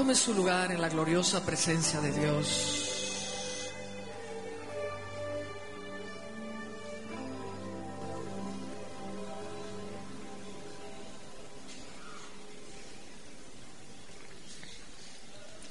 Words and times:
Tome 0.00 0.14
su 0.14 0.32
lugar 0.32 0.72
en 0.72 0.80
la 0.80 0.88
gloriosa 0.88 1.44
presencia 1.44 2.00
de 2.00 2.10
Dios. 2.10 3.68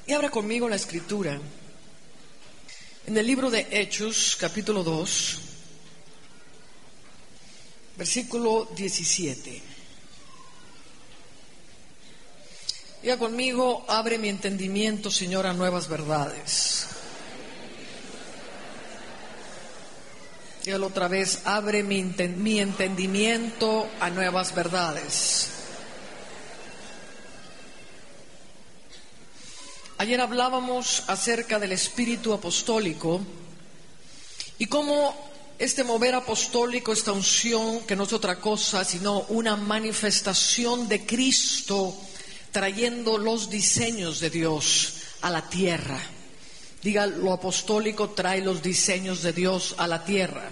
Y 0.06 0.14
abra 0.14 0.30
conmigo 0.30 0.70
la 0.70 0.76
escritura 0.76 1.40
en 3.08 3.18
el 3.18 3.26
libro 3.26 3.50
de 3.50 3.66
Hechos, 3.72 4.38
capítulo 4.40 4.84
2, 4.84 5.40
versículo 7.98 8.70
17. 8.76 9.79
Diga 13.02 13.18
conmigo, 13.18 13.86
abre 13.88 14.18
mi 14.18 14.28
entendimiento, 14.28 15.10
Señor, 15.10 15.48
a 15.48 15.54
nuevas 15.54 15.88
verdades. 15.88 16.86
Dígalo 20.66 20.88
otra 20.88 21.08
vez, 21.08 21.40
abre 21.46 21.82
mi, 21.82 22.04
mi 22.04 22.60
entendimiento 22.60 23.88
a 24.02 24.10
nuevas 24.10 24.54
verdades. 24.54 25.48
Ayer 29.98 30.20
hablábamos 30.20 31.04
acerca 31.08 31.58
del 31.58 31.72
espíritu 31.72 32.34
apostólico 32.34 33.22
y 34.58 34.66
cómo 34.66 35.16
este 35.58 35.86
mover 35.86 36.16
apostólico, 36.16 36.92
esta 36.92 37.14
unción, 37.14 37.82
que 37.86 37.96
no 37.96 38.04
es 38.04 38.12
otra 38.12 38.42
cosa 38.42 38.84
sino 38.84 39.22
una 39.30 39.56
manifestación 39.56 40.90
de 40.90 41.06
Cristo 41.06 41.96
trayendo 42.52 43.18
los 43.18 43.50
diseños 43.50 44.20
de 44.20 44.30
Dios 44.30 44.94
a 45.22 45.30
la 45.30 45.50
tierra. 45.50 46.00
Diga, 46.82 47.06
lo 47.06 47.34
apostólico 47.34 48.12
trae 48.12 48.42
los 48.42 48.62
diseños 48.62 49.22
de 49.22 49.34
Dios 49.34 49.76
a 49.78 49.88
la 49.88 50.04
tierra. 50.04 50.50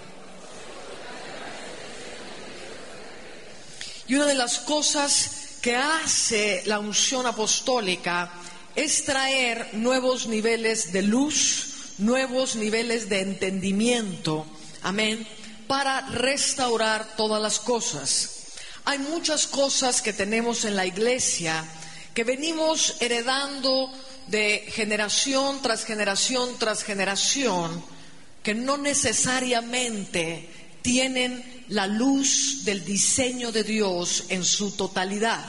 Y 4.07 4.15
una 4.15 4.25
de 4.25 4.35
las 4.35 4.59
cosas 4.59 5.57
que 5.61 5.75
hace 5.75 6.63
la 6.65 6.79
unción 6.79 7.25
apostólica 7.25 8.31
es 8.75 9.05
traer 9.05 9.69
nuevos 9.73 10.27
niveles 10.27 10.93
de 10.93 11.01
luz, 11.01 11.93
nuevos 11.97 12.55
niveles 12.55 13.09
de 13.09 13.21
entendimiento, 13.21 14.45
amén, 14.83 15.27
para 15.67 16.01
restaurar 16.01 17.15
todas 17.17 17.41
las 17.41 17.59
cosas. 17.59 18.37
Hay 18.85 18.99
muchas 18.99 19.47
cosas 19.47 20.01
que 20.01 20.13
tenemos 20.13 20.63
en 20.63 20.75
la 20.75 20.85
iglesia 20.85 21.65
que 22.17 22.23
venimos 22.23 22.95
heredando 22.99 23.93
de 24.25 24.65
generación 24.71 25.61
tras 25.61 25.85
generación 25.85 26.57
tras 26.57 26.81
generación, 26.83 27.83
que 28.41 28.55
no 28.55 28.75
necesariamente 28.75 30.49
tienen 30.81 31.63
la 31.67 31.85
luz 31.85 32.65
del 32.65 32.83
diseño 32.83 33.51
de 33.51 33.63
Dios 33.63 34.23
en 34.29 34.43
su 34.43 34.71
totalidad. 34.71 35.45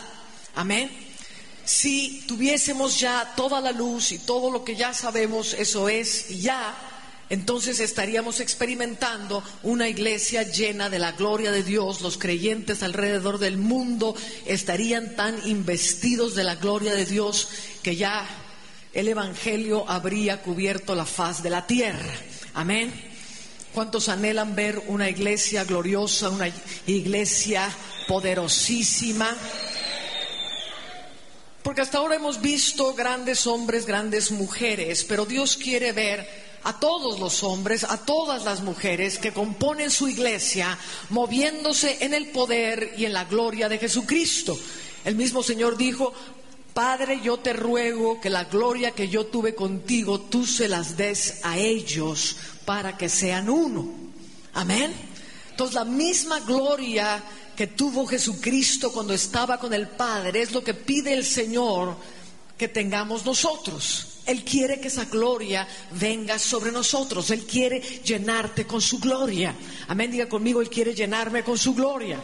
Amén. 0.56 0.90
Si 1.64 2.24
tuviésemos 2.28 3.00
ya 3.00 3.32
toda 3.34 3.62
la 3.62 3.72
luz 3.72 4.12
y 4.12 4.18
todo 4.18 4.50
lo 4.50 4.62
que 4.62 4.76
ya 4.76 4.92
sabemos, 4.92 5.54
eso 5.54 5.88
es 5.88 6.42
ya, 6.42 6.76
entonces 7.30 7.78
estaríamos 7.80 8.40
experimentando 8.40 9.42
una 9.62 9.88
iglesia 9.88 10.44
llena 10.44 10.88
de 10.88 10.98
la 10.98 11.12
gloria 11.12 11.52
de 11.52 11.62
Dios. 11.62 12.00
Los 12.00 12.16
creyentes 12.16 12.82
alrededor 12.82 13.38
del 13.38 13.58
mundo 13.58 14.14
estarían 14.46 15.14
tan 15.14 15.46
investidos 15.46 16.34
de 16.34 16.44
la 16.44 16.54
gloria 16.54 16.94
de 16.94 17.04
Dios 17.04 17.48
que 17.82 17.96
ya 17.96 18.26
el 18.94 19.08
Evangelio 19.08 19.84
habría 19.88 20.40
cubierto 20.40 20.94
la 20.94 21.04
faz 21.04 21.42
de 21.42 21.50
la 21.50 21.66
tierra. 21.66 22.14
Amén. 22.54 22.92
¿Cuántos 23.74 24.08
anhelan 24.08 24.56
ver 24.56 24.82
una 24.86 25.10
iglesia 25.10 25.64
gloriosa, 25.64 26.30
una 26.30 26.50
iglesia 26.86 27.70
poderosísima? 28.08 29.36
Porque 31.62 31.82
hasta 31.82 31.98
ahora 31.98 32.16
hemos 32.16 32.40
visto 32.40 32.94
grandes 32.94 33.46
hombres, 33.46 33.84
grandes 33.84 34.30
mujeres, 34.30 35.04
pero 35.04 35.26
Dios 35.26 35.58
quiere 35.58 35.92
ver 35.92 36.47
a 36.64 36.78
todos 36.78 37.18
los 37.18 37.42
hombres, 37.42 37.84
a 37.84 37.98
todas 37.98 38.44
las 38.44 38.62
mujeres 38.62 39.18
que 39.18 39.32
componen 39.32 39.90
su 39.90 40.08
iglesia, 40.08 40.78
moviéndose 41.10 41.98
en 42.00 42.14
el 42.14 42.28
poder 42.28 42.94
y 42.96 43.04
en 43.04 43.12
la 43.12 43.24
gloria 43.24 43.68
de 43.68 43.78
Jesucristo. 43.78 44.58
El 45.04 45.14
mismo 45.14 45.42
Señor 45.42 45.76
dijo, 45.76 46.12
Padre, 46.74 47.20
yo 47.22 47.38
te 47.38 47.52
ruego 47.52 48.20
que 48.20 48.30
la 48.30 48.44
gloria 48.44 48.92
que 48.92 49.08
yo 49.08 49.26
tuve 49.26 49.54
contigo, 49.54 50.20
tú 50.20 50.46
se 50.46 50.68
las 50.68 50.96
des 50.96 51.40
a 51.42 51.58
ellos 51.58 52.36
para 52.64 52.96
que 52.96 53.08
sean 53.08 53.48
uno. 53.48 53.88
Amén. 54.54 54.92
Entonces 55.50 55.74
la 55.74 55.84
misma 55.84 56.40
gloria 56.40 57.22
que 57.56 57.66
tuvo 57.66 58.06
Jesucristo 58.06 58.92
cuando 58.92 59.12
estaba 59.12 59.58
con 59.58 59.74
el 59.74 59.88
Padre 59.88 60.42
es 60.42 60.52
lo 60.52 60.62
que 60.62 60.74
pide 60.74 61.12
el 61.12 61.24
Señor 61.24 61.96
que 62.56 62.68
tengamos 62.68 63.26
nosotros. 63.26 64.07
Él 64.28 64.44
quiere 64.44 64.78
que 64.78 64.88
esa 64.88 65.06
gloria 65.06 65.66
venga 65.92 66.38
sobre 66.38 66.70
nosotros. 66.70 67.30
Él 67.30 67.46
quiere 67.46 67.80
llenarte 67.80 68.66
con 68.66 68.82
su 68.82 68.98
gloria. 68.98 69.54
Amén, 69.88 70.10
diga 70.10 70.28
conmigo, 70.28 70.60
Él 70.60 70.68
quiere 70.68 70.94
llenarme 70.94 71.42
con 71.42 71.56
su 71.56 71.74
gloria. 71.74 72.20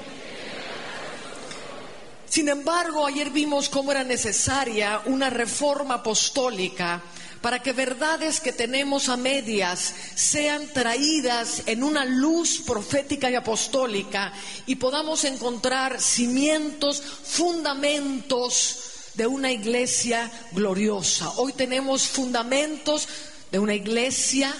Sin 2.28 2.50
embargo, 2.50 3.06
ayer 3.06 3.30
vimos 3.30 3.70
cómo 3.70 3.90
era 3.90 4.04
necesaria 4.04 5.00
una 5.06 5.30
reforma 5.30 5.94
apostólica 5.94 7.00
para 7.40 7.62
que 7.62 7.72
verdades 7.72 8.38
que 8.38 8.52
tenemos 8.52 9.08
a 9.08 9.16
medias 9.16 9.94
sean 10.14 10.66
traídas 10.74 11.62
en 11.64 11.82
una 11.82 12.04
luz 12.04 12.60
profética 12.66 13.30
y 13.30 13.34
apostólica 13.34 14.30
y 14.66 14.74
podamos 14.74 15.24
encontrar 15.24 16.02
cimientos, 16.02 17.00
fundamentos 17.00 18.93
de 19.14 19.26
una 19.26 19.52
iglesia 19.52 20.30
gloriosa. 20.52 21.30
Hoy 21.36 21.52
tenemos 21.52 22.02
fundamentos 22.02 23.08
de 23.50 23.58
una 23.58 23.74
iglesia, 23.74 24.54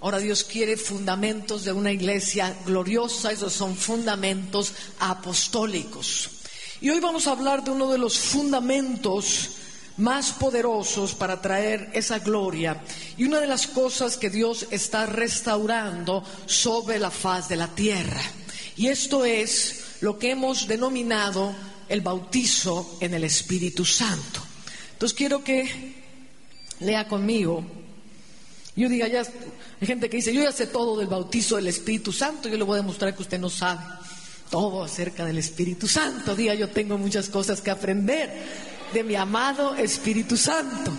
ahora 0.00 0.18
Dios 0.18 0.44
quiere 0.44 0.76
fundamentos 0.76 1.64
de 1.64 1.72
una 1.72 1.92
iglesia 1.92 2.56
gloriosa, 2.64 3.32
esos 3.32 3.52
son 3.52 3.76
fundamentos 3.76 4.72
apostólicos. 5.00 6.30
Y 6.80 6.90
hoy 6.90 7.00
vamos 7.00 7.26
a 7.26 7.32
hablar 7.32 7.64
de 7.64 7.70
uno 7.70 7.90
de 7.90 7.98
los 7.98 8.18
fundamentos 8.18 9.50
más 9.96 10.32
poderosos 10.32 11.14
para 11.14 11.40
traer 11.40 11.90
esa 11.92 12.18
gloria 12.18 12.82
y 13.16 13.24
una 13.24 13.40
de 13.40 13.46
las 13.46 13.66
cosas 13.66 14.16
que 14.16 14.30
Dios 14.30 14.66
está 14.70 15.06
restaurando 15.06 16.24
sobre 16.46 16.98
la 16.98 17.10
faz 17.10 17.48
de 17.48 17.56
la 17.56 17.68
tierra. 17.68 18.22
Y 18.76 18.88
esto 18.88 19.24
es 19.24 19.98
lo 20.00 20.18
que 20.18 20.30
hemos 20.30 20.66
denominado 20.66 21.54
el 21.88 22.00
bautizo 22.00 22.98
en 23.00 23.14
el 23.14 23.24
Espíritu 23.24 23.84
Santo. 23.84 24.40
Entonces 24.92 25.16
quiero 25.16 25.42
que 25.42 25.94
lea 26.80 27.08
conmigo. 27.08 27.64
Yo 28.74 28.88
diga, 28.88 29.06
ya, 29.08 29.22
hay 29.80 29.86
gente 29.86 30.08
que 30.08 30.16
dice, 30.16 30.32
yo 30.32 30.42
ya 30.42 30.52
sé 30.52 30.66
todo 30.66 30.98
del 30.98 31.08
bautizo 31.08 31.56
del 31.56 31.68
Espíritu 31.68 32.12
Santo, 32.12 32.48
yo 32.48 32.56
le 32.56 32.64
voy 32.64 32.74
a 32.74 32.82
demostrar 32.82 33.14
que 33.14 33.22
usted 33.22 33.38
no 33.38 33.50
sabe 33.50 33.82
todo 34.50 34.82
acerca 34.82 35.24
del 35.24 35.38
Espíritu 35.38 35.88
Santo. 35.88 36.34
Diga, 36.34 36.54
yo 36.54 36.68
tengo 36.68 36.98
muchas 36.98 37.28
cosas 37.28 37.60
que 37.60 37.70
aprender 37.70 38.30
de 38.92 39.04
mi 39.04 39.14
amado 39.14 39.74
Espíritu 39.74 40.36
Santo. 40.36 40.92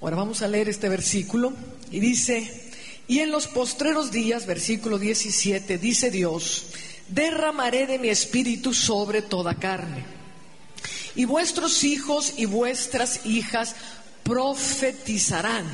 Ahora 0.00 0.16
vamos 0.16 0.40
a 0.42 0.48
leer 0.48 0.68
este 0.68 0.88
versículo 0.88 1.52
y 1.90 2.00
dice, 2.00 2.70
y 3.06 3.18
en 3.18 3.30
los 3.30 3.48
postreros 3.48 4.10
días, 4.10 4.46
versículo 4.46 4.98
17, 4.98 5.78
dice 5.78 6.10
Dios, 6.10 6.66
derramaré 7.10 7.86
de 7.86 7.98
mi 7.98 8.08
espíritu 8.08 8.72
sobre 8.72 9.22
toda 9.22 9.54
carne. 9.54 10.04
Y 11.14 11.24
vuestros 11.24 11.84
hijos 11.84 12.34
y 12.36 12.46
vuestras 12.46 13.26
hijas 13.26 13.74
profetizarán. 14.22 15.64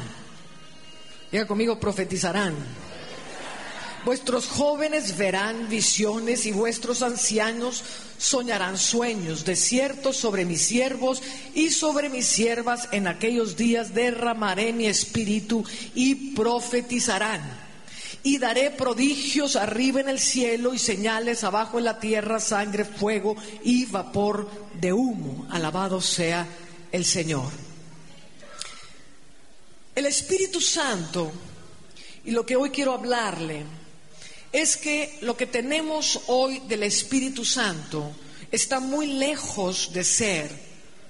Diga 1.31 1.47
conmigo, 1.47 1.79
profetizarán. 1.79 2.55
Vuestros 4.05 4.47
jóvenes 4.47 5.19
verán 5.19 5.69
visiones 5.69 6.47
y 6.47 6.53
vuestros 6.53 7.03
ancianos 7.03 7.83
soñarán 8.19 8.79
sueños. 8.79 9.45
De 9.45 9.57
cierto, 9.57 10.13
sobre 10.13 10.45
mis 10.45 10.63
siervos 10.63 11.23
y 11.55 11.71
sobre 11.71 12.09
mis 12.09 12.27
siervas 12.27 12.89
en 12.93 13.09
aquellos 13.09 13.57
días 13.57 13.95
derramaré 13.95 14.73
mi 14.73 14.87
espíritu 14.87 15.65
y 15.95 16.35
profetizarán 16.37 17.66
y 18.23 18.39
daré 18.39 18.71
prodigios 18.71 19.57
arriba 19.57 20.01
en 20.01 20.09
el 20.09 20.19
cielo 20.19 20.75
y 20.75 20.79
señales 20.79 21.45
abajo 21.45 21.79
en 21.79 21.85
la 21.85 22.01
tierra, 22.01 22.41
sangre, 22.41 22.85
fuego 22.85 23.37
y 23.63 23.87
vapor 23.87 24.51
de 24.81 24.93
humo. 24.93 25.47
Alabado 25.51 26.01
sea 26.01 26.47
el 26.93 27.05
Señor. 27.05 27.51
El 29.95 30.07
Espíritu 30.07 30.61
Santo, 30.61 31.33
y 32.25 32.33
lo 32.33 32.45
que 32.45 32.57
hoy 32.57 32.71
quiero 32.71 32.93
hablarle, 32.93 33.65
es 34.53 34.77
que 34.77 35.19
lo 35.23 35.37
que 35.37 35.47
tenemos 35.47 36.21
hoy 36.27 36.61
del 36.69 36.83
Espíritu 36.83 37.45
Santo 37.45 38.13
está 38.51 38.81
muy 38.81 39.07
lejos 39.07 39.93
de 39.93 40.05
ser 40.05 40.51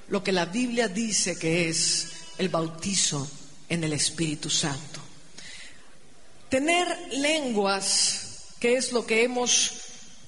lo 0.09 0.23
que 0.23 0.33
la 0.33 0.47
Biblia 0.47 0.89
dice 0.89 1.39
que 1.39 1.69
es 1.69 2.09
el 2.39 2.49
bautizo 2.49 3.29
en 3.69 3.85
el 3.85 3.93
Espíritu 3.93 4.51
Santo. 4.51 4.96
Tener 6.57 6.89
lenguas, 7.13 8.55
que 8.59 8.79
es 8.79 8.91
lo 8.91 9.05
que 9.05 9.25
hemos 9.25 9.73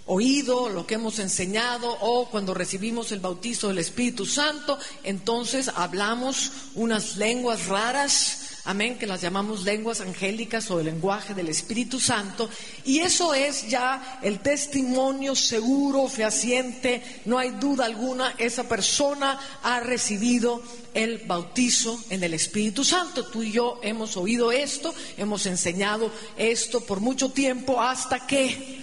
oído, 0.04 0.68
lo 0.68 0.86
que 0.86 0.96
hemos 0.96 1.18
enseñado, 1.20 1.90
o 2.02 2.28
cuando 2.28 2.52
recibimos 2.52 3.12
el 3.12 3.20
bautizo 3.20 3.68
del 3.68 3.78
Espíritu 3.78 4.26
Santo, 4.26 4.78
entonces 5.04 5.70
hablamos 5.74 6.52
unas 6.74 7.16
lenguas 7.16 7.64
raras, 7.68 8.47
amén, 8.68 8.98
que 8.98 9.06
las 9.06 9.22
llamamos 9.22 9.64
lenguas 9.64 10.02
angélicas 10.02 10.70
o 10.70 10.78
el 10.78 10.84
lenguaje 10.84 11.32
del 11.32 11.48
Espíritu 11.48 11.98
Santo, 11.98 12.50
y 12.84 12.98
eso 12.98 13.32
es 13.32 13.66
ya 13.66 14.20
el 14.22 14.40
testimonio 14.40 15.34
seguro, 15.34 16.06
fehaciente, 16.06 17.02
no 17.24 17.38
hay 17.38 17.52
duda 17.52 17.86
alguna, 17.86 18.34
esa 18.36 18.68
persona 18.68 19.40
ha 19.62 19.80
recibido 19.80 20.62
el 20.92 21.20
bautizo 21.20 21.98
en 22.10 22.22
el 22.22 22.34
Espíritu 22.34 22.84
Santo. 22.84 23.24
Tú 23.24 23.42
y 23.42 23.52
yo 23.52 23.80
hemos 23.82 24.18
oído 24.18 24.52
esto, 24.52 24.94
hemos 25.16 25.46
enseñado 25.46 26.12
esto 26.36 26.82
por 26.82 27.00
mucho 27.00 27.30
tiempo 27.30 27.80
hasta 27.80 28.26
que 28.26 28.82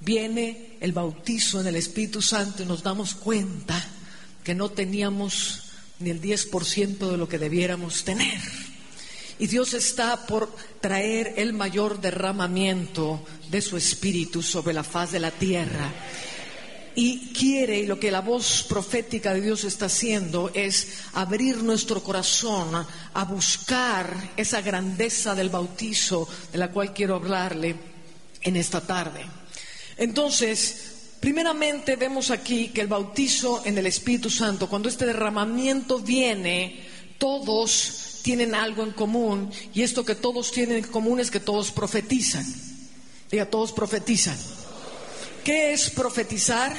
viene 0.00 0.76
el 0.80 0.92
bautizo 0.92 1.58
en 1.62 1.68
el 1.68 1.76
Espíritu 1.76 2.20
Santo 2.20 2.62
y 2.62 2.66
nos 2.66 2.82
damos 2.82 3.14
cuenta 3.14 3.82
que 4.44 4.54
no 4.54 4.68
teníamos 4.68 5.70
ni 6.00 6.10
el 6.10 6.20
10% 6.20 7.10
de 7.10 7.16
lo 7.16 7.26
que 7.30 7.38
debiéramos 7.38 8.04
tener. 8.04 8.73
Y 9.38 9.46
Dios 9.46 9.74
está 9.74 10.26
por 10.26 10.54
traer 10.80 11.34
el 11.36 11.52
mayor 11.52 12.00
derramamiento 12.00 13.24
de 13.50 13.60
su 13.60 13.76
espíritu 13.76 14.42
sobre 14.42 14.74
la 14.74 14.84
faz 14.84 15.12
de 15.12 15.20
la 15.20 15.30
tierra. 15.30 15.92
Y 16.96 17.32
quiere, 17.32 17.80
y 17.80 17.86
lo 17.86 17.98
que 17.98 18.12
la 18.12 18.20
voz 18.20 18.64
profética 18.68 19.34
de 19.34 19.40
Dios 19.40 19.64
está 19.64 19.86
haciendo 19.86 20.52
es 20.54 20.88
abrir 21.14 21.56
nuestro 21.64 22.00
corazón 22.04 22.86
a 23.12 23.24
buscar 23.24 24.32
esa 24.36 24.60
grandeza 24.60 25.34
del 25.34 25.48
bautizo 25.48 26.28
de 26.52 26.58
la 26.58 26.70
cual 26.70 26.92
quiero 26.92 27.16
hablarle 27.16 27.74
en 28.42 28.56
esta 28.56 28.80
tarde. 28.80 29.24
Entonces, 29.96 31.16
primeramente 31.18 31.96
vemos 31.96 32.30
aquí 32.30 32.68
que 32.68 32.82
el 32.82 32.86
bautizo 32.86 33.62
en 33.64 33.76
el 33.78 33.86
Espíritu 33.86 34.30
Santo, 34.30 34.68
cuando 34.68 34.88
este 34.88 35.06
derramamiento 35.06 35.98
viene, 35.98 36.80
todos 37.18 38.13
tienen 38.24 38.54
algo 38.54 38.82
en 38.82 38.92
común 38.92 39.50
y 39.74 39.82
esto 39.82 40.02
que 40.02 40.14
todos 40.14 40.50
tienen 40.50 40.78
en 40.78 40.90
común 40.90 41.20
es 41.20 41.30
que 41.30 41.40
todos 41.40 41.70
profetizan. 41.70 42.46
Diga, 43.30 43.44
todos 43.44 43.70
profetizan. 43.72 44.36
¿Qué 45.44 45.74
es 45.74 45.90
profetizar? 45.90 46.72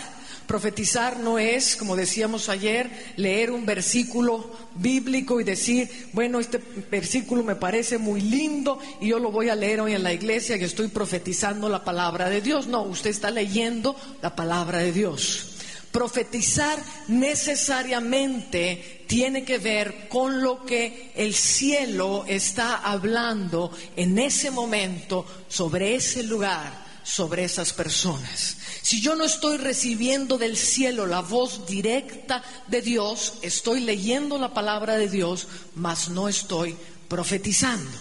Profetizar 0.47 1.19
no 1.19 1.38
es, 1.38 1.75
como 1.75 1.95
decíamos 1.95 2.50
ayer, 2.50 2.89
leer 3.15 3.51
un 3.51 3.63
versículo 3.63 4.51
bíblico 4.75 5.39
y 5.39 5.44
decir, 5.44 6.09
bueno, 6.13 6.39
este 6.39 6.59
versículo 6.89 7.44
me 7.44 7.56
parece 7.56 8.00
muy 8.00 8.21
lindo 8.21 8.80
y 9.00 9.09
yo 9.09 9.19
lo 9.19 9.30
voy 9.30 9.50
a 9.50 9.56
leer 9.56 9.81
hoy 9.81 9.94
en 9.94 10.01
la 10.01 10.13
iglesia 10.13 10.57
y 10.57 10.63
estoy 10.63 10.88
profetizando 10.88 11.69
la 11.69 11.83
palabra 11.83 12.27
de 12.27 12.42
Dios. 12.42 12.65
No, 12.65 12.81
usted 12.81 13.12
está 13.12 13.30
leyendo 13.30 13.95
la 14.24 14.36
palabra 14.36 14.80
de 14.80 14.92
Dios. 14.92 15.55
Profetizar 15.95 16.77
necesariamente 17.07 19.06
tiene 19.07 19.45
que 19.45 19.59
ver 19.59 20.09
con 20.09 20.42
lo 20.42 20.65
que 20.65 21.13
el 21.15 21.33
cielo 21.33 22.25
está 22.27 22.75
hablando 22.75 23.71
en 23.95 24.19
ese 24.19 24.51
momento 24.51 25.25
sobre 25.47 25.95
ese 25.95 26.24
lugar, 26.24 26.86
sobre 27.01 27.45
esas 27.45 27.71
personas. 27.71 28.57
Si 28.81 29.00
yo 29.00 29.15
no 29.15 29.24
estoy 29.24 29.56
recibiendo 29.56 30.38
del 30.38 30.57
cielo 30.57 31.06
la 31.06 31.21
voz 31.21 31.65
directa 31.65 32.44
de 32.68 32.81
Dios, 32.81 33.36
estoy 33.42 33.80
leyendo 33.80 34.38
la 34.38 34.53
palabra 34.53 34.97
de 34.97 35.07
Dios, 35.07 35.47
mas 35.75 36.09
no 36.09 36.27
estoy 36.27 36.75
profetizando. 37.07 37.97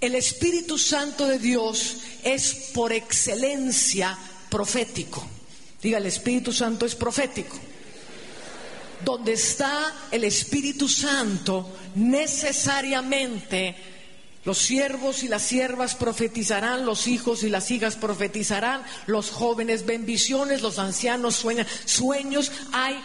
El 0.00 0.14
Espíritu 0.14 0.78
Santo 0.78 1.26
de 1.26 1.38
Dios 1.38 1.98
es 2.24 2.70
por 2.72 2.90
excelencia 2.90 4.16
profético. 4.48 5.22
Diga, 5.82 5.98
el 5.98 6.06
Espíritu 6.06 6.52
Santo 6.52 6.86
es 6.86 6.94
profético. 6.94 7.58
Donde 9.04 9.32
está 9.32 10.06
el 10.12 10.22
Espíritu 10.22 10.88
Santo, 10.88 11.76
necesariamente 11.96 13.74
los 14.44 14.58
siervos 14.58 15.22
y 15.22 15.28
las 15.28 15.42
siervas 15.42 15.94
profetizarán, 15.94 16.84
los 16.84 17.06
hijos 17.06 17.44
y 17.44 17.48
las 17.48 17.70
hijas 17.70 17.94
profetizarán, 17.94 18.82
los 19.06 19.30
jóvenes 19.30 19.86
ven 19.86 20.04
visiones, 20.04 20.62
los 20.62 20.80
ancianos 20.80 21.36
sueñan 21.36 21.66
sueños. 21.84 22.50
Hay 22.72 23.00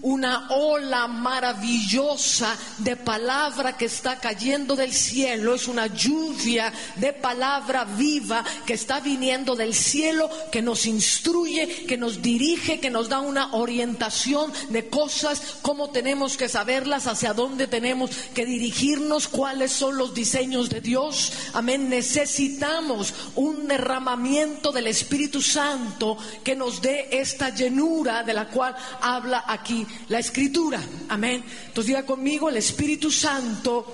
una 0.00 0.48
ola 0.50 1.08
maravillosa 1.08 2.56
de 2.78 2.96
palabra 2.96 3.76
que 3.76 3.84
está 3.84 4.18
cayendo 4.18 4.76
del 4.76 4.94
cielo, 4.94 5.54
es 5.54 5.68
una 5.68 5.88
lluvia 5.88 6.72
de 6.96 7.12
palabra 7.12 7.84
viva 7.84 8.42
que 8.64 8.74
está 8.74 9.00
viniendo 9.00 9.56
del 9.56 9.74
cielo, 9.74 10.30
que 10.50 10.62
nos 10.62 10.86
instruye, 10.86 11.84
que 11.86 11.98
nos 11.98 12.22
dirige, 12.22 12.80
que 12.80 12.88
nos 12.88 13.10
da 13.10 13.20
una 13.20 13.54
orientación 13.54 14.50
de 14.70 14.88
cosas, 14.88 15.58
cómo 15.60 15.90
tenemos 15.90 16.38
que 16.38 16.48
saberlas, 16.48 17.06
hacia 17.06 17.34
dónde 17.34 17.66
tenemos 17.66 18.10
que 18.32 18.46
dirigirnos, 18.46 19.28
cuáles 19.28 19.72
son 19.72 19.98
los 19.98 20.14
diseños 20.14 20.45
de 20.46 20.80
Dios. 20.80 21.32
Amén. 21.54 21.88
Necesitamos 21.88 23.12
un 23.34 23.66
derramamiento 23.66 24.70
del 24.70 24.86
Espíritu 24.86 25.42
Santo 25.42 26.16
que 26.44 26.54
nos 26.54 26.80
dé 26.80 27.08
esta 27.10 27.50
llenura 27.50 28.22
de 28.22 28.32
la 28.32 28.46
cual 28.48 28.76
habla 29.00 29.44
aquí 29.48 29.84
la 30.08 30.20
Escritura. 30.20 30.80
Amén. 31.08 31.42
Entonces 31.66 31.86
diga 31.86 32.06
conmigo, 32.06 32.48
el 32.48 32.58
Espíritu 32.58 33.10
Santo 33.10 33.84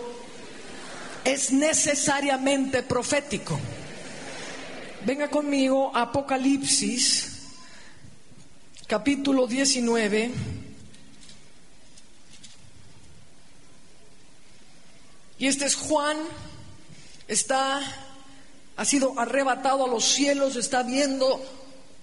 es 1.25 1.53
necesariamente 1.53 2.83
profético. 2.83 3.59
Venga 5.07 5.29
conmigo 5.31 5.91
Apocalipsis, 5.97 7.49
capítulo 8.87 9.47
19. 9.47 10.31
Y 15.43 15.49
este 15.49 15.65
es 15.65 15.75
Juan, 15.75 16.17
está, 17.27 17.81
ha 18.77 18.85
sido 18.85 19.19
arrebatado 19.19 19.85
a 19.85 19.89
los 19.89 20.05
cielos, 20.05 20.55
está 20.55 20.85
viendo 20.85 21.45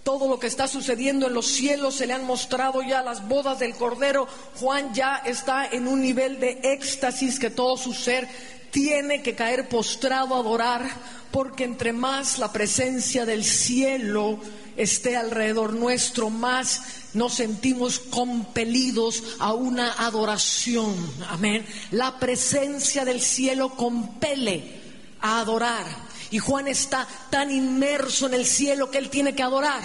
todo 0.03 0.27
lo 0.27 0.38
que 0.41 0.47
está 0.47 0.68
sucediendo 0.68 1.27
en 1.27 1.36
los 1.36 1.48
cielos, 1.48 1.96
se 1.96 2.05
le 2.05 2.12
han 2.12 2.25
mostrado 2.25 2.81
ya 2.81 3.01
las 3.01 3.25
bodas 3.29 3.58
del 3.58 3.75
Cordero. 3.75 4.27
Juan 4.60 4.93
ya 4.93 5.22
está 5.25 5.65
en 5.67 5.88
un 5.88 6.01
nivel 6.01 6.41
de 6.41 6.60
éxtasis 6.63 7.39
que 7.39 7.50
todo 7.50 7.77
su 7.77 7.93
ser 7.93 8.27
tiene 8.72 9.24
que 9.24 9.36
caer 9.36 9.69
postrado 9.69 10.36
a 10.36 10.39
adorar, 10.39 10.89
porque 11.31 11.63
entre 11.63 11.93
más 11.93 12.39
la 12.39 12.51
presencia 12.51 13.25
del 13.25 13.46
cielo 13.46 14.38
esté 14.79 15.17
alrededor 15.17 15.74
nuestro, 15.74 16.29
más 16.29 16.81
nos 17.13 17.36
sentimos 17.36 18.00
compelidos 18.00 19.24
a 19.39 19.53
una 19.53 19.93
adoración. 19.93 20.95
Amén. 21.27 21.65
La 21.91 22.17
presencia 22.17 23.03
del 23.03 23.21
cielo 23.21 23.75
compele 23.75 24.79
a 25.21 25.41
adorar. 25.41 25.86
Y 26.31 26.39
Juan 26.39 26.67
está 26.67 27.05
tan 27.29 27.51
inmerso 27.51 28.27
en 28.27 28.36
el 28.36 28.45
cielo 28.45 28.89
que 28.89 29.00
él 29.00 29.09
tiene 29.09 29.36
que 29.36 29.43
adorar. 29.43 29.81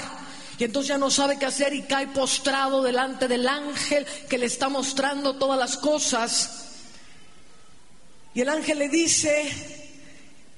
Y 0.58 0.64
entonces 0.64 0.90
ya 0.90 0.98
no 0.98 1.10
sabe 1.10 1.38
qué 1.38 1.46
hacer 1.46 1.74
y 1.74 1.82
cae 1.82 2.06
postrado 2.08 2.82
delante 2.82 3.26
del 3.26 3.48
ángel 3.48 4.06
que 4.28 4.38
le 4.38 4.46
está 4.46 4.68
mostrando 4.68 5.34
todas 5.36 5.58
las 5.58 5.76
cosas. 5.76 6.68
Y 8.32 8.42
el 8.42 8.48
ángel 8.48 8.78
le 8.78 8.88
dice, 8.88 9.90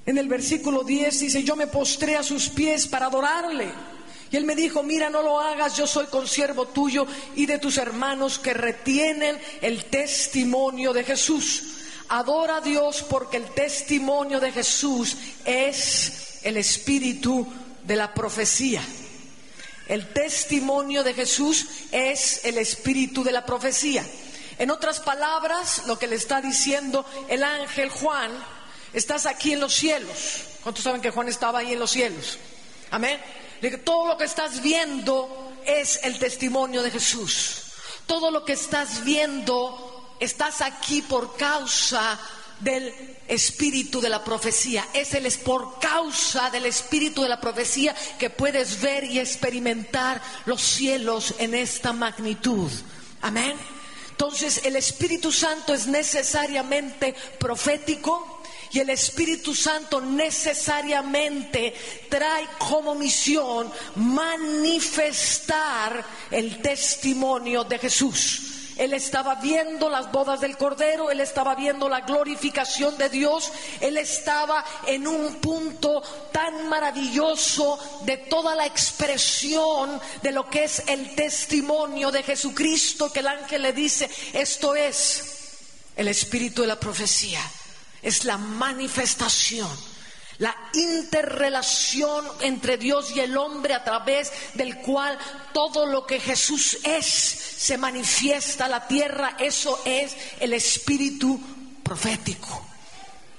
en 0.05 0.19
el 0.19 0.27
versículo 0.27 0.83
10, 0.83 1.19
dice, 1.19 1.43
yo 1.43 1.55
me 1.55 1.65
postré 1.65 2.17
a 2.17 2.23
sus 2.23 2.49
pies 2.49 2.87
para 2.87 3.07
adorarle. 3.07 3.96
Y 4.31 4.37
él 4.37 4.43
me 4.43 4.55
dijo, 4.55 4.83
mira, 4.83 5.09
no 5.09 5.21
lo 5.21 5.39
hagas, 5.39 5.77
yo 5.77 5.87
soy 5.87 6.07
consiervo 6.07 6.67
tuyo 6.67 7.07
y 7.35 7.45
de 7.45 7.59
tus 7.59 7.77
hermanos 7.77 8.39
que 8.39 8.53
retienen 8.53 9.39
el 9.61 9.85
testimonio 9.85 10.91
de 10.91 11.03
Jesús. 11.03 11.63
Adora 12.09 12.57
a 12.57 12.61
Dios 12.61 13.03
porque 13.09 13.37
el 13.37 13.45
testimonio 13.53 14.39
de 14.39 14.51
Jesús 14.51 15.15
es 15.45 16.39
el 16.43 16.57
espíritu 16.57 17.47
de 17.83 17.95
la 17.95 18.13
profecía. 18.13 18.81
El 19.87 20.11
testimonio 20.11 21.03
de 21.03 21.13
Jesús 21.13 21.65
es 21.91 22.43
el 22.43 22.57
espíritu 22.57 23.23
de 23.23 23.31
la 23.31 23.45
profecía. 23.45 24.05
En 24.57 24.71
otras 24.71 24.99
palabras, 24.99 25.83
lo 25.87 25.97
que 25.97 26.07
le 26.07 26.17
está 26.17 26.41
diciendo 26.41 27.05
el 27.29 27.43
ángel 27.43 27.89
Juan, 27.89 28.31
estás 28.91 29.25
aquí 29.25 29.53
en 29.53 29.61
los 29.61 29.73
cielos. 29.73 30.41
¿Cuántos 30.63 30.83
saben 30.83 30.99
que 30.99 31.11
Juan 31.11 31.29
estaba 31.29 31.59
ahí 31.59 31.71
en 31.71 31.79
los 31.79 31.91
cielos? 31.91 32.37
Amén 32.91 33.17
todo 33.83 34.07
lo 34.07 34.17
que 34.17 34.25
estás 34.25 34.61
viendo 34.61 35.53
es 35.65 35.99
el 36.03 36.17
testimonio 36.19 36.81
de 36.81 36.91
Jesús. 36.91 37.63
Todo 38.05 38.31
lo 38.31 38.45
que 38.45 38.53
estás 38.53 39.03
viendo, 39.03 40.15
estás 40.19 40.61
aquí 40.61 41.01
por 41.01 41.35
causa 41.35 42.19
del 42.59 42.93
espíritu 43.27 44.01
de 44.01 44.09
la 44.09 44.23
profecía. 44.23 44.87
Es 44.93 45.13
el 45.13 45.25
es 45.25 45.37
por 45.37 45.79
causa 45.79 46.49
del 46.49 46.65
espíritu 46.65 47.21
de 47.23 47.29
la 47.29 47.41
profecía 47.41 47.95
que 48.17 48.29
puedes 48.29 48.81
ver 48.81 49.03
y 49.03 49.19
experimentar 49.19 50.21
los 50.45 50.61
cielos 50.61 51.35
en 51.37 51.53
esta 51.53 51.93
magnitud. 51.93 52.71
Amén. 53.21 53.55
Entonces 54.11 54.61
el 54.65 54.75
Espíritu 54.75 55.31
Santo 55.31 55.73
es 55.73 55.85
necesariamente 55.85 57.13
profético. 57.37 58.36
Y 58.71 58.79
el 58.79 58.89
Espíritu 58.89 59.55
Santo 59.55 60.01
necesariamente 60.01 61.73
trae 62.09 62.47
como 62.57 62.95
misión 62.95 63.71
manifestar 63.95 65.37
el 66.31 66.61
testimonio 66.61 67.63
de 67.63 67.79
Jesús. 67.79 68.47
Él 68.77 68.93
estaba 68.93 69.35
viendo 69.35 69.89
las 69.89 70.11
bodas 70.11 70.39
del 70.39 70.55
Cordero, 70.55 71.09
él 71.09 71.19
estaba 71.19 71.55
viendo 71.55 71.89
la 71.89 72.01
glorificación 72.01 72.97
de 72.97 73.09
Dios, 73.09 73.51
él 73.81 73.97
estaba 73.97 74.63
en 74.85 75.07
un 75.07 75.35
punto 75.35 76.01
tan 76.31 76.69
maravilloso 76.69 77.79
de 78.03 78.17
toda 78.17 78.55
la 78.55 78.65
expresión 78.65 79.99
de 80.21 80.31
lo 80.31 80.49
que 80.49 80.65
es 80.65 80.83
el 80.87 81.15
testimonio 81.15 82.11
de 82.11 82.23
Jesucristo 82.23 83.11
que 83.11 83.19
el 83.21 83.27
ángel 83.27 83.63
le 83.63 83.73
dice, 83.73 84.09
esto 84.33 84.75
es 84.75 85.33
el 85.95 86.07
espíritu 86.07 86.61
de 86.61 86.67
la 86.67 86.79
profecía, 86.79 87.41
es 88.01 88.25
la 88.25 88.37
manifestación 88.37 89.69
la 90.39 90.55
interrelación 90.73 92.25
entre 92.41 92.77
Dios 92.77 93.15
y 93.15 93.21
el 93.21 93.35
hombre 93.37 93.73
a 93.73 93.83
través 93.83 94.31
del 94.53 94.77
cual 94.77 95.17
todo 95.51 95.85
lo 95.85 96.05
que 96.05 96.19
Jesús 96.19 96.77
es 96.83 97.05
se 97.05 97.77
manifiesta 97.77 98.65
a 98.65 98.69
la 98.69 98.87
tierra, 98.87 99.35
eso 99.39 99.81
es 99.85 100.15
el 100.39 100.53
espíritu 100.53 101.39
profético. 101.83 102.65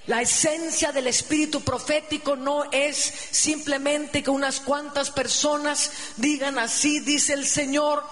La 0.08 0.22
esencia 0.22 0.90
del 0.90 1.06
espíritu 1.06 1.60
profético 1.60 2.34
no 2.34 2.64
es 2.72 3.12
simplemente 3.30 4.22
que 4.22 4.30
unas 4.30 4.58
cuantas 4.58 5.10
personas 5.10 5.90
digan 6.16 6.58
así, 6.58 7.00
dice 7.00 7.34
el 7.34 7.46
Señor, 7.46 8.02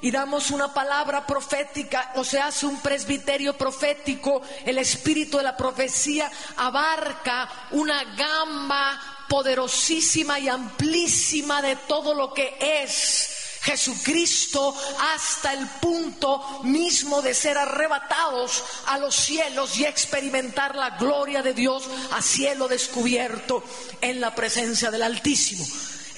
y 0.00 0.10
damos 0.10 0.50
una 0.50 0.72
palabra 0.72 1.26
profética 1.26 2.12
o 2.14 2.24
se 2.24 2.40
hace 2.40 2.66
un 2.66 2.80
presbiterio 2.80 3.56
profético, 3.56 4.42
el 4.64 4.78
espíritu 4.78 5.36
de 5.38 5.44
la 5.44 5.56
profecía 5.56 6.30
abarca 6.56 7.48
una 7.72 8.04
gama 8.14 9.24
poderosísima 9.28 10.38
y 10.38 10.48
amplísima 10.48 11.62
de 11.62 11.76
todo 11.76 12.14
lo 12.14 12.32
que 12.32 12.56
es. 12.60 13.36
Jesucristo 13.62 14.74
hasta 15.14 15.52
el 15.52 15.66
punto 15.82 16.62
mismo 16.62 17.20
de 17.20 17.34
ser 17.34 17.58
arrebatados 17.58 18.64
a 18.86 18.96
los 18.96 19.14
cielos 19.14 19.76
y 19.76 19.84
experimentar 19.84 20.74
la 20.76 20.90
gloria 20.96 21.42
de 21.42 21.52
Dios 21.52 21.84
a 22.12 22.22
cielo 22.22 22.68
descubierto 22.68 23.62
en 24.00 24.18
la 24.18 24.34
presencia 24.34 24.90
del 24.90 25.02
Altísimo. 25.02 25.66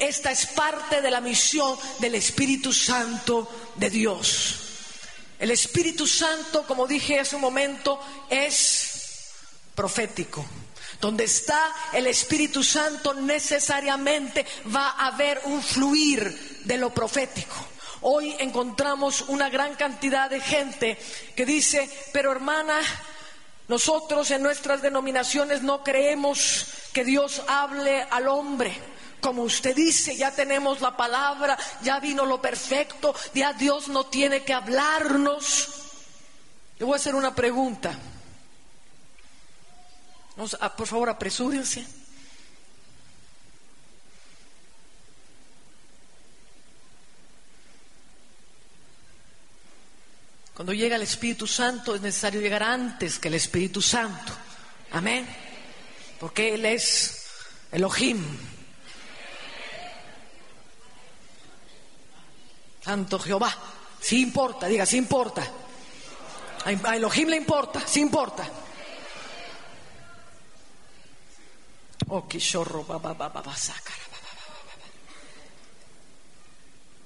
Esta 0.03 0.33
es 0.33 0.47
parte 0.47 1.01
de 1.01 1.13
la 1.13 1.21
misión 1.21 1.79
del 2.01 2.17
Espíritu 2.17 2.73
Santo 2.73 3.49
de 3.77 3.89
Dios. 3.89 4.57
El 5.39 5.53
Espíritu 5.53 6.09
Santo, 6.09 6.67
como 6.67 6.89
dije 6.89 7.21
hace 7.21 7.37
un 7.37 7.43
momento, 7.43 8.01
es 8.29 9.31
profético. 9.77 10.45
Donde 11.01 11.23
está 11.23 11.73
el 11.93 12.09
Espíritu 12.09 12.65
Santo 12.65 13.15
necesariamente 13.15 14.45
va 14.75 14.89
a 14.89 15.07
haber 15.07 15.41
un 15.45 15.63
fluir 15.63 16.63
de 16.65 16.79
lo 16.79 16.93
profético. 16.93 17.55
Hoy 18.01 18.35
encontramos 18.41 19.21
una 19.29 19.51
gran 19.51 19.77
cantidad 19.77 20.29
de 20.29 20.41
gente 20.41 20.99
que 21.37 21.47
dice, 21.47 21.89
pero 22.13 22.33
hermana, 22.33 22.81
nosotros 23.69 24.33
en 24.33 24.43
nuestras 24.43 24.83
denominaciones 24.83 25.63
no 25.63 25.85
creemos 25.85 26.67
que 26.93 27.05
Dios 27.05 27.41
hable 27.47 28.03
al 28.11 28.27
hombre 28.27 28.92
como 29.23 29.43
usted 29.45 29.75
dice, 29.75 30.17
ya 30.17 30.33
tenemos 30.33 30.81
la 30.81 30.97
palabra, 30.97 31.57
ya 31.81 32.01
vino 32.01 32.27
lo 32.27 32.43
perfecto, 32.43 33.15
ya 33.33 33.53
Dios 33.53 33.89
no 33.89 34.07
tiene 34.07 34.43
que 34.43 34.53
hablarnos. 34.53 35.69
Le 36.79 36.85
voy 36.85 36.95
a 36.95 36.97
hacer 36.97 37.15
una 37.15 37.33
pregunta. 37.33 37.97
por 40.77 40.87
favor, 40.87 41.09
apresúrense. 41.09 41.87
Cuando 50.53 50.73
llega 50.73 50.97
el 50.97 51.03
Espíritu 51.03 51.47
Santo 51.47 51.95
es 51.95 52.01
necesario 52.01 52.41
llegar 52.41 52.65
antes 52.65 53.21
que 53.21 53.29
el 53.29 53.35
Espíritu 53.35 53.81
Santo. 53.81 54.33
Amén. 54.91 55.27
Porque 56.19 56.55
Él 56.55 56.65
es 56.65 57.25
Elohim, 57.71 58.23
Santo 62.85 63.19
Jehová. 63.19 63.55
Sí 64.01 64.23
importa, 64.23 64.67
diga, 64.67 64.85
sí 64.85 64.97
importa. 64.97 65.43
A 66.65 66.97
Elohim 66.97 67.29
le 67.29 67.37
importa, 67.37 67.83
sí 67.87 68.01
importa. 68.01 68.49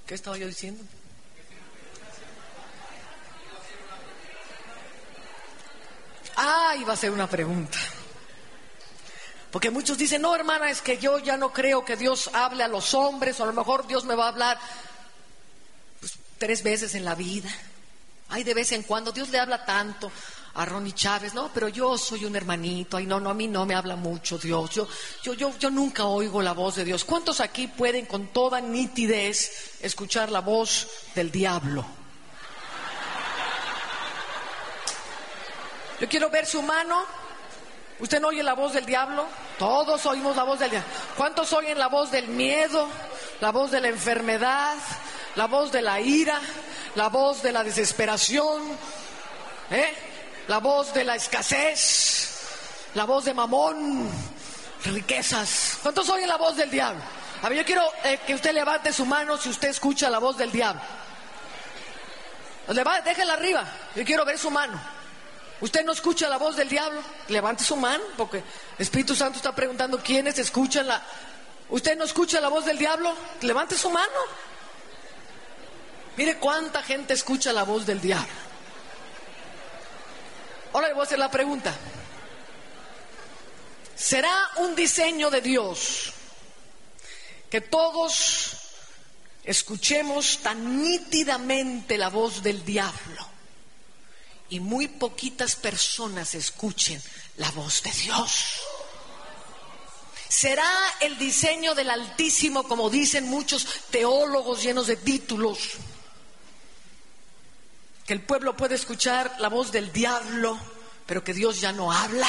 ¿Qué 0.07 0.15
estaba 0.15 0.37
yo 0.37 0.47
diciendo? 0.47 0.83
Ah, 6.37 6.75
iba 6.79 6.93
a 6.93 6.97
ser 6.97 7.11
una 7.11 7.29
pregunta. 7.29 7.79
Porque 9.51 9.71
muchos 9.71 9.97
dicen, 9.97 10.21
no, 10.21 10.35
hermana, 10.35 10.71
es 10.71 10.83
que 10.83 10.99
yo 10.99 11.19
ya 11.19 11.37
no 11.37 11.53
creo 11.53 11.85
que 11.85 11.97
Dios 11.97 12.31
hable 12.35 12.63
a 12.63 12.69
los 12.69 12.93
hombres, 12.93 13.41
o 13.41 13.45
a 13.45 13.47
lo 13.47 13.53
mejor 13.55 13.87
Dios 13.87 14.05
me 14.05 14.15
va 14.15 14.27
a 14.27 14.29
hablar 14.29 14.59
tres 16.39 16.63
veces 16.63 16.95
en 16.95 17.05
la 17.05 17.15
vida. 17.15 17.51
Ay, 18.29 18.45
de 18.45 18.55
vez 18.55 18.73
en 18.73 18.83
cuando 18.83 19.13
Dios 19.13 19.29
le 19.29 19.39
habla 19.39 19.65
tanto 19.65 20.11
a 20.55 20.65
Ronnie 20.65 20.95
Chávez, 20.95 21.35
no, 21.35 21.51
pero 21.53 21.69
yo 21.69 21.99
soy 21.99 22.25
un 22.25 22.35
hermanito, 22.35 22.97
ay, 22.97 23.07
no, 23.07 23.21
no, 23.21 23.31
a 23.31 23.35
mí 23.35 23.47
no 23.47 23.67
me 23.67 23.75
habla 23.75 23.95
mucho 23.95 24.39
Dios, 24.39 24.71
yo, 24.71 24.89
yo, 25.23 25.35
yo, 25.35 25.57
yo 25.59 25.71
nunca 25.71 26.07
oigo 26.07 26.41
la 26.41 26.53
voz 26.53 26.77
de 26.77 26.85
Dios. 26.85 27.05
¿Cuántos 27.05 27.41
aquí 27.41 27.67
pueden 27.69 28.07
con 28.07 28.29
toda 28.29 28.61
nitidez 28.61 29.77
escuchar 29.81 30.31
la 30.31 30.41
voz 30.41 30.89
del 31.15 31.31
diablo? 31.31 31.85
Yo 36.01 36.09
quiero 36.09 36.31
ver 36.31 36.47
su 36.47 36.63
mano. 36.63 37.05
¿Usted 37.99 38.21
no 38.21 38.29
oye 38.29 38.43
la 38.43 38.55
voz 38.55 38.75
del 38.75 38.85
diablo? 38.85 39.27
Todos 39.59 40.05
oímos 40.05 40.37
la 40.37 40.43
voz 40.43 40.59
del 40.59 40.71
diablo. 40.71 40.89
¿Cuántos 41.17 41.53
oyen 41.55 41.79
la 41.79 41.89
voz 41.89 42.11
del 42.11 42.29
miedo, 42.29 42.89
la 43.41 43.51
voz 43.51 43.71
de 43.71 43.81
la 43.81 43.89
enfermedad, 43.89 44.77
la 45.37 45.47
voz 45.47 45.71
de 45.71 45.83
la 45.83 46.01
ira, 46.01 46.41
la 46.95 47.09
voz 47.09 47.43
de 47.43 47.53
la 47.53 47.63
desesperación, 47.63 48.63
¿eh? 49.71 49.95
la 50.49 50.59
voz 50.59 50.93
de 50.95 51.05
la 51.05 51.15
escasez, 51.15 52.41
la 52.95 53.05
voz 53.05 53.27
de 53.27 53.35
mamón, 53.35 54.09
riquezas. 54.85 55.79
¿Cuántos 55.83 56.09
oyen 56.09 56.29
la 56.29 56.37
voz 56.39 56.57
del 56.57 56.71
diablo? 56.71 57.03
A 57.43 57.49
ver, 57.51 57.59
yo 57.59 57.65
quiero 57.65 57.83
eh, 58.03 58.19
que 58.27 58.35
usted 58.35 58.53
levante 58.53 58.93
su 58.93 59.05
mano 59.05 59.37
si 59.37 59.51
usted 59.51 59.69
escucha 59.69 60.09
la 60.09 60.19
voz 60.19 60.39
del 60.39 60.51
diablo. 60.51 60.81
déjela 63.05 63.35
arriba, 63.35 63.65
yo 63.95 64.05
quiero 64.05 64.25
ver 64.25 64.39
su 64.39 64.51
mano. 64.51 64.81
¿Usted 65.61 65.85
no 65.85 65.93
escucha 65.93 66.29
la 66.29 66.39
voz 66.39 66.57
del 66.57 66.69
diablo? 66.69 67.01
Levante 67.29 67.65
su 67.65 67.77
mano, 67.77 68.05
porque 68.17 68.39
el 68.39 68.45
Espíritu 68.79 69.15
Santo 69.15 69.37
está 69.39 69.55
preguntando 69.55 69.99
quiénes 69.99 70.39
escuchan 70.39 70.87
la... 70.87 71.03
¿Usted 71.69 71.97
no 71.97 72.05
escucha 72.05 72.41
la 72.41 72.49
voz 72.49 72.65
del 72.67 72.79
diablo? 72.79 73.13
Levante 73.41 73.77
su 73.77 73.91
mano. 73.91 74.21
Mire 76.17 76.39
cuánta 76.39 76.83
gente 76.83 77.15
escucha 77.15 77.53
la 77.53 77.65
voz 77.65 77.85
del 77.85 78.01
diablo. 78.01 78.47
Ahora 80.73 80.89
le 80.89 80.95
voy 80.95 81.03
a 81.03 81.05
hacer 81.05 81.19
la 81.19 81.31
pregunta. 81.31 81.75
¿Será 83.95 84.35
un 84.57 84.75
diseño 84.75 85.31
de 85.31 85.41
Dios 85.41 86.13
que 87.51 87.61
todos 87.61 88.51
escuchemos 89.45 90.39
tan 90.43 90.83
nítidamente 90.83 91.97
la 91.97 92.09
voz 92.09 92.43
del 92.43 92.65
diablo 92.65 93.27
y 94.49 94.61
muy 94.61 94.89
poquitas 94.89 95.57
personas 95.57 96.35
escuchen 96.35 97.03
la 97.37 97.51
voz 97.53 97.83
de 97.83 97.93
Dios? 97.93 98.61
¿Será 100.29 100.71
el 101.01 101.17
diseño 101.19 101.75
del 101.75 101.89
Altísimo, 101.89 102.65
como 102.65 102.91
dicen 102.91 103.29
muchos 103.29 103.67
teólogos 103.91 104.63
llenos 104.63 104.87
de 104.89 104.97
títulos? 104.97 105.59
Que 108.07 108.13
el 108.13 108.23
pueblo 108.23 108.57
puede 108.57 108.77
escuchar 108.77 109.35
la 109.41 109.49
voz 109.49 109.73
del 109.73 109.93
diablo, 109.93 110.57
pero 111.05 111.25
que 111.25 111.35
Dios 111.35 111.61
ya 111.61 111.73
no 111.73 111.91
habla. 111.91 112.29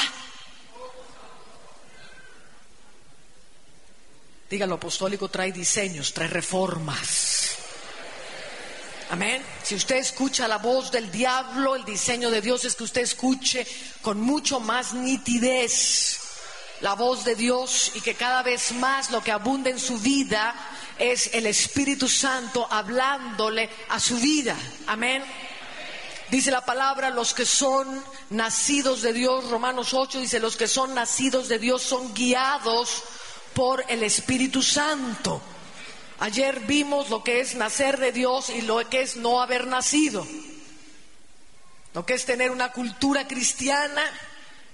Diga, 4.50 4.66
lo 4.66 4.74
apostólico 4.74 5.28
trae 5.28 5.52
diseños, 5.52 6.12
trae 6.12 6.28
reformas. 6.28 7.56
Amén. 9.10 9.42
Si 9.62 9.74
usted 9.74 9.96
escucha 9.96 10.48
la 10.48 10.58
voz 10.58 10.90
del 10.90 11.10
diablo, 11.10 11.76
el 11.76 11.84
diseño 11.84 12.30
de 12.30 12.40
Dios 12.40 12.64
es 12.64 12.74
que 12.74 12.84
usted 12.84 13.02
escuche 13.02 13.66
con 14.02 14.20
mucho 14.20 14.58
más 14.60 14.94
nitidez 14.94 16.18
la 16.80 16.94
voz 16.94 17.24
de 17.24 17.34
Dios 17.34 17.92
y 17.94 18.00
que 18.00 18.14
cada 18.14 18.42
vez 18.42 18.72
más 18.72 19.10
lo 19.10 19.22
que 19.22 19.32
abunda 19.32 19.70
en 19.70 19.78
su 19.78 19.98
vida 19.98 20.54
es 20.98 21.30
el 21.34 21.46
Espíritu 21.46 22.08
Santo 22.08 22.66
hablándole 22.70 23.68
a 23.88 24.00
su 24.00 24.16
vida. 24.16 24.56
Amén. 24.86 25.24
Dice 26.30 26.50
la 26.50 26.64
palabra, 26.64 27.08
los 27.08 27.32
que 27.32 27.46
son 27.46 28.04
nacidos 28.30 29.00
de 29.00 29.14
Dios, 29.14 29.48
Romanos 29.48 29.94
8 29.94 30.20
dice, 30.20 30.40
los 30.40 30.56
que 30.56 30.68
son 30.68 30.94
nacidos 30.94 31.48
de 31.48 31.58
Dios 31.58 31.82
son 31.82 32.12
guiados 32.12 33.02
por 33.54 33.82
el 33.88 34.02
Espíritu 34.02 34.62
Santo. 34.62 35.40
Ayer 36.20 36.60
vimos 36.60 37.08
lo 37.08 37.24
que 37.24 37.40
es 37.40 37.54
nacer 37.54 37.98
de 37.98 38.12
Dios 38.12 38.50
y 38.50 38.60
lo 38.62 38.86
que 38.90 39.00
es 39.00 39.16
no 39.16 39.40
haber 39.40 39.66
nacido. 39.66 40.26
Lo 41.94 42.04
que 42.04 42.14
es 42.14 42.26
tener 42.26 42.50
una 42.50 42.72
cultura 42.72 43.26
cristiana 43.26 44.02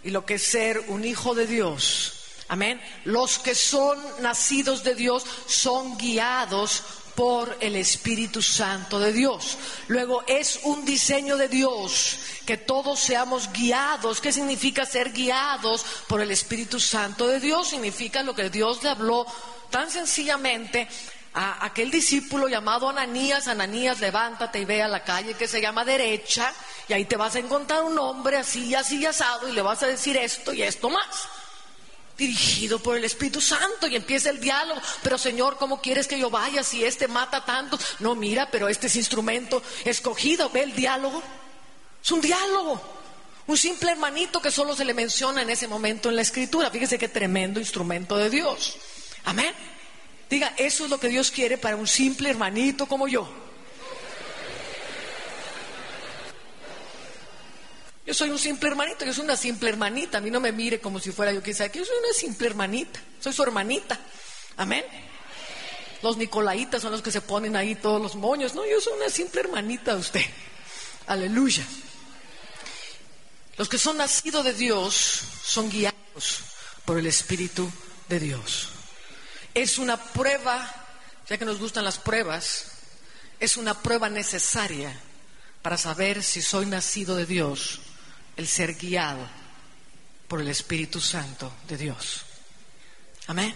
y 0.02 0.10
lo 0.10 0.26
que 0.26 0.34
es 0.34 0.42
ser 0.42 0.80
un 0.88 1.04
hijo 1.04 1.36
de 1.36 1.46
Dios. 1.46 2.14
Amén. 2.48 2.80
Los 3.04 3.38
que 3.38 3.54
son 3.54 3.98
nacidos 4.20 4.82
de 4.82 4.96
Dios 4.96 5.24
son 5.46 5.96
guiados 5.98 6.82
por 7.14 7.56
el 7.60 7.76
Espíritu 7.76 8.42
Santo 8.42 8.98
de 8.98 9.12
Dios. 9.12 9.56
Luego 9.88 10.24
es 10.26 10.60
un 10.64 10.84
diseño 10.84 11.36
de 11.36 11.48
Dios 11.48 12.18
que 12.44 12.56
todos 12.56 13.00
seamos 13.00 13.52
guiados. 13.52 14.20
¿Qué 14.20 14.32
significa 14.32 14.84
ser 14.84 15.12
guiados 15.12 15.84
por 16.08 16.20
el 16.20 16.30
Espíritu 16.30 16.80
Santo 16.80 17.26
de 17.26 17.40
Dios? 17.40 17.68
Significa 17.68 18.22
lo 18.22 18.34
que 18.34 18.50
Dios 18.50 18.82
le 18.82 18.90
habló 18.90 19.26
tan 19.70 19.90
sencillamente 19.90 20.88
a 21.34 21.64
aquel 21.64 21.90
discípulo 21.90 22.48
llamado 22.48 22.88
Ananías, 22.88 23.48
Ananías, 23.48 24.00
levántate 24.00 24.60
y 24.60 24.64
ve 24.64 24.82
a 24.82 24.88
la 24.88 25.02
calle 25.02 25.34
que 25.34 25.48
se 25.48 25.60
llama 25.60 25.84
derecha, 25.84 26.52
y 26.86 26.92
ahí 26.92 27.06
te 27.06 27.16
vas 27.16 27.34
a 27.34 27.40
encontrar 27.40 27.82
un 27.82 27.98
hombre 27.98 28.36
así, 28.36 28.72
así, 28.74 29.04
asado, 29.04 29.48
y 29.48 29.52
le 29.52 29.60
vas 29.60 29.82
a 29.82 29.88
decir 29.88 30.16
esto 30.16 30.52
y 30.52 30.62
esto 30.62 30.90
más 30.90 31.28
dirigido 32.16 32.78
por 32.78 32.96
el 32.96 33.04
Espíritu 33.04 33.40
Santo 33.40 33.86
y 33.86 33.96
empieza 33.96 34.30
el 34.30 34.40
diálogo. 34.40 34.80
Pero 35.02 35.18
Señor, 35.18 35.56
¿cómo 35.58 35.80
quieres 35.80 36.06
que 36.06 36.18
yo 36.18 36.30
vaya 36.30 36.62
si 36.62 36.84
este 36.84 37.08
mata 37.08 37.44
tanto? 37.44 37.78
No, 38.00 38.14
mira, 38.14 38.50
pero 38.50 38.68
este 38.68 38.86
es 38.86 38.96
instrumento 38.96 39.62
escogido. 39.84 40.50
Ve 40.50 40.62
el 40.62 40.74
diálogo. 40.74 41.22
Es 42.02 42.12
un 42.12 42.20
diálogo. 42.20 42.80
Un 43.46 43.56
simple 43.56 43.90
hermanito 43.90 44.40
que 44.40 44.50
solo 44.50 44.74
se 44.74 44.84
le 44.84 44.94
menciona 44.94 45.42
en 45.42 45.50
ese 45.50 45.68
momento 45.68 46.08
en 46.08 46.16
la 46.16 46.22
escritura. 46.22 46.70
Fíjese 46.70 46.98
qué 46.98 47.08
tremendo 47.08 47.60
instrumento 47.60 48.16
de 48.16 48.30
Dios. 48.30 48.76
Amén. 49.24 49.54
Diga, 50.30 50.54
eso 50.56 50.84
es 50.84 50.90
lo 50.90 50.98
que 50.98 51.08
Dios 51.08 51.30
quiere 51.30 51.58
para 51.58 51.76
un 51.76 51.86
simple 51.86 52.30
hermanito 52.30 52.86
como 52.86 53.06
yo. 53.06 53.43
Yo 58.06 58.12
soy 58.12 58.28
un 58.30 58.38
simple 58.38 58.68
hermanito, 58.68 59.04
yo 59.04 59.14
soy 59.14 59.24
una 59.24 59.36
simple 59.36 59.70
hermanita. 59.70 60.18
A 60.18 60.20
mí 60.20 60.30
no 60.30 60.40
me 60.40 60.52
mire 60.52 60.80
como 60.80 61.00
si 61.00 61.10
fuera 61.10 61.32
yo 61.32 61.42
quizá 61.42 61.70
que 61.70 61.78
yo 61.78 61.84
soy 61.84 61.96
una 61.98 62.12
simple 62.12 62.48
hermanita, 62.48 63.00
soy 63.18 63.32
su 63.32 63.42
hermanita. 63.42 63.98
Amén. 64.56 64.84
Los 66.02 66.18
Nicolaitas 66.18 66.82
son 66.82 66.92
los 66.92 67.00
que 67.00 67.10
se 67.10 67.22
ponen 67.22 67.56
ahí 67.56 67.74
todos 67.76 68.00
los 68.00 68.14
moños. 68.14 68.54
No, 68.54 68.66
yo 68.66 68.78
soy 68.80 68.92
una 68.94 69.08
simple 69.08 69.40
hermanita 69.40 69.94
de 69.94 70.00
usted. 70.00 70.26
Aleluya. 71.06 71.64
Los 73.56 73.70
que 73.70 73.78
son 73.78 73.96
nacidos 73.96 74.44
de 74.44 74.52
Dios 74.52 75.22
son 75.42 75.70
guiados 75.70 76.40
por 76.84 76.98
el 76.98 77.06
Espíritu 77.06 77.70
de 78.10 78.20
Dios. 78.20 78.68
Es 79.54 79.78
una 79.78 79.96
prueba, 79.96 80.74
ya 81.26 81.38
que 81.38 81.44
nos 81.46 81.58
gustan 81.58 81.84
las 81.84 81.98
pruebas, 81.98 82.66
es 83.40 83.56
una 83.56 83.80
prueba 83.80 84.10
necesaria 84.10 84.94
para 85.62 85.78
saber 85.78 86.22
si 86.22 86.42
soy 86.42 86.66
nacido 86.66 87.16
de 87.16 87.24
Dios 87.24 87.80
el 88.36 88.48
ser 88.48 88.74
guiado 88.74 89.26
por 90.28 90.40
el 90.40 90.48
Espíritu 90.48 91.00
Santo 91.00 91.52
de 91.68 91.76
Dios. 91.76 92.22
Amén. 93.26 93.54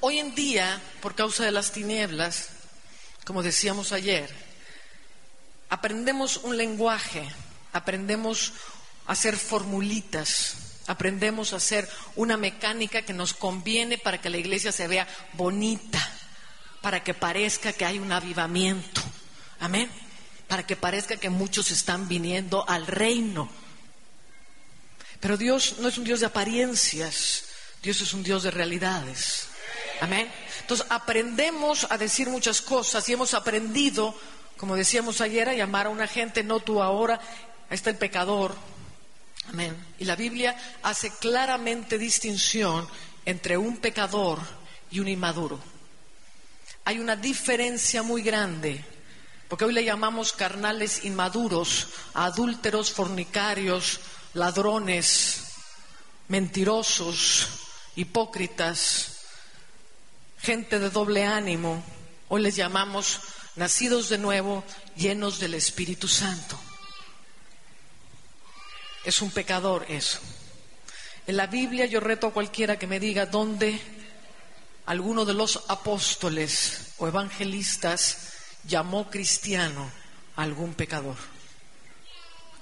Hoy 0.00 0.18
en 0.18 0.34
día, 0.34 0.80
por 1.00 1.14
causa 1.14 1.44
de 1.44 1.50
las 1.50 1.72
tinieblas, 1.72 2.50
como 3.24 3.42
decíamos 3.42 3.92
ayer, 3.92 4.32
aprendemos 5.70 6.38
un 6.38 6.56
lenguaje, 6.56 7.28
aprendemos 7.72 8.52
a 9.06 9.12
hacer 9.12 9.36
formulitas, 9.36 10.56
aprendemos 10.86 11.52
a 11.52 11.56
hacer 11.56 11.88
una 12.16 12.36
mecánica 12.36 13.02
que 13.02 13.12
nos 13.12 13.34
conviene 13.34 13.98
para 13.98 14.20
que 14.20 14.30
la 14.30 14.38
iglesia 14.38 14.72
se 14.72 14.86
vea 14.86 15.08
bonita, 15.32 16.00
para 16.80 17.02
que 17.02 17.14
parezca 17.14 17.72
que 17.72 17.84
hay 17.84 17.98
un 17.98 18.12
avivamiento. 18.12 19.02
Amén 19.60 20.07
para 20.48 20.66
que 20.66 20.76
parezca 20.76 21.18
que 21.18 21.30
muchos 21.30 21.70
están 21.70 22.08
viniendo 22.08 22.64
al 22.68 22.86
reino. 22.86 23.48
Pero 25.20 25.36
Dios 25.36 25.76
no 25.80 25.88
es 25.88 25.98
un 25.98 26.04
Dios 26.04 26.20
de 26.20 26.26
apariencias, 26.26 27.44
Dios 27.82 28.00
es 28.00 28.14
un 28.14 28.22
Dios 28.22 28.42
de 28.42 28.50
realidades. 28.50 29.48
Amén. 30.00 30.30
Entonces 30.60 30.86
aprendemos 30.88 31.86
a 31.90 31.98
decir 31.98 32.28
muchas 32.28 32.62
cosas 32.62 33.06
y 33.08 33.12
hemos 33.12 33.34
aprendido, 33.34 34.18
como 34.56 34.74
decíamos 34.74 35.20
ayer, 35.20 35.48
a 35.48 35.54
llamar 35.54 35.86
a 35.86 35.90
una 35.90 36.06
gente, 36.06 36.42
no 36.42 36.60
tú 36.60 36.82
ahora, 36.82 37.20
ahí 37.68 37.74
está 37.74 37.90
el 37.90 37.96
pecador. 37.96 38.54
Amén. 39.48 39.76
Y 39.98 40.04
la 40.04 40.16
Biblia 40.16 40.56
hace 40.82 41.10
claramente 41.10 41.98
distinción 41.98 42.88
entre 43.24 43.58
un 43.58 43.78
pecador 43.78 44.38
y 44.90 45.00
un 45.00 45.08
inmaduro. 45.08 45.60
Hay 46.84 47.00
una 47.00 47.16
diferencia 47.16 48.02
muy 48.02 48.22
grande 48.22 48.82
porque 49.48 49.64
hoy 49.64 49.72
le 49.72 49.84
llamamos 49.84 50.34
carnales 50.34 51.04
inmaduros, 51.04 51.88
adúlteros, 52.12 52.92
fornicarios, 52.92 54.00
ladrones, 54.34 55.44
mentirosos, 56.28 57.48
hipócritas, 57.96 59.22
gente 60.38 60.78
de 60.78 60.90
doble 60.90 61.24
ánimo. 61.24 61.82
Hoy 62.28 62.42
les 62.42 62.56
llamamos 62.56 63.20
nacidos 63.56 64.10
de 64.10 64.18
nuevo, 64.18 64.64
llenos 64.96 65.38
del 65.38 65.54
Espíritu 65.54 66.08
Santo. 66.08 66.60
Es 69.02 69.22
un 69.22 69.30
pecador 69.30 69.86
eso. 69.88 70.18
En 71.26 71.38
la 71.38 71.46
Biblia 71.46 71.86
yo 71.86 72.00
reto 72.00 72.26
a 72.26 72.32
cualquiera 72.32 72.78
que 72.78 72.86
me 72.86 73.00
diga 73.00 73.24
dónde 73.24 73.80
alguno 74.84 75.24
de 75.24 75.34
los 75.34 75.64
apóstoles 75.68 76.92
o 76.98 77.08
evangelistas 77.08 78.27
llamó 78.68 79.10
cristiano 79.10 79.90
a 80.36 80.42
algún 80.42 80.74
pecador. 80.74 81.16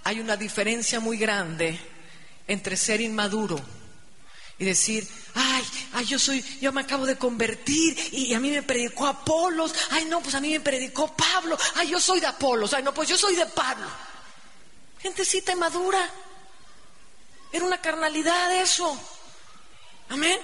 Hay 0.04 0.20
una 0.20 0.36
diferencia 0.36 1.00
muy 1.00 1.18
grande 1.18 1.78
entre 2.46 2.76
ser 2.76 3.00
inmaduro 3.00 3.60
y 4.58 4.64
decir, 4.64 5.06
ay, 5.34 5.64
ay, 5.94 6.04
yo 6.06 6.18
soy, 6.18 6.42
yo 6.60 6.72
me 6.72 6.80
acabo 6.80 7.04
de 7.04 7.16
convertir 7.16 7.98
y, 8.12 8.32
a 8.32 8.40
mí 8.40 8.50
me 8.50 8.62
predicó 8.62 9.06
Apolos, 9.06 9.74
ay, 9.90 10.06
no, 10.06 10.20
pues 10.20 10.34
a 10.34 10.40
mí 10.40 10.50
me 10.50 10.60
predicó 10.60 11.14
Pablo, 11.14 11.58
ay, 11.74 11.88
yo 11.88 12.00
soy 12.00 12.20
de 12.20 12.26
Apolos, 12.26 12.72
ay, 12.72 12.82
no, 12.82 12.94
pues 12.94 13.08
yo 13.08 13.18
soy 13.18 13.34
de 13.34 13.46
Pablo. 13.46 13.86
Gentecita 15.00 15.52
inmadura, 15.52 16.08
era 17.52 17.64
una 17.64 17.80
carnalidad 17.80 18.54
eso. 18.54 18.98
Amén. 20.08 20.38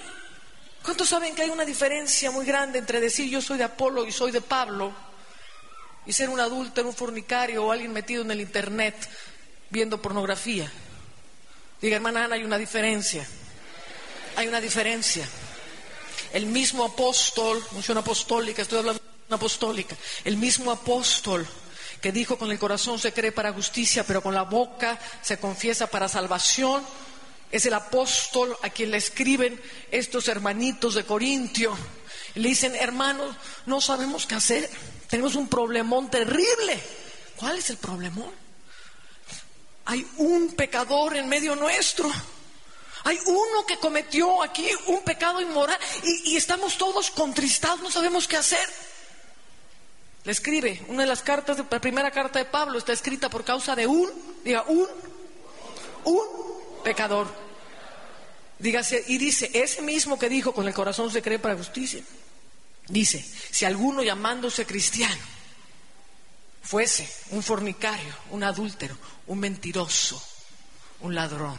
¿Cuántos 0.82 1.08
saben 1.08 1.34
que 1.34 1.42
hay 1.42 1.50
una 1.50 1.64
diferencia 1.64 2.30
muy 2.32 2.44
grande 2.44 2.80
entre 2.80 3.00
decir 3.00 3.30
yo 3.30 3.40
soy 3.40 3.58
de 3.58 3.64
Apolo 3.64 4.04
y 4.04 4.12
soy 4.12 4.32
de 4.32 4.40
Pablo? 4.40 4.92
Y 6.06 6.12
ser 6.12 6.28
un 6.28 6.40
adúltero, 6.40 6.88
un 6.88 6.94
fornicario 6.94 7.64
o 7.64 7.72
alguien 7.72 7.92
metido 7.92 8.22
en 8.22 8.30
el 8.30 8.40
internet 8.40 8.94
viendo 9.70 10.02
pornografía. 10.02 10.70
Diga, 11.80 11.96
hermana 11.96 12.24
Ana, 12.24 12.36
hay 12.36 12.44
una 12.44 12.58
diferencia. 12.58 13.26
Hay 14.36 14.48
una 14.48 14.60
diferencia. 14.60 15.28
El 16.32 16.46
mismo 16.46 16.84
apóstol, 16.84 17.62
unción 17.72 17.98
apostólica, 17.98 18.62
estoy 18.62 18.78
hablando 18.78 19.02
de 19.02 19.26
una 19.28 19.36
apostólica, 19.36 19.96
el 20.24 20.36
mismo 20.36 20.70
apóstol 20.70 21.46
que 22.00 22.12
dijo 22.12 22.36
con 22.36 22.50
el 22.50 22.58
corazón 22.58 22.98
se 22.98 23.12
cree 23.12 23.32
para 23.32 23.52
justicia, 23.52 24.04
pero 24.04 24.22
con 24.22 24.34
la 24.34 24.42
boca 24.42 24.98
se 25.22 25.38
confiesa 25.38 25.86
para 25.86 26.08
salvación, 26.08 26.84
es 27.50 27.66
el 27.66 27.74
apóstol 27.74 28.56
a 28.62 28.70
quien 28.70 28.90
le 28.90 28.96
escriben 28.96 29.60
estos 29.90 30.26
hermanitos 30.28 30.94
de 30.94 31.04
Corintio. 31.04 31.76
Le 32.34 32.48
dicen, 32.48 32.74
hermanos, 32.74 33.36
no 33.66 33.80
sabemos 33.80 34.26
qué 34.26 34.34
hacer. 34.34 34.70
Tenemos 35.12 35.34
un 35.34 35.46
problemón 35.46 36.10
terrible. 36.10 36.82
¿Cuál 37.36 37.58
es 37.58 37.68
el 37.68 37.76
problemón? 37.76 38.30
Hay 39.84 40.06
un 40.16 40.54
pecador 40.54 41.14
en 41.14 41.28
medio 41.28 41.54
nuestro. 41.54 42.10
Hay 43.04 43.18
uno 43.26 43.66
que 43.68 43.76
cometió 43.76 44.42
aquí 44.42 44.66
un 44.86 45.02
pecado 45.02 45.42
inmoral 45.42 45.78
y, 46.24 46.34
estamos 46.34 46.78
todos 46.78 47.10
contristados, 47.10 47.82
no 47.82 47.90
sabemos 47.90 48.26
qué 48.26 48.38
hacer. 48.38 48.66
Le 50.24 50.32
escribe, 50.32 50.82
una 50.88 51.02
de 51.02 51.08
las 51.08 51.20
cartas, 51.20 51.58
de, 51.58 51.64
la 51.70 51.78
primera 51.78 52.10
carta 52.10 52.38
de 52.38 52.46
Pablo 52.46 52.78
está 52.78 52.94
escrita 52.94 53.28
por 53.28 53.44
causa 53.44 53.76
de 53.76 53.86
un, 53.86 54.10
diga, 54.42 54.62
un, 54.66 54.88
un 56.04 56.26
pecador. 56.82 57.26
Dígase, 58.58 59.04
y 59.08 59.18
dice, 59.18 59.50
ese 59.52 59.82
mismo 59.82 60.18
que 60.18 60.30
dijo, 60.30 60.54
con 60.54 60.66
el 60.66 60.72
corazón 60.72 61.10
se 61.10 61.20
cree 61.20 61.38
para 61.38 61.54
justicia. 61.54 62.02
Dice, 62.88 63.24
si 63.50 63.64
alguno 63.64 64.02
llamándose 64.02 64.66
cristiano 64.66 65.22
fuese 66.62 67.08
un 67.30 67.42
fornicario, 67.42 68.14
un 68.30 68.44
adúltero, 68.44 68.96
un 69.26 69.38
mentiroso, 69.38 70.22
un 71.00 71.14
ladrón, 71.14 71.58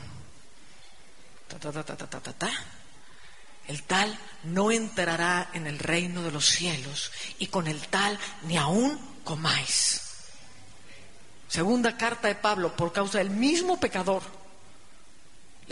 el 3.68 3.84
tal 3.84 4.20
no 4.44 4.72
entrará 4.72 5.50
en 5.54 5.68
el 5.68 5.80
reino 5.80 6.24
de 6.24 6.32
los 6.32 6.46
cielos 6.46 7.12
y 7.40 7.48
con 7.48 7.68
el 7.68 7.88
tal 7.88 8.20
ni 8.44 8.58
aún 8.58 9.00
comáis. 9.24 10.02
Segunda 11.48 11.96
carta 11.98 12.28
de 12.28 12.36
Pablo, 12.36 12.76
por 12.76 12.92
causa 12.92 13.20
del 13.20 13.30
mismo 13.30 13.80
pecador. 13.80 14.24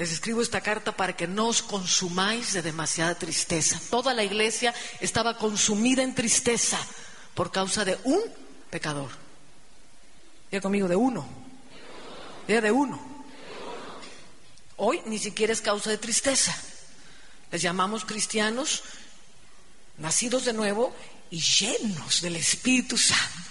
Les 0.01 0.11
escribo 0.11 0.41
esta 0.41 0.61
carta 0.61 0.97
para 0.97 1.13
que 1.13 1.27
no 1.27 1.45
os 1.45 1.61
consumáis 1.61 2.53
de 2.53 2.65
demasiada 2.65 3.13
tristeza. 3.13 3.79
Toda 3.91 4.15
la 4.15 4.23
iglesia 4.23 4.73
estaba 4.99 5.37
consumida 5.37 6.01
en 6.01 6.15
tristeza 6.15 6.79
por 7.35 7.51
causa 7.51 7.85
de 7.85 7.99
un 8.05 8.19
pecador. 8.71 9.11
Diga 10.49 10.59
conmigo, 10.59 10.87
de 10.87 10.95
uno. 10.95 11.29
Diga 12.47 12.61
de 12.61 12.71
uno. 12.71 12.99
Hoy 14.77 15.03
ni 15.05 15.19
siquiera 15.19 15.53
es 15.53 15.61
causa 15.61 15.91
de 15.91 15.99
tristeza. 15.99 16.57
Les 17.51 17.61
llamamos 17.61 18.03
cristianos 18.03 18.81
nacidos 19.99 20.45
de 20.45 20.53
nuevo 20.53 20.95
y 21.29 21.39
llenos 21.39 22.23
del 22.23 22.37
Espíritu 22.37 22.97
Santo. 22.97 23.50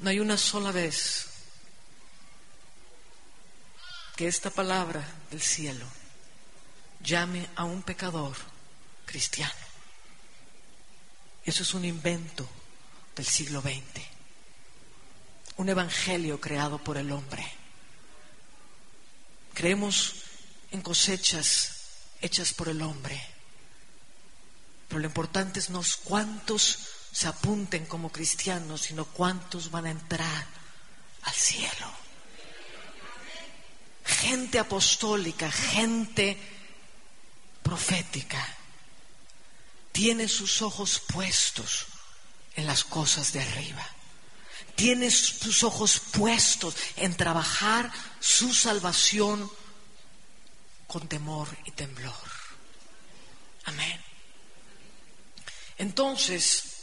No 0.00 0.10
hay 0.10 0.20
una 0.20 0.36
sola 0.36 0.72
vez 0.72 1.26
que 4.14 4.28
esta 4.28 4.50
palabra 4.50 5.06
del 5.30 5.40
cielo 5.40 5.86
llame 7.00 7.48
a 7.56 7.64
un 7.64 7.82
pecador 7.82 8.36
cristiano. 9.04 9.54
Eso 11.44 11.62
es 11.62 11.74
un 11.74 11.84
invento 11.84 12.48
del 13.14 13.26
siglo 13.26 13.60
XX, 13.60 14.02
un 15.58 15.68
evangelio 15.68 16.40
creado 16.40 16.78
por 16.78 16.98
el 16.98 17.12
hombre. 17.12 17.46
Creemos 19.54 20.14
en 20.72 20.82
cosechas 20.82 21.76
hechas 22.20 22.52
por 22.52 22.68
el 22.68 22.82
hombre, 22.82 23.22
pero 24.88 25.00
lo 25.00 25.06
importante 25.06 25.60
es 25.60 25.70
no 25.70 25.82
cuántos 26.04 26.95
se 27.16 27.28
apunten 27.28 27.86
como 27.86 28.12
cristianos, 28.12 28.82
sino 28.82 29.06
cuántos 29.06 29.70
van 29.70 29.86
a 29.86 29.90
entrar 29.90 30.46
al 31.22 31.32
cielo. 31.32 31.90
Gente 34.04 34.58
apostólica, 34.58 35.50
gente 35.50 36.36
profética, 37.62 38.46
tiene 39.92 40.28
sus 40.28 40.60
ojos 40.60 41.00
puestos 41.08 41.86
en 42.54 42.66
las 42.66 42.84
cosas 42.84 43.32
de 43.32 43.40
arriba. 43.40 43.88
Tiene 44.74 45.10
sus 45.10 45.62
ojos 45.62 45.98
puestos 45.98 46.76
en 46.96 47.16
trabajar 47.16 47.90
su 48.20 48.52
salvación 48.52 49.50
con 50.86 51.08
temor 51.08 51.48
y 51.64 51.70
temblor. 51.70 52.30
Amén. 53.64 54.04
Entonces, 55.78 56.75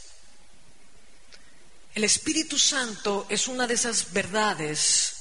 el 1.94 2.02
Espíritu 2.02 2.58
Santo 2.58 3.26
es 3.28 3.46
una 3.46 3.66
de 3.66 3.74
esas 3.74 4.12
verdades 4.12 5.14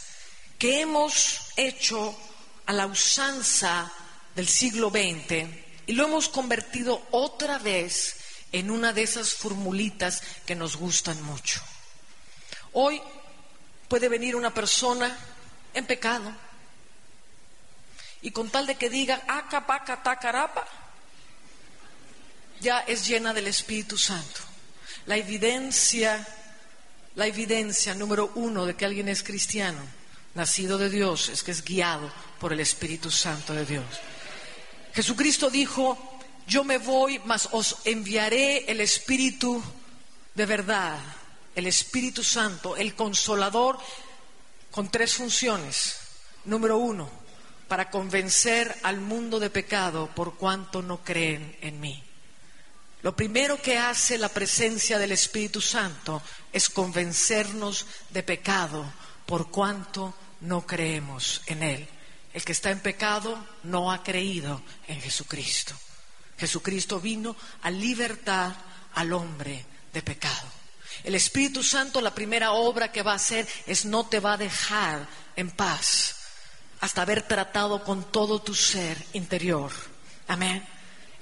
que 0.58 0.82
hemos 0.82 1.42
hecho 1.56 2.18
a 2.66 2.74
la 2.74 2.88
usanza 2.88 3.92
del 4.36 4.48
siglo 4.48 4.90
XX 4.90 5.48
y 5.86 5.94
lo 5.94 6.06
hemos 6.06 6.30
convertido 6.30 7.06
otra 7.12 7.60
vez 7.60 8.16
en 8.52 8.72
una 8.72 8.92
de 8.92 9.04
esas 9.04 9.34
formulitas 9.34 10.24
que 10.46 10.56
nos 10.56 10.76
gustan 10.76 11.22
mucho. 11.22 11.62
Hoy 12.72 13.02
puede 13.88 14.10
venir 14.10 14.36
una 14.36 14.54
persona 14.54 15.16
en 15.76 15.86
pecado 15.86 16.34
y 18.24 18.32
con 18.32 18.50
tal 18.50 18.66
de 18.66 18.76
que 18.76 18.90
diga 18.90 19.22
acapaca 19.28 20.02
tacarapa, 20.02 20.66
ya 22.62 22.80
es 22.80 23.06
llena 23.06 23.34
del 23.34 23.48
Espíritu 23.48 23.98
Santo. 23.98 24.40
La 25.06 25.18
evidencia, 25.18 26.26
la 27.16 27.28
evidencia 27.28 27.94
número 27.94 28.32
uno 28.36 28.66
de 28.66 28.76
que 28.76 28.86
alguien 28.86 29.08
es 29.08 29.24
cristiano, 29.24 29.80
nacido 30.36 30.78
de 30.78 30.90
Dios, 30.90 31.30
es 31.30 31.44
que 31.44 31.52
es 31.52 31.64
guiado 31.64 32.12
por 32.40 32.54
el 32.54 32.60
Espíritu 32.60 33.12
Santo 33.12 33.54
de 33.54 33.66
Dios. 33.66 33.86
Jesucristo 34.94 35.50
dijo, 35.50 36.20
yo 36.48 36.64
me 36.64 36.78
voy, 36.78 37.22
mas 37.26 37.50
os 37.52 37.78
enviaré 37.86 38.66
el 38.72 38.82
Espíritu 38.82 39.62
de 40.36 40.46
verdad, 40.46 41.00
el 41.56 41.68
Espíritu 41.68 42.24
Santo, 42.24 42.76
el 42.76 42.96
consolador, 42.96 43.78
con 44.72 44.90
tres 44.90 45.14
funciones. 45.14 45.98
Número 46.46 46.78
uno, 46.78 47.10
para 47.68 47.90
convencer 47.90 48.76
al 48.84 49.00
mundo 49.00 49.40
de 49.40 49.50
pecado 49.50 50.10
por 50.16 50.36
cuanto 50.36 50.82
no 50.82 51.04
creen 51.04 51.56
en 51.62 51.80
mí. 51.80 52.04
Lo 53.04 53.14
primero 53.14 53.62
que 53.62 53.78
hace 53.78 54.18
la 54.18 54.30
presencia 54.30 54.98
del 54.98 55.12
Espíritu 55.12 55.60
Santo 55.60 56.22
es 56.54 56.70
convencernos 56.70 57.86
de 58.10 58.24
pecado 58.24 58.92
por 59.26 59.52
cuanto 59.52 60.14
no 60.40 60.66
creemos 60.66 61.42
en 61.48 61.64
Él. 61.64 61.88
El 62.34 62.46
que 62.46 62.54
está 62.54 62.72
en 62.72 62.80
pecado 62.80 63.46
no 63.64 63.92
ha 63.92 64.02
creído 64.04 64.62
en 64.88 65.02
Jesucristo. 65.02 65.76
Jesucristo 66.38 67.02
vino 67.02 67.36
a 67.62 67.70
libertar 67.70 68.56
al 68.96 69.12
hombre 69.12 69.66
de 69.92 70.02
pecado. 70.02 70.48
El 71.04 71.16
Espíritu 71.16 71.62
Santo, 71.62 72.00
la 72.00 72.16
primera 72.16 72.54
obra 72.54 72.92
que 72.92 73.04
va 73.04 73.12
a 73.12 73.16
hacer 73.18 73.46
es 73.68 73.84
no 73.84 74.06
te 74.08 74.22
va 74.22 74.34
a 74.34 74.38
dejar 74.38 75.06
en 75.36 75.52
paz 75.52 76.16
hasta 76.80 77.02
haber 77.02 77.24
tratado 77.24 77.84
con 77.84 78.12
todo 78.12 78.42
tu 78.42 78.56
ser 78.56 78.98
interior. 79.12 79.74
Amén. 80.28 80.73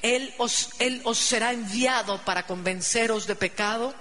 Él 0.01 0.33
os, 0.37 0.69
os 1.03 1.17
será 1.17 1.53
enviado 1.53 2.23
para 2.25 2.47
convenceros 2.47 3.27
de 3.27 3.35
pecado, 3.35 3.93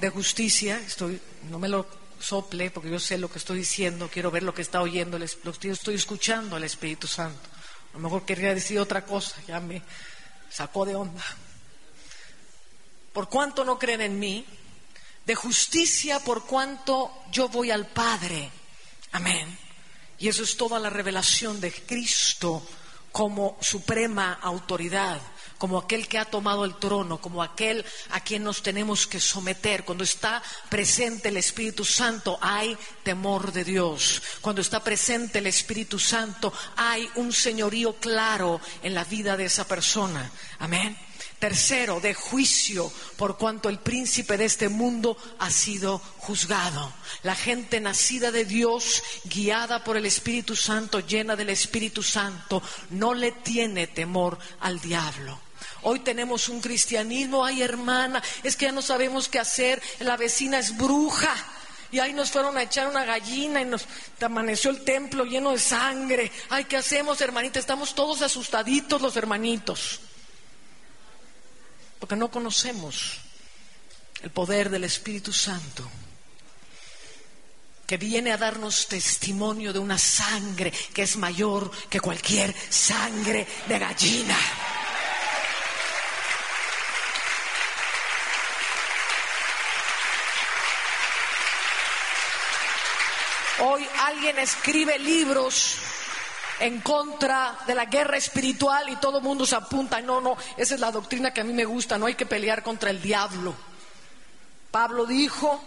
de 0.00 0.10
justicia. 0.10 0.78
Estoy, 0.86 1.20
no 1.48 1.58
me 1.58 1.68
lo 1.68 1.86
sople 2.20 2.70
porque 2.70 2.90
yo 2.90 2.98
sé 2.98 3.16
lo 3.16 3.30
que 3.30 3.38
estoy 3.38 3.58
diciendo, 3.58 4.10
quiero 4.12 4.30
ver 4.30 4.42
lo 4.42 4.52
que 4.52 4.62
está 4.62 4.82
oyendo, 4.82 5.18
lo 5.18 5.52
que 5.52 5.70
estoy 5.70 5.94
escuchando 5.94 6.56
al 6.56 6.64
Espíritu 6.64 7.06
Santo. 7.06 7.48
A 7.90 7.94
lo 7.94 8.00
mejor 8.00 8.24
quería 8.24 8.54
decir 8.54 8.78
otra 8.78 9.04
cosa, 9.04 9.36
ya 9.48 9.58
me 9.58 9.82
sacó 10.50 10.84
de 10.84 10.94
onda. 10.94 11.24
Por 13.12 13.28
cuanto 13.28 13.64
no 13.64 13.78
creen 13.78 14.02
en 14.02 14.18
mí, 14.18 14.44
de 15.24 15.34
justicia 15.34 16.20
por 16.20 16.44
cuanto 16.44 17.24
yo 17.32 17.48
voy 17.48 17.70
al 17.70 17.86
Padre. 17.86 18.50
Amén. 19.12 19.58
Y 20.18 20.28
eso 20.28 20.42
es 20.42 20.56
toda 20.56 20.78
la 20.78 20.90
revelación 20.90 21.60
de 21.60 21.72
Cristo 21.72 22.62
como 23.12 23.56
suprema 23.60 24.38
autoridad 24.42 25.20
como 25.60 25.76
aquel 25.76 26.08
que 26.08 26.16
ha 26.16 26.24
tomado 26.24 26.64
el 26.64 26.76
trono, 26.76 27.20
como 27.20 27.42
aquel 27.42 27.84
a 28.12 28.20
quien 28.20 28.42
nos 28.42 28.62
tenemos 28.62 29.06
que 29.06 29.20
someter. 29.20 29.84
Cuando 29.84 30.04
está 30.04 30.42
presente 30.70 31.28
el 31.28 31.36
Espíritu 31.36 31.84
Santo 31.84 32.38
hay 32.40 32.74
temor 33.02 33.52
de 33.52 33.62
Dios. 33.62 34.22
Cuando 34.40 34.62
está 34.62 34.82
presente 34.82 35.38
el 35.38 35.46
Espíritu 35.46 35.98
Santo 35.98 36.50
hay 36.76 37.06
un 37.16 37.30
señorío 37.30 37.92
claro 37.96 38.58
en 38.82 38.94
la 38.94 39.04
vida 39.04 39.36
de 39.36 39.44
esa 39.44 39.68
persona. 39.68 40.30
Amén. 40.60 40.96
Tercero, 41.40 42.00
de 42.00 42.12
juicio, 42.12 42.92
por 43.16 43.38
cuanto 43.38 43.70
el 43.70 43.78
príncipe 43.78 44.36
de 44.36 44.44
este 44.44 44.68
mundo 44.68 45.16
ha 45.38 45.50
sido 45.50 45.98
juzgado. 46.18 46.92
La 47.22 47.34
gente 47.34 47.80
nacida 47.80 48.30
de 48.30 48.44
Dios, 48.44 49.02
guiada 49.24 49.82
por 49.82 49.96
el 49.96 50.04
Espíritu 50.04 50.54
Santo, 50.54 51.00
llena 51.00 51.36
del 51.36 51.48
Espíritu 51.48 52.02
Santo, 52.02 52.62
no 52.90 53.14
le 53.14 53.32
tiene 53.32 53.86
temor 53.86 54.38
al 54.60 54.82
diablo. 54.82 55.40
Hoy 55.80 56.00
tenemos 56.00 56.50
un 56.50 56.60
cristianismo, 56.60 57.42
ay 57.42 57.62
hermana, 57.62 58.22
es 58.42 58.54
que 58.54 58.66
ya 58.66 58.72
no 58.72 58.82
sabemos 58.82 59.30
qué 59.30 59.38
hacer, 59.38 59.80
la 60.00 60.18
vecina 60.18 60.58
es 60.58 60.76
bruja. 60.76 61.34
Y 61.90 62.00
ahí 62.00 62.12
nos 62.12 62.30
fueron 62.30 62.58
a 62.58 62.64
echar 62.64 62.86
una 62.86 63.06
gallina 63.06 63.62
y 63.62 63.64
nos 63.64 63.86
amaneció 64.20 64.70
el 64.70 64.84
templo 64.84 65.24
lleno 65.24 65.52
de 65.52 65.58
sangre. 65.58 66.30
Ay, 66.50 66.66
¿qué 66.66 66.76
hacemos, 66.76 67.18
hermanita? 67.22 67.58
Estamos 67.58 67.94
todos 67.94 68.20
asustaditos 68.20 69.00
los 69.00 69.16
hermanitos. 69.16 70.00
Porque 72.00 72.16
no 72.16 72.30
conocemos 72.30 73.18
el 74.22 74.30
poder 74.30 74.70
del 74.70 74.84
Espíritu 74.84 75.32
Santo 75.32 75.88
que 77.86 77.96
viene 77.96 78.30
a 78.30 78.36
darnos 78.36 78.86
testimonio 78.86 79.72
de 79.72 79.80
una 79.80 79.98
sangre 79.98 80.70
que 80.70 81.02
es 81.02 81.16
mayor 81.16 81.70
que 81.88 82.00
cualquier 82.00 82.54
sangre 82.70 83.44
de 83.66 83.78
gallina. 83.80 84.38
Hoy 93.58 93.88
alguien 93.98 94.38
escribe 94.38 94.96
libros 95.00 95.76
en 96.60 96.80
contra 96.80 97.58
de 97.66 97.74
la 97.74 97.86
guerra 97.86 98.16
espiritual 98.16 98.88
y 98.88 98.96
todo 98.96 99.18
el 99.18 99.24
mundo 99.24 99.46
se 99.46 99.56
apunta. 99.56 100.00
No, 100.00 100.20
no, 100.20 100.36
esa 100.56 100.74
es 100.74 100.80
la 100.80 100.92
doctrina 100.92 101.32
que 101.32 101.40
a 101.40 101.44
mí 101.44 101.52
me 101.52 101.64
gusta, 101.64 101.98
no 101.98 102.06
hay 102.06 102.14
que 102.14 102.26
pelear 102.26 102.62
contra 102.62 102.90
el 102.90 103.02
diablo. 103.02 103.54
Pablo 104.70 105.06
dijo, 105.06 105.60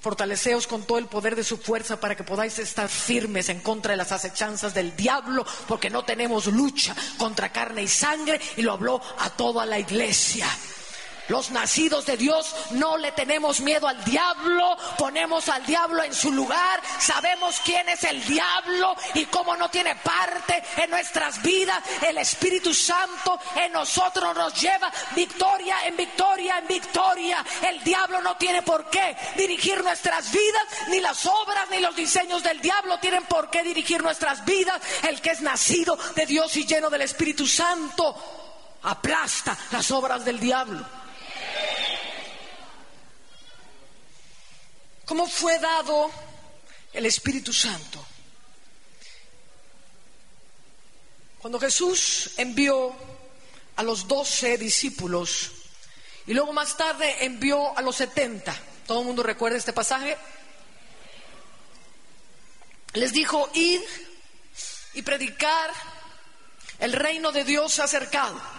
Fortaleceos 0.00 0.68
con 0.68 0.84
todo 0.84 0.98
el 0.98 1.06
poder 1.06 1.34
de 1.34 1.42
su 1.42 1.58
fuerza 1.58 1.98
para 1.98 2.14
que 2.14 2.22
podáis 2.22 2.58
estar 2.60 2.88
firmes 2.88 3.48
en 3.48 3.60
contra 3.60 3.90
de 3.90 3.96
las 3.96 4.12
acechanzas 4.12 4.72
del 4.72 4.94
diablo, 4.94 5.44
porque 5.66 5.90
no 5.90 6.04
tenemos 6.04 6.46
lucha 6.46 6.94
contra 7.18 7.50
carne 7.50 7.82
y 7.82 7.88
sangre, 7.88 8.40
y 8.56 8.62
lo 8.62 8.72
habló 8.72 9.00
a 9.18 9.30
toda 9.30 9.66
la 9.66 9.80
iglesia. 9.80 10.46
Los 11.28 11.50
nacidos 11.50 12.06
de 12.06 12.16
Dios 12.16 12.54
no 12.70 12.96
le 12.96 13.12
tenemos 13.12 13.60
miedo 13.60 13.88
al 13.88 14.02
diablo, 14.04 14.76
ponemos 14.96 15.48
al 15.48 15.64
diablo 15.66 16.02
en 16.02 16.14
su 16.14 16.32
lugar, 16.32 16.80
sabemos 16.98 17.60
quién 17.64 17.88
es 17.88 18.04
el 18.04 18.24
diablo 18.26 18.94
y 19.14 19.24
cómo 19.26 19.56
no 19.56 19.68
tiene 19.68 19.96
parte 19.96 20.62
en 20.76 20.90
nuestras 20.90 21.42
vidas. 21.42 21.82
El 22.02 22.18
Espíritu 22.18 22.72
Santo 22.72 23.38
en 23.56 23.72
nosotros 23.72 24.34
nos 24.34 24.54
lleva 24.60 24.90
victoria 25.14 25.76
en 25.86 25.96
victoria 25.96 26.58
en 26.58 26.66
victoria. 26.66 27.44
El 27.62 27.82
diablo 27.82 28.20
no 28.20 28.36
tiene 28.36 28.62
por 28.62 28.88
qué 28.90 29.16
dirigir 29.36 29.82
nuestras 29.82 30.30
vidas, 30.30 30.62
ni 30.88 31.00
las 31.00 31.26
obras 31.26 31.68
ni 31.70 31.80
los 31.80 31.94
diseños 31.96 32.42
del 32.42 32.60
diablo 32.60 32.98
tienen 32.98 33.24
por 33.24 33.50
qué 33.50 33.62
dirigir 33.62 34.02
nuestras 34.02 34.44
vidas. 34.44 34.80
El 35.02 35.20
que 35.20 35.30
es 35.30 35.40
nacido 35.40 35.98
de 36.14 36.26
Dios 36.26 36.56
y 36.56 36.66
lleno 36.66 36.90
del 36.90 37.02
Espíritu 37.02 37.46
Santo 37.46 38.14
aplasta 38.82 39.56
las 39.72 39.90
obras 39.90 40.24
del 40.24 40.38
diablo. 40.38 41.05
¿Cómo 45.04 45.26
fue 45.28 45.58
dado 45.58 46.10
el 46.92 47.06
Espíritu 47.06 47.52
Santo? 47.52 48.04
Cuando 51.38 51.60
Jesús 51.60 52.32
envió 52.38 52.94
a 53.76 53.82
los 53.84 54.08
doce 54.08 54.58
discípulos 54.58 55.52
y 56.26 56.34
luego 56.34 56.52
más 56.52 56.76
tarde 56.76 57.24
envió 57.24 57.78
a 57.78 57.82
los 57.82 57.96
setenta, 57.96 58.58
¿todo 58.86 59.00
el 59.00 59.06
mundo 59.06 59.22
recuerda 59.22 59.56
este 59.56 59.72
pasaje? 59.72 60.16
Les 62.94 63.12
dijo, 63.12 63.48
id 63.54 63.82
y 64.94 65.02
predicar, 65.02 65.70
el 66.80 66.92
reino 66.92 67.30
de 67.30 67.44
Dios 67.44 67.74
se 67.74 67.82
acercado. 67.82 68.55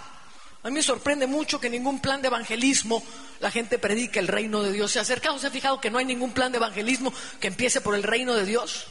A 0.64 0.70
mí 0.70 0.74
me 0.74 0.84
sorprende 0.84 1.28
mucho 1.28 1.60
que 1.60 1.70
ningún 1.70 2.02
plan 2.02 2.22
de 2.22 2.28
evangelismo 2.28 3.04
la 3.40 3.52
gente 3.52 3.78
predica 3.80 4.20
el 4.20 4.28
reino 4.28 4.64
de 4.64 4.72
Dios. 4.72 4.92
¿Se 4.92 5.00
ha 5.00 5.04
acercado? 5.04 5.38
¿Se 5.40 5.48
ha 5.48 5.52
fijado 5.52 5.80
que 5.80 5.92
no 5.92 5.98
hay 5.98 6.06
ningún 6.06 6.34
plan 6.34 6.52
de 6.52 6.58
evangelismo 6.58 7.14
que 7.40 7.48
empiece 7.48 7.82
por 7.82 7.96
el 7.96 8.04
reino 8.04 8.34
de 8.34 8.46
Dios? 8.46 8.88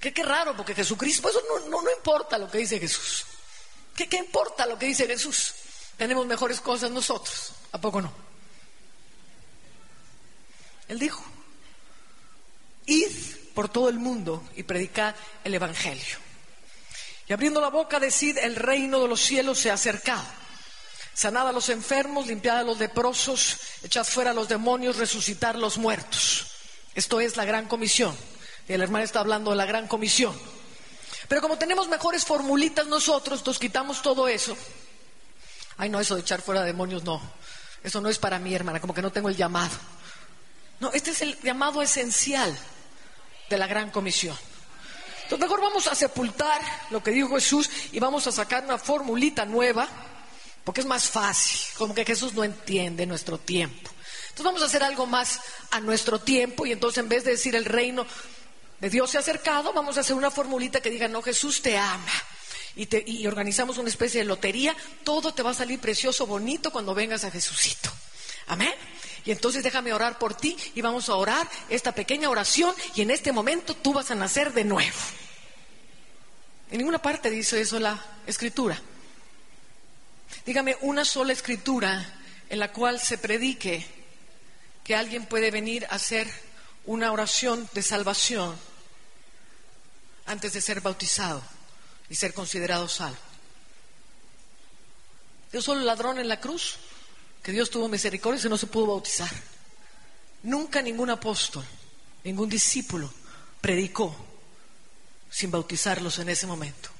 Qué, 0.00 0.12
qué 0.12 0.24
raro, 0.24 0.56
porque 0.56 0.74
Jesucristo, 0.74 1.28
eso 1.28 1.40
no, 1.68 1.80
no, 1.80 1.90
importa 1.90 2.36
lo 2.36 2.50
que 2.50 2.58
dice 2.58 2.80
Jesús. 2.80 3.24
¿Qué, 3.94 4.08
¿Qué 4.08 4.16
importa 4.16 4.66
lo 4.66 4.76
que 4.76 4.86
dice 4.86 5.06
Jesús? 5.06 5.54
Tenemos 5.96 6.26
mejores 6.26 6.60
cosas 6.60 6.90
nosotros. 6.90 7.52
¿A 7.70 7.80
poco 7.80 8.02
no? 8.02 8.12
Él 10.88 10.98
dijo, 10.98 11.24
id 12.86 13.12
por 13.54 13.68
todo 13.68 13.88
el 13.88 13.98
mundo 13.98 14.42
y 14.56 14.64
predicad 14.64 15.14
el 15.44 15.54
Evangelio. 15.54 16.21
Y 17.32 17.34
abriendo 17.34 17.62
la 17.62 17.70
boca, 17.70 17.98
decid, 17.98 18.36
el 18.36 18.56
reino 18.56 19.00
de 19.00 19.08
los 19.08 19.22
cielos 19.22 19.58
se 19.58 19.70
ha 19.70 19.74
acercado. 19.74 20.22
Sanad 21.14 21.48
a 21.48 21.52
los 21.52 21.70
enfermos, 21.70 22.26
limpiad 22.26 22.58
a 22.58 22.62
los 22.62 22.78
leprosos, 22.78 23.56
echad 23.82 24.04
fuera 24.04 24.32
a 24.32 24.34
los 24.34 24.48
demonios, 24.48 24.98
resucitar 24.98 25.56
los 25.56 25.78
muertos. 25.78 26.48
Esto 26.94 27.22
es 27.22 27.38
la 27.38 27.46
gran 27.46 27.68
comisión. 27.68 28.14
El 28.68 28.82
hermano 28.82 29.06
está 29.06 29.20
hablando 29.20 29.50
de 29.50 29.56
la 29.56 29.64
gran 29.64 29.88
comisión. 29.88 30.38
Pero 31.26 31.40
como 31.40 31.56
tenemos 31.56 31.88
mejores 31.88 32.26
formulitas 32.26 32.86
nosotros, 32.86 33.46
nos 33.46 33.58
quitamos 33.58 34.02
todo 34.02 34.28
eso. 34.28 34.54
Ay, 35.78 35.88
no, 35.88 36.00
eso 36.00 36.16
de 36.16 36.20
echar 36.20 36.42
fuera 36.42 36.62
demonios, 36.62 37.02
no. 37.02 37.18
Eso 37.82 38.02
no 38.02 38.10
es 38.10 38.18
para 38.18 38.38
mí, 38.40 38.54
hermana, 38.54 38.78
como 38.78 38.92
que 38.92 39.00
no 39.00 39.10
tengo 39.10 39.30
el 39.30 39.38
llamado. 39.38 39.74
No, 40.80 40.92
este 40.92 41.12
es 41.12 41.22
el 41.22 41.40
llamado 41.40 41.80
esencial 41.80 42.54
de 43.48 43.56
la 43.56 43.66
gran 43.66 43.90
comisión. 43.90 44.36
Entonces, 45.32 45.48
mejor 45.48 45.62
vamos 45.62 45.86
a 45.86 45.94
sepultar 45.94 46.60
lo 46.90 47.02
que 47.02 47.10
dijo 47.10 47.30
Jesús 47.30 47.70
y 47.90 47.98
vamos 47.98 48.26
a 48.26 48.32
sacar 48.32 48.64
una 48.64 48.76
formulita 48.76 49.46
nueva 49.46 49.88
porque 50.62 50.82
es 50.82 50.86
más 50.86 51.08
fácil, 51.08 51.58
como 51.78 51.94
que 51.94 52.04
Jesús 52.04 52.34
no 52.34 52.44
entiende 52.44 53.06
nuestro 53.06 53.38
tiempo. 53.38 53.90
Entonces 54.24 54.44
vamos 54.44 54.60
a 54.60 54.66
hacer 54.66 54.82
algo 54.82 55.06
más 55.06 55.40
a 55.70 55.80
nuestro 55.80 56.20
tiempo 56.20 56.66
y 56.66 56.72
entonces 56.72 56.98
en 56.98 57.08
vez 57.08 57.24
de 57.24 57.30
decir 57.30 57.56
el 57.56 57.64
reino 57.64 58.06
de 58.78 58.90
Dios 58.90 59.08
se 59.08 59.16
ha 59.16 59.20
acercado, 59.20 59.72
vamos 59.72 59.96
a 59.96 60.00
hacer 60.00 60.14
una 60.14 60.30
formulita 60.30 60.82
que 60.82 60.90
diga, 60.90 61.08
no, 61.08 61.22
Jesús 61.22 61.62
te 61.62 61.78
ama. 61.78 62.12
Y, 62.76 62.86
y 63.10 63.26
organizamos 63.26 63.78
una 63.78 63.88
especie 63.88 64.20
de 64.20 64.26
lotería, 64.26 64.76
todo 65.02 65.32
te 65.32 65.42
va 65.42 65.52
a 65.52 65.54
salir 65.54 65.80
precioso, 65.80 66.26
bonito 66.26 66.70
cuando 66.70 66.94
vengas 66.94 67.24
a 67.24 67.30
Jesucito. 67.30 67.90
Amén. 68.48 68.74
Y 69.24 69.30
entonces 69.30 69.62
déjame 69.62 69.94
orar 69.94 70.18
por 70.18 70.34
ti 70.34 70.58
y 70.74 70.82
vamos 70.82 71.08
a 71.08 71.14
orar 71.14 71.48
esta 71.70 71.94
pequeña 71.94 72.28
oración 72.28 72.74
y 72.94 73.00
en 73.00 73.10
este 73.10 73.32
momento 73.32 73.74
tú 73.74 73.94
vas 73.94 74.10
a 74.10 74.14
nacer 74.14 74.52
de 74.52 74.64
nuevo. 74.64 74.98
En 76.72 76.78
ninguna 76.78 77.02
parte 77.02 77.28
dice 77.28 77.60
eso 77.60 77.78
la 77.78 78.02
escritura. 78.26 78.80
Dígame 80.46 80.78
una 80.80 81.04
sola 81.04 81.34
escritura 81.34 82.02
en 82.48 82.58
la 82.58 82.72
cual 82.72 82.98
se 82.98 83.18
predique 83.18 83.86
que 84.82 84.96
alguien 84.96 85.26
puede 85.26 85.50
venir 85.50 85.84
a 85.84 85.96
hacer 85.96 86.26
una 86.86 87.12
oración 87.12 87.68
de 87.74 87.82
salvación 87.82 88.56
antes 90.24 90.54
de 90.54 90.62
ser 90.62 90.80
bautizado 90.80 91.42
y 92.08 92.14
ser 92.14 92.32
considerado 92.32 92.88
salvo. 92.88 93.18
Dios 95.52 95.64
solo 95.64 95.80
el 95.80 95.86
ladrón 95.86 96.18
en 96.18 96.28
la 96.28 96.40
cruz, 96.40 96.76
que 97.42 97.52
Dios 97.52 97.68
tuvo 97.68 97.86
misericordia 97.86 98.40
y 98.42 98.48
no 98.48 98.56
se 98.56 98.66
pudo 98.66 98.86
bautizar. 98.86 99.30
Nunca 100.44 100.80
ningún 100.80 101.10
apóstol, 101.10 101.66
ningún 102.24 102.48
discípulo 102.48 103.12
predicó 103.60 104.31
sin 105.32 105.50
bautizarlos 105.50 106.18
en 106.18 106.28
ese 106.28 106.46
momento. 106.46 106.90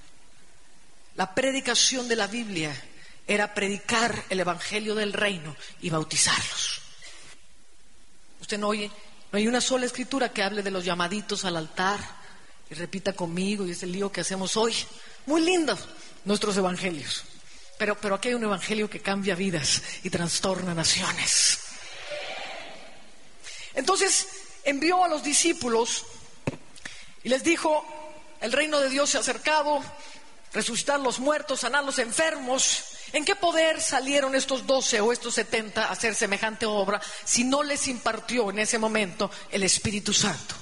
La 1.16 1.34
predicación 1.34 2.08
de 2.08 2.16
la 2.16 2.26
Biblia 2.26 2.74
era 3.26 3.52
predicar 3.52 4.24
el 4.30 4.40
Evangelio 4.40 4.94
del 4.94 5.12
reino 5.12 5.54
y 5.82 5.90
bautizarlos. 5.90 6.80
Usted 8.40 8.58
no 8.58 8.68
oye, 8.68 8.90
no 9.30 9.38
hay 9.38 9.46
una 9.46 9.60
sola 9.60 9.86
escritura 9.86 10.32
que 10.32 10.42
hable 10.42 10.62
de 10.62 10.70
los 10.70 10.84
llamaditos 10.84 11.44
al 11.44 11.56
altar 11.56 12.00
y 12.70 12.74
repita 12.74 13.12
conmigo 13.12 13.66
y 13.66 13.72
es 13.72 13.82
el 13.82 13.92
lío 13.92 14.10
que 14.10 14.22
hacemos 14.22 14.56
hoy. 14.56 14.74
Muy 15.26 15.42
lindos 15.42 15.86
nuestros 16.24 16.56
evangelios. 16.56 17.24
Pero, 17.78 17.98
pero 18.00 18.14
aquí 18.14 18.28
hay 18.28 18.34
un 18.34 18.44
evangelio 18.44 18.88
que 18.88 19.00
cambia 19.00 19.34
vidas 19.34 19.82
y 20.02 20.10
trastorna 20.10 20.74
naciones. 20.74 21.60
Entonces 23.74 24.26
envió 24.64 25.04
a 25.04 25.08
los 25.08 25.22
discípulos 25.22 26.06
y 27.24 27.28
les 27.28 27.44
dijo, 27.44 28.01
el 28.42 28.52
reino 28.52 28.80
de 28.80 28.90
Dios 28.90 29.10
se 29.10 29.16
ha 29.16 29.20
acercado, 29.20 29.82
resucitar 30.52 31.00
los 31.00 31.18
muertos, 31.18 31.60
sanar 31.60 31.84
los 31.84 31.98
enfermos, 31.98 32.84
¿En 33.12 33.26
qué 33.26 33.36
poder 33.36 33.80
salieron 33.80 34.34
estos 34.34 34.66
doce 34.66 35.00
o 35.00 35.12
estos 35.12 35.34
setenta 35.34 35.84
a 35.84 35.92
hacer 35.92 36.14
semejante 36.14 36.64
obra 36.64 37.00
si 37.24 37.44
no 37.44 37.62
les 37.62 37.86
impartió 37.88 38.48
en 38.50 38.58
ese 38.58 38.78
momento 38.78 39.30
el 39.50 39.62
Espíritu 39.64 40.14
Santo? 40.14 40.54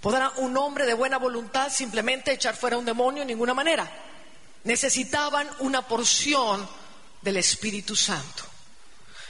¿Podrá 0.00 0.32
un 0.38 0.56
hombre 0.56 0.86
de 0.86 0.94
buena 0.94 1.18
voluntad 1.18 1.70
simplemente 1.72 2.32
echar 2.32 2.56
fuera 2.56 2.76
un 2.76 2.84
demonio? 2.84 3.22
En 3.22 3.28
ninguna 3.28 3.54
manera. 3.54 3.88
Necesitaban 4.64 5.48
una 5.60 5.86
porción 5.86 6.68
del 7.22 7.36
Espíritu 7.36 7.94
Santo. 7.94 8.42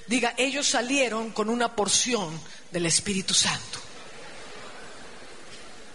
Diga, 0.07 0.35
ellos 0.37 0.67
salieron 0.67 1.33
con 1.33 1.51
una 1.51 1.77
porción 1.77 2.41
del 2.71 2.87
Espíritu 2.87 3.35
Santo. 3.35 3.79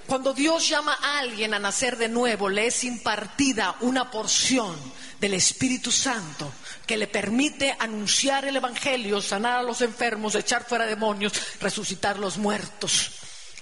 Cuando 0.10 0.34
Dios 0.34 0.68
llama 0.68 0.98
a 1.00 1.20
alguien 1.20 1.54
a 1.54 1.60
nacer 1.60 1.96
de 1.96 2.10
nuevo, 2.10 2.50
le 2.50 2.66
es 2.66 2.84
impartida 2.84 3.76
una 3.82 4.10
porción 4.10 4.76
del 5.20 5.36
Espíritu 5.36 5.92
Santo 5.92 6.52
que 6.88 6.98
le 6.98 7.06
permite 7.06 7.76
anunciar 7.78 8.46
el 8.46 8.56
Evangelio, 8.56 9.22
sanar 9.22 9.60
a 9.60 9.62
los 9.62 9.82
enfermos, 9.82 10.34
echar 10.34 10.66
fuera 10.66 10.88
demonios, 10.88 11.34
resucitar 11.62 12.18
los 12.18 12.40
muertos. 12.40 13.12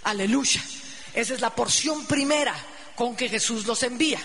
Aleluya. 0.04 0.64
Esa 1.14 1.34
es 1.34 1.42
la 1.42 1.50
porción 1.50 2.06
primera 2.06 2.56
con 2.96 3.18
que 3.18 3.28
Jesús 3.28 3.66
los 3.66 3.84
envía. 3.84 4.22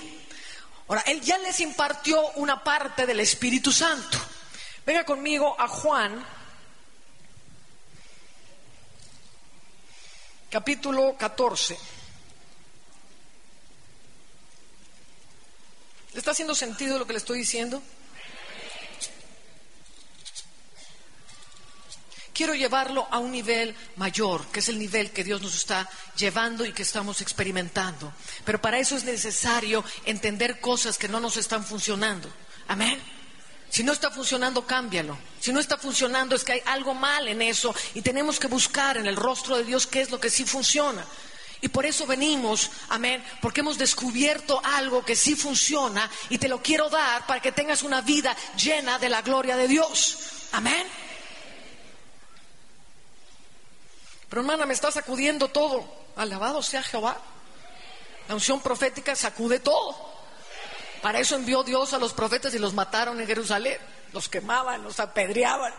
Ahora, 0.87 1.03
Él 1.09 1.21
ya 1.23 1.39
les 1.39 1.59
impartió 1.59 2.25
una 2.37 2.63
parte 2.63 3.05
del 3.05 3.19
Espíritu 3.19 3.73
Santo. 3.73 4.17
Venga 4.87 5.05
conmigo 5.05 5.61
a 5.61 5.67
Juan, 5.67 6.25
capítulo 10.49 11.17
14. 11.19 12.02
¿Le 16.13 16.19
está 16.19 16.33
haciendo 16.33 16.55
sentido 16.55 16.99
lo 16.99 17.07
que 17.07 17.15
le 17.15 17.19
estoy 17.19 17.39
diciendo? 17.39 17.83
Quiero 22.35 22.55
llevarlo 22.55 23.07
a 23.11 23.19
un 23.19 23.31
nivel 23.31 23.75
mayor, 23.97 24.47
que 24.47 24.61
es 24.61 24.69
el 24.69 24.79
nivel 24.79 25.11
que 25.11 25.23
Dios 25.23 25.43
nos 25.43 25.55
está 25.55 25.89
llevando 26.17 26.65
y 26.65 26.73
que 26.73 26.83
estamos 26.83 27.21
experimentando. 27.21 28.13
Pero 28.45 28.61
para 28.61 28.79
eso 28.79 28.97
es 28.97 29.05
necesario 29.05 29.85
entender 30.05 30.61
cosas 30.61 30.97
que 30.97 31.09
no 31.09 31.21
nos 31.21 31.37
están 31.37 31.65
funcionando. 31.65 32.33
Amén. 32.69 33.01
Si 33.69 33.83
no 33.83 33.93
está 33.93 34.11
funcionando, 34.11 34.67
cámbialo. 34.67 35.19
Si 35.41 35.53
no 35.53 35.61
está 35.61 35.79
funcionando, 35.79 36.37
es 36.37 36.45
que 36.45 36.53
hay 36.53 36.63
algo 36.67 36.95
mal 36.95 37.29
en 37.29 37.41
eso 37.41 37.75
y 37.95 38.03
tenemos 38.03 38.39
que 38.39 38.47
buscar 38.47 38.97
en 38.97 39.07
el 39.07 39.17
rostro 39.17 39.57
de 39.57 39.65
Dios 39.65 39.87
qué 39.87 40.03
es 40.03 40.11
lo 40.11 40.21
que 40.21 40.31
sí 40.31 40.45
funciona. 40.45 41.07
Y 41.63 41.69
por 41.69 41.87
eso 41.87 42.07
venimos, 42.09 42.73
amén, 42.89 43.25
porque 43.41 43.61
hemos 43.61 43.79
descubierto 43.79 44.61
algo 44.65 45.05
que 45.05 45.15
sí 45.15 45.37
funciona 45.37 46.11
y 46.29 46.37
te 46.37 46.49
lo 46.49 46.61
quiero 46.61 46.91
dar 46.91 47.25
para 47.25 47.41
que 47.41 47.53
tengas 47.53 47.85
una 47.85 48.01
vida 48.01 48.37
llena 48.57 48.99
de 48.99 49.09
la 49.09 49.23
gloria 49.23 49.57
de 49.57 49.69
Dios. 49.69 50.19
Amén. 50.51 50.85
Pero 54.29 54.43
hermana, 54.43 54.67
me 54.67 54.75
está 54.75 54.91
sacudiendo 54.91 55.49
todo. 55.49 55.85
Alabado 56.17 56.65
sea 56.65 56.83
Jehová. 56.83 57.17
La 58.27 58.35
unción 58.35 58.61
profética 58.61 59.15
sacude 59.15 59.61
todo. 59.61 59.95
Para 61.01 61.21
eso 61.21 61.37
envió 61.37 61.63
Dios 61.63 61.93
a 61.93 61.99
los 61.99 62.13
profetas 62.13 62.53
y 62.55 62.59
los 62.59 62.75
mataron 62.75 63.21
en 63.21 63.27
Jerusalén. 63.29 63.79
Los 64.13 64.29
quemaban, 64.29 64.83
los 64.83 64.99
apedreaban. 64.99 65.73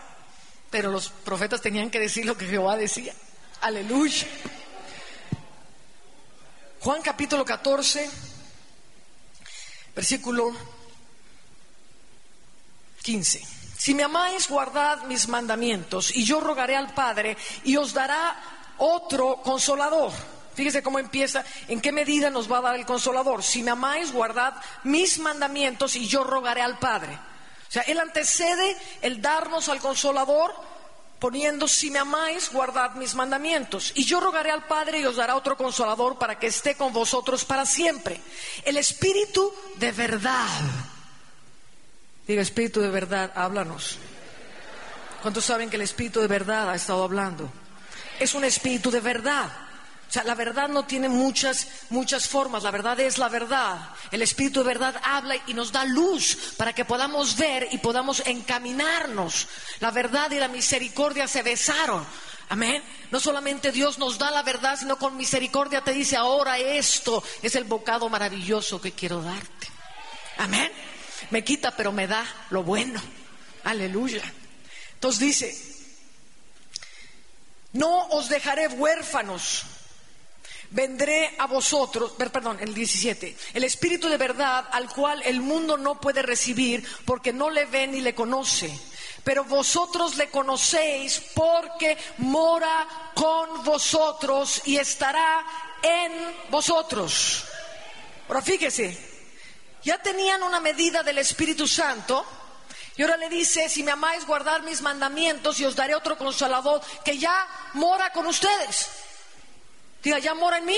Pero 0.70 0.92
los 0.92 1.10
profetas 1.10 1.60
tenían 1.60 1.90
que 1.90 2.00
decir 2.00 2.26
lo 2.26 2.38
que 2.38 2.46
Jehová 2.46 2.78
decía. 2.78 3.14
Aleluya. 3.60 4.28
Juan 6.84 7.02
capítulo 7.02 7.46
14, 7.46 8.10
versículo 9.96 10.52
15. 13.02 13.42
Si 13.78 13.96
me 13.96 14.04
amáis, 14.04 14.50
guardad 14.50 15.04
mis 15.04 15.30
mandamientos, 15.30 16.14
y 16.14 16.26
yo 16.26 16.42
rogaré 16.42 16.76
al 16.76 16.94
Padre, 16.94 17.38
y 17.64 17.78
os 17.78 17.94
dará 17.94 18.36
otro 18.80 19.42
consolador. 19.42 20.12
Fíjese 20.56 20.84
cómo 20.84 21.00
empieza, 21.00 21.46
en 21.70 21.80
qué 21.80 21.94
medida 21.94 22.30
nos 22.30 22.52
va 22.52 22.58
a 22.58 22.64
dar 22.64 22.76
el 22.76 22.86
consolador. 22.86 23.44
Si 23.44 23.64
me 23.64 23.72
amáis, 23.72 24.12
guardad 24.12 24.54
mis 24.84 25.20
mandamientos, 25.20 25.96
y 25.96 26.06
yo 26.06 26.26
rogaré 26.26 26.62
al 26.62 26.80
Padre. 26.80 27.14
O 27.14 27.72
sea, 27.72 27.84
Él 27.84 27.98
antecede 27.98 28.76
el 29.02 29.22
darnos 29.22 29.70
al 29.70 29.80
consolador 29.80 30.54
poniendo, 31.24 31.70
si 31.70 31.90
me 31.90 32.00
amáis, 32.00 32.52
guardad 32.52 32.96
mis 32.96 33.16
mandamientos. 33.16 33.94
Y 33.96 34.04
yo 34.04 34.20
rogaré 34.20 34.52
al 34.52 34.66
Padre 34.66 35.00
y 35.00 35.06
os 35.06 35.16
dará 35.16 35.38
otro 35.38 35.56
consolador 35.56 36.18
para 36.18 36.38
que 36.38 36.48
esté 36.48 36.76
con 36.76 36.92
vosotros 36.92 37.46
para 37.46 37.66
siempre. 37.66 38.20
El 38.66 38.76
Espíritu 38.76 39.54
de 39.78 39.94
verdad. 39.94 40.50
Diga, 42.28 42.42
Espíritu 42.42 42.82
de 42.82 42.90
verdad, 42.90 43.32
háblanos. 43.36 44.00
¿Cuántos 45.22 45.46
saben 45.46 45.70
que 45.70 45.78
el 45.78 45.84
Espíritu 45.84 46.20
de 46.20 46.28
verdad 46.28 46.70
ha 46.70 46.76
estado 46.76 47.06
hablando? 47.06 47.50
Es 48.20 48.36
un 48.36 48.44
Espíritu 48.44 48.92
de 48.92 49.00
verdad. 49.00 49.50
O 50.14 50.18
sea, 50.22 50.26
la 50.26 50.36
verdad 50.36 50.70
no 50.70 50.86
tiene 50.86 51.10
muchas, 51.10 51.66
muchas 51.90 52.28
formas, 52.28 52.62
la 52.62 52.70
verdad 52.70 53.00
es 53.00 53.18
la 53.18 53.30
verdad. 53.30 53.80
El 54.12 54.22
Espíritu 54.22 54.60
de 54.60 54.68
verdad 54.68 54.94
habla 55.04 55.36
y 55.48 55.56
nos 55.56 55.72
da 55.72 55.86
luz 55.86 56.54
para 56.56 56.72
que 56.72 56.86
podamos 56.86 57.36
ver 57.36 57.68
y 57.72 57.80
podamos 57.80 58.22
encaminarnos. 58.28 59.48
La 59.80 59.90
verdad 59.90 60.30
y 60.30 60.36
la 60.36 60.50
misericordia 60.50 61.28
se 61.28 61.42
besaron. 61.42 62.06
Amén. 62.50 62.84
No 63.10 63.20
solamente 63.20 63.72
Dios 63.72 63.98
nos 63.98 64.20
da 64.20 64.30
la 64.30 64.44
verdad, 64.44 64.78
sino 64.78 65.00
con 65.00 65.18
misericordia 65.18 65.82
te 65.82 65.94
dice, 65.94 66.16
ahora 66.16 66.60
esto 66.60 67.24
es 67.42 67.56
el 67.56 67.64
bocado 67.64 68.08
maravilloso 68.08 68.80
que 68.80 68.92
quiero 68.92 69.20
darte. 69.20 69.68
Amén. 70.38 70.72
Me 71.32 71.44
quita, 71.44 71.72
pero 71.72 71.92
me 71.92 72.06
da 72.06 72.24
lo 72.52 72.62
bueno. 72.62 73.02
Aleluya. 73.64 74.22
Entonces 74.94 75.20
dice, 75.20 75.76
no 77.72 78.10
os 78.10 78.30
dejaré 78.30 78.68
huérfanos 78.68 79.73
vendré 80.74 81.36
a 81.38 81.46
vosotros, 81.46 82.14
perdón, 82.18 82.58
el 82.60 82.74
17, 82.74 83.38
el 83.54 83.64
Espíritu 83.64 84.10
de 84.10 84.18
verdad 84.18 84.68
al 84.72 84.90
cual 84.90 85.22
el 85.24 85.40
mundo 85.40 85.78
no 85.78 86.02
puede 86.02 86.22
recibir 86.22 86.86
porque 87.06 87.32
no 87.32 87.50
le 87.50 87.66
ve 87.66 87.88
ni 87.88 88.02
le 88.02 88.14
conoce. 88.14 88.78
Pero 89.24 89.46
vosotros 89.46 90.18
le 90.18 90.30
conocéis 90.30 91.22
porque 91.34 91.98
mora 92.18 93.12
con 93.14 93.64
vosotros 93.64 94.62
y 94.66 94.78
estará 94.78 95.46
en 95.82 96.12
vosotros. 96.50 97.46
Ahora 98.28 98.42
fíjese, 98.42 98.98
ya 99.84 99.98
tenían 100.00 100.44
una 100.44 100.60
medida 100.60 101.04
del 101.04 101.20
Espíritu 101.20 101.68
Santo. 101.68 102.26
Y 102.96 103.02
ahora 103.02 103.18
le 103.18 103.30
dice, 103.30 103.70
si 103.70 103.82
me 103.82 103.92
amáis, 103.92 104.26
guardar 104.26 104.62
mis 104.64 104.82
mandamientos 104.82 105.60
y 105.60 105.66
os 105.66 105.76
daré 105.76 105.96
otro 105.96 106.18
consolador 106.18 106.82
que 107.06 107.18
ya 107.18 107.48
mora 107.74 108.12
con 108.12 108.28
ustedes. 108.28 108.90
Diga, 110.04 110.20
ya 110.20 110.34
mora 110.34 110.58
en 110.58 110.66
mí. 110.66 110.78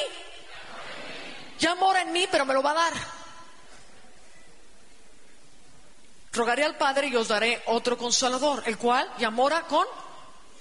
Ya 1.60 1.74
mora 1.76 2.02
en 2.02 2.12
mí, 2.12 2.28
pero 2.32 2.46
me 2.46 2.54
lo 2.54 2.62
va 2.62 2.72
a 2.72 2.76
dar. 2.76 2.94
Rogaré 6.32 6.64
al 6.64 6.78
Padre 6.78 7.08
y 7.08 7.16
os 7.16 7.30
daré 7.30 7.64
otro 7.68 7.98
consolador, 7.98 8.64
el 8.66 8.78
cual 8.78 9.10
ya 9.18 9.30
mora 9.30 9.62
con 9.64 9.88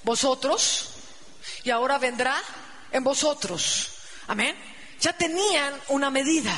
vosotros 0.03 0.91
y 1.65 1.71
ahora 1.71 1.99
vendrá 1.99 2.41
en 2.93 3.03
vosotros. 3.03 3.91
Amén. 4.29 4.57
Ya 5.01 5.13
tenían 5.13 5.75
una 5.89 6.11
medida. 6.11 6.55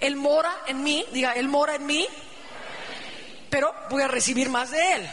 Él 0.00 0.16
mora 0.16 0.64
en 0.66 0.82
mí, 0.82 1.06
diga, 1.12 1.32
Él 1.32 1.48
mora 1.48 1.76
en 1.76 1.86
mí, 1.86 2.06
pero 3.48 3.72
voy 3.90 4.02
a 4.02 4.08
recibir 4.08 4.48
más 4.48 4.72
de 4.72 4.92
Él. 4.94 5.10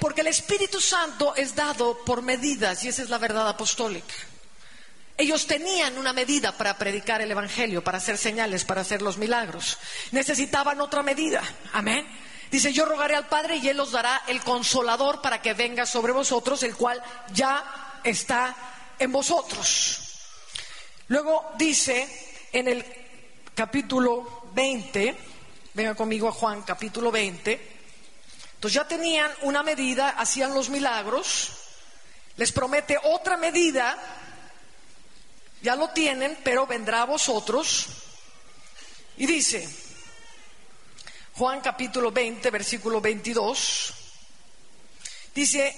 Porque 0.00 0.20
el 0.20 0.28
Espíritu 0.28 0.80
Santo 0.80 1.34
es 1.34 1.54
dado 1.54 2.04
por 2.04 2.22
medidas 2.22 2.84
y 2.84 2.88
esa 2.88 3.02
es 3.02 3.10
la 3.10 3.18
verdad 3.18 3.48
apostólica. 3.48 4.14
Ellos 5.16 5.46
tenían 5.46 5.96
una 5.96 6.12
medida 6.12 6.52
para 6.52 6.76
predicar 6.76 7.22
el 7.22 7.30
Evangelio, 7.30 7.84
para 7.84 7.98
hacer 7.98 8.18
señales, 8.18 8.64
para 8.64 8.80
hacer 8.80 9.00
los 9.00 9.16
milagros. 9.16 9.78
Necesitaban 10.10 10.80
otra 10.80 11.02
medida. 11.02 11.42
Amén. 11.72 12.04
Dice, 12.50 12.72
yo 12.72 12.84
rogaré 12.84 13.14
al 13.14 13.28
Padre 13.28 13.56
y 13.56 13.68
Él 13.68 13.78
os 13.78 13.92
dará 13.92 14.22
el 14.26 14.40
consolador 14.40 15.20
para 15.20 15.40
que 15.40 15.54
venga 15.54 15.86
sobre 15.86 16.12
vosotros, 16.12 16.62
el 16.64 16.74
cual 16.74 17.02
ya 17.32 18.00
está 18.02 18.56
en 18.98 19.12
vosotros. 19.12 20.00
Luego 21.08 21.52
dice 21.58 22.08
en 22.52 22.68
el 22.68 22.84
capítulo 23.54 24.48
20, 24.52 25.16
venga 25.74 25.94
conmigo 25.94 26.28
a 26.28 26.32
Juan 26.32 26.62
capítulo 26.62 27.10
20, 27.10 27.74
entonces 28.54 28.74
ya 28.74 28.88
tenían 28.88 29.30
una 29.42 29.62
medida, 29.62 30.10
hacían 30.10 30.54
los 30.54 30.70
milagros, 30.70 31.52
les 32.36 32.52
promete 32.52 32.96
otra 33.02 33.36
medida 33.36 34.23
ya 35.64 35.74
lo 35.76 35.88
tienen, 35.88 36.38
pero 36.44 36.66
vendrá 36.66 37.02
a 37.02 37.06
vosotros. 37.06 37.86
Y 39.16 39.24
dice, 39.24 39.66
Juan 41.32 41.62
capítulo 41.62 42.12
20, 42.12 42.50
versículo 42.50 43.00
22, 43.00 43.94
dice, 45.34 45.74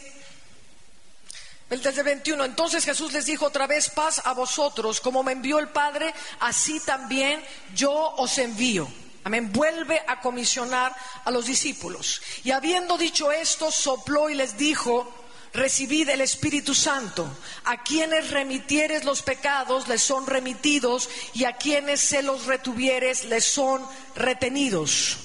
desde 1.68 2.02
21, 2.02 2.44
entonces 2.44 2.84
Jesús 2.84 3.12
les 3.12 3.26
dijo 3.26 3.46
otra 3.46 3.68
vez, 3.68 3.90
paz 3.90 4.22
a 4.24 4.32
vosotros, 4.32 5.00
como 5.00 5.22
me 5.22 5.32
envió 5.32 5.60
el 5.60 5.68
Padre, 5.68 6.12
así 6.40 6.80
también 6.80 7.40
yo 7.72 7.92
os 7.92 8.38
envío. 8.38 8.88
Amén. 9.22 9.52
Vuelve 9.52 10.02
a 10.06 10.20
comisionar 10.20 10.94
a 11.24 11.30
los 11.30 11.46
discípulos. 11.46 12.22
Y 12.42 12.50
habiendo 12.50 12.98
dicho 12.98 13.30
esto, 13.30 13.70
sopló 13.70 14.30
y 14.30 14.34
les 14.34 14.56
dijo, 14.56 15.25
recibid 15.56 16.08
el 16.08 16.20
Espíritu 16.20 16.74
Santo. 16.74 17.28
A 17.64 17.82
quienes 17.82 18.30
remitieres 18.30 19.04
los 19.04 19.22
pecados 19.22 19.88
les 19.88 20.02
son 20.02 20.26
remitidos 20.26 21.08
y 21.34 21.44
a 21.44 21.56
quienes 21.56 22.00
se 22.00 22.22
los 22.22 22.46
retuvieres 22.46 23.24
les 23.24 23.44
son 23.44 23.84
retenidos. 24.14 25.18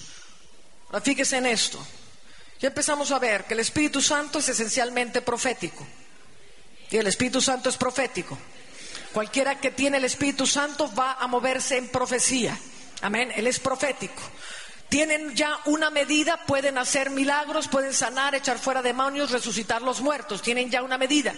Ahora 0.87 1.01
fíjese 1.01 1.37
en 1.37 1.45
esto. 1.45 1.85
Ya 2.59 2.69
empezamos 2.69 3.11
a 3.11 3.19
ver 3.19 3.45
que 3.45 3.53
el 3.53 3.59
Espíritu 3.59 4.01
Santo 4.01 4.39
es 4.39 4.49
esencialmente 4.49 5.21
profético. 5.21 5.85
Y 6.89 6.97
el 6.97 7.07
Espíritu 7.07 7.41
Santo 7.41 7.69
es 7.69 7.77
profético. 7.77 8.37
Cualquiera 9.13 9.59
que 9.59 9.71
tiene 9.71 9.97
el 9.97 10.05
Espíritu 10.05 10.47
Santo 10.47 10.93
va 10.93 11.13
a 11.13 11.27
moverse 11.27 11.77
en 11.77 11.89
profecía. 11.89 12.57
Amén. 13.01 13.31
Él 13.35 13.47
es 13.47 13.59
profético 13.59 14.21
tienen 14.91 15.33
ya 15.37 15.57
una 15.67 15.89
medida, 15.89 16.45
pueden 16.45 16.77
hacer 16.77 17.11
milagros, 17.11 17.69
pueden 17.69 17.93
sanar, 17.93 18.35
echar 18.35 18.59
fuera 18.59 18.81
demonios, 18.81 19.31
resucitar 19.31 19.81
los 19.81 20.01
muertos, 20.01 20.41
tienen 20.41 20.69
ya 20.69 20.83
una 20.83 20.97
medida. 20.97 21.33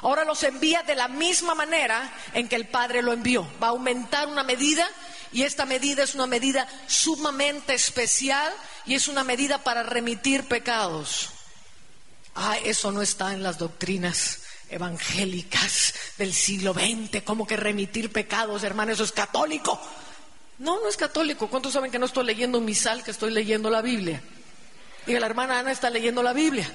Ahora 0.00 0.24
los 0.24 0.42
envía 0.42 0.82
de 0.84 0.94
la 0.94 1.08
misma 1.08 1.54
manera 1.54 2.10
en 2.32 2.48
que 2.48 2.56
el 2.56 2.66
Padre 2.66 3.02
lo 3.02 3.12
envió. 3.12 3.46
Va 3.62 3.66
a 3.66 3.70
aumentar 3.70 4.26
una 4.26 4.42
medida 4.42 4.88
y 5.32 5.42
esta 5.42 5.66
medida 5.66 6.02
es 6.02 6.14
una 6.14 6.26
medida 6.26 6.66
sumamente 6.86 7.74
especial 7.74 8.50
y 8.86 8.94
es 8.94 9.06
una 9.06 9.22
medida 9.22 9.62
para 9.62 9.82
remitir 9.82 10.48
pecados. 10.48 11.28
Ah, 12.34 12.56
eso 12.64 12.90
no 12.90 13.02
está 13.02 13.34
en 13.34 13.42
las 13.42 13.58
doctrinas 13.58 14.40
evangélicas 14.70 15.92
del 16.16 16.32
siglo 16.32 16.72
XX. 16.72 17.22
¿Cómo 17.22 17.46
que 17.46 17.58
remitir 17.58 18.10
pecados, 18.10 18.64
hermano? 18.64 18.92
Eso 18.92 19.04
es 19.04 19.12
católico. 19.12 19.78
No, 20.58 20.80
no 20.80 20.88
es 20.88 20.96
católico. 20.96 21.48
¿Cuántos 21.48 21.72
saben 21.72 21.90
que 21.90 21.98
no 21.98 22.06
estoy 22.06 22.24
leyendo 22.24 22.58
un 22.58 22.64
misal, 22.64 23.02
que 23.02 23.10
estoy 23.10 23.30
leyendo 23.30 23.70
la 23.70 23.82
Biblia? 23.82 24.22
Diga, 25.06 25.20
la 25.20 25.26
hermana 25.26 25.58
Ana 25.58 25.72
está 25.72 25.90
leyendo 25.90 26.22
la 26.22 26.32
Biblia. 26.32 26.70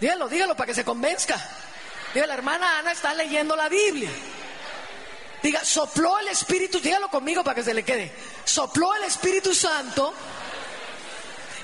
Dígalo, 0.00 0.28
dígalo 0.28 0.56
para 0.56 0.66
que 0.66 0.74
se 0.74 0.84
convenzca. 0.84 1.36
Diga, 2.12 2.26
la 2.26 2.34
hermana 2.34 2.78
Ana 2.78 2.92
está 2.92 3.14
leyendo 3.14 3.54
la 3.54 3.68
Biblia. 3.68 4.10
Diga, 5.42 5.62
sopló 5.62 6.18
el 6.18 6.28
Espíritu, 6.28 6.80
dígalo 6.80 7.08
conmigo 7.08 7.44
para 7.44 7.54
que 7.54 7.62
se 7.62 7.74
le 7.74 7.82
quede. 7.82 8.12
Sopló 8.44 8.94
el 8.94 9.04
Espíritu 9.04 9.54
Santo 9.54 10.14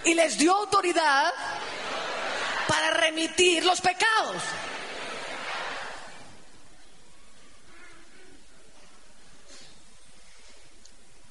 y 0.04 0.14
les 0.14 0.36
dio 0.36 0.54
autoridad 0.54 1.32
para 2.68 2.90
remitir 2.90 3.64
los 3.64 3.80
pecados. 3.80 4.42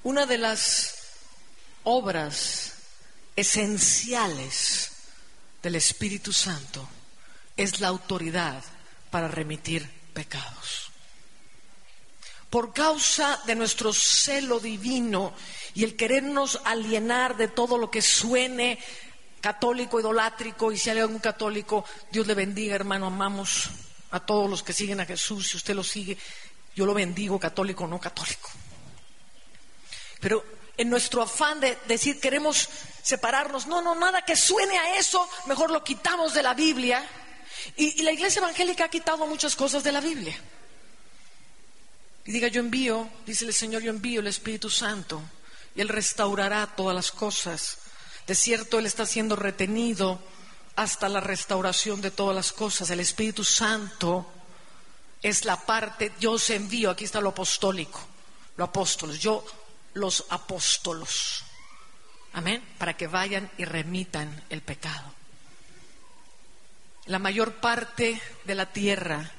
Una 0.09 0.25
de 0.25 0.39
las 0.39 0.95
obras 1.83 2.73
esenciales 3.35 4.91
del 5.61 5.75
Espíritu 5.75 6.33
Santo 6.33 6.89
es 7.55 7.79
la 7.79 7.89
autoridad 7.89 8.63
para 9.11 9.27
remitir 9.27 9.87
pecados. 10.11 10.89
Por 12.49 12.73
causa 12.73 13.39
de 13.45 13.53
nuestro 13.53 13.93
celo 13.93 14.59
divino 14.59 15.35
y 15.75 15.83
el 15.83 15.95
querernos 15.95 16.59
alienar 16.65 17.37
de 17.37 17.49
todo 17.49 17.77
lo 17.77 17.91
que 17.91 18.01
suene 18.01 18.79
católico, 19.39 19.99
idolátrico, 19.99 20.71
y 20.71 20.79
si 20.79 20.89
hay 20.89 20.97
algún 20.97 21.19
católico, 21.19 21.85
Dios 22.11 22.25
le 22.25 22.33
bendiga, 22.33 22.73
hermano, 22.73 23.05
amamos 23.05 23.69
a 24.09 24.19
todos 24.19 24.49
los 24.49 24.63
que 24.63 24.73
siguen 24.73 25.01
a 25.01 25.05
Jesús, 25.05 25.49
si 25.49 25.57
usted 25.57 25.75
lo 25.75 25.83
sigue, 25.83 26.17
yo 26.75 26.87
lo 26.87 26.95
bendigo, 26.95 27.39
católico 27.39 27.83
o 27.83 27.87
no 27.87 27.99
católico. 27.99 28.49
Pero 30.19 30.43
en 30.77 30.89
nuestro 30.89 31.21
afán 31.21 31.59
de 31.59 31.77
decir 31.87 32.19
queremos 32.19 32.69
separarnos, 33.03 33.67
no, 33.67 33.81
no, 33.81 33.95
nada 33.95 34.23
que 34.23 34.35
suene 34.35 34.77
a 34.77 34.97
eso, 34.97 35.27
mejor 35.45 35.71
lo 35.71 35.83
quitamos 35.83 36.33
de 36.33 36.43
la 36.43 36.53
Biblia. 36.53 37.07
Y, 37.75 38.01
la 38.03 38.11
iglesia 38.11 38.39
evangélica 38.39 38.85
ha 38.85 38.89
quitado 38.89 39.25
muchas 39.27 39.55
cosas 39.55 39.83
de 39.83 39.91
la 39.91 40.01
Biblia. 40.01 40.37
Y 42.25 42.31
diga, 42.31 42.47
yo 42.47 42.59
envío, 42.59 43.09
dice 43.25 43.45
el 43.45 43.53
Señor, 43.53 43.81
yo 43.81 43.89
envío 43.89 44.19
el 44.19 44.27
Espíritu 44.27 44.69
Santo 44.69 45.21
y 45.75 45.81
Él 45.81 45.89
restaurará 45.89 46.67
todas 46.67 46.95
las 46.95 47.11
cosas. 47.11 47.79
De 48.27 48.35
cierto, 48.35 48.79
Él 48.79 48.85
está 48.85 49.05
siendo 49.05 49.35
retenido 49.35 50.19
hasta 50.75 51.09
la 51.09 51.19
restauración 51.19 52.01
de 52.01 52.11
todas 52.11 52.35
las 52.35 52.53
cosas. 52.53 52.89
El 52.89 52.99
Espíritu 52.99 53.43
Santo 53.43 54.25
es 55.21 55.45
la 55.45 55.57
parte, 55.57 56.13
yo 56.19 56.33
os 56.33 56.49
envío, 56.49 56.91
aquí 56.91 57.05
está 57.05 57.19
lo 57.19 57.29
apostólico, 57.29 57.99
lo 58.55 58.63
apóstolos, 58.63 59.19
yo 59.19 59.43
los 59.93 60.25
apóstolos. 60.29 61.43
Amén, 62.33 62.63
para 62.77 62.95
que 62.95 63.07
vayan 63.07 63.49
y 63.57 63.65
remitan 63.65 64.43
el 64.49 64.61
pecado. 64.61 65.13
La 67.05 67.19
mayor 67.19 67.55
parte 67.55 68.21
de 68.45 68.55
la 68.55 68.71
tierra, 68.71 69.31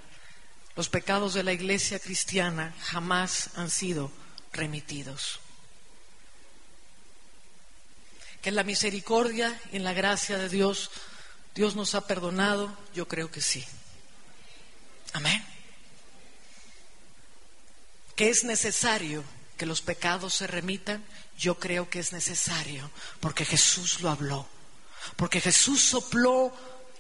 los 0.75 0.89
pecados 0.89 1.35
de 1.35 1.45
la 1.45 1.53
iglesia 1.53 2.01
cristiana 2.01 2.75
jamás 2.81 3.51
han 3.57 3.71
sido 3.71 4.11
remitidos. 4.53 5.39
Que 8.43 8.49
en 8.49 8.57
la 8.57 8.65
misericordia 8.65 9.61
y 9.73 9.77
en 9.77 9.85
la 9.85 9.93
gracia 9.93 10.39
de 10.39 10.49
Dios, 10.49 10.91
Dios 11.55 11.77
nos 11.77 11.95
ha 11.95 12.07
perdonado, 12.07 12.77
yo 12.95 13.07
creo 13.07 13.31
que 13.31 13.41
sí. 13.41 13.65
Amén. 15.13 15.45
Que 18.17 18.31
es 18.31 18.45
necesario 18.45 19.23
que 19.61 19.67
los 19.67 19.83
pecados 19.83 20.33
se 20.33 20.47
remitan, 20.47 21.05
yo 21.39 21.59
creo 21.59 21.91
que 21.91 21.99
es 21.99 22.15
necesario, 22.15 22.91
porque 23.21 23.45
Jesús 23.45 24.01
lo 24.01 24.09
habló, 24.09 24.49
porque 25.17 25.39
Jesús 25.39 25.83
sopló 25.83 26.51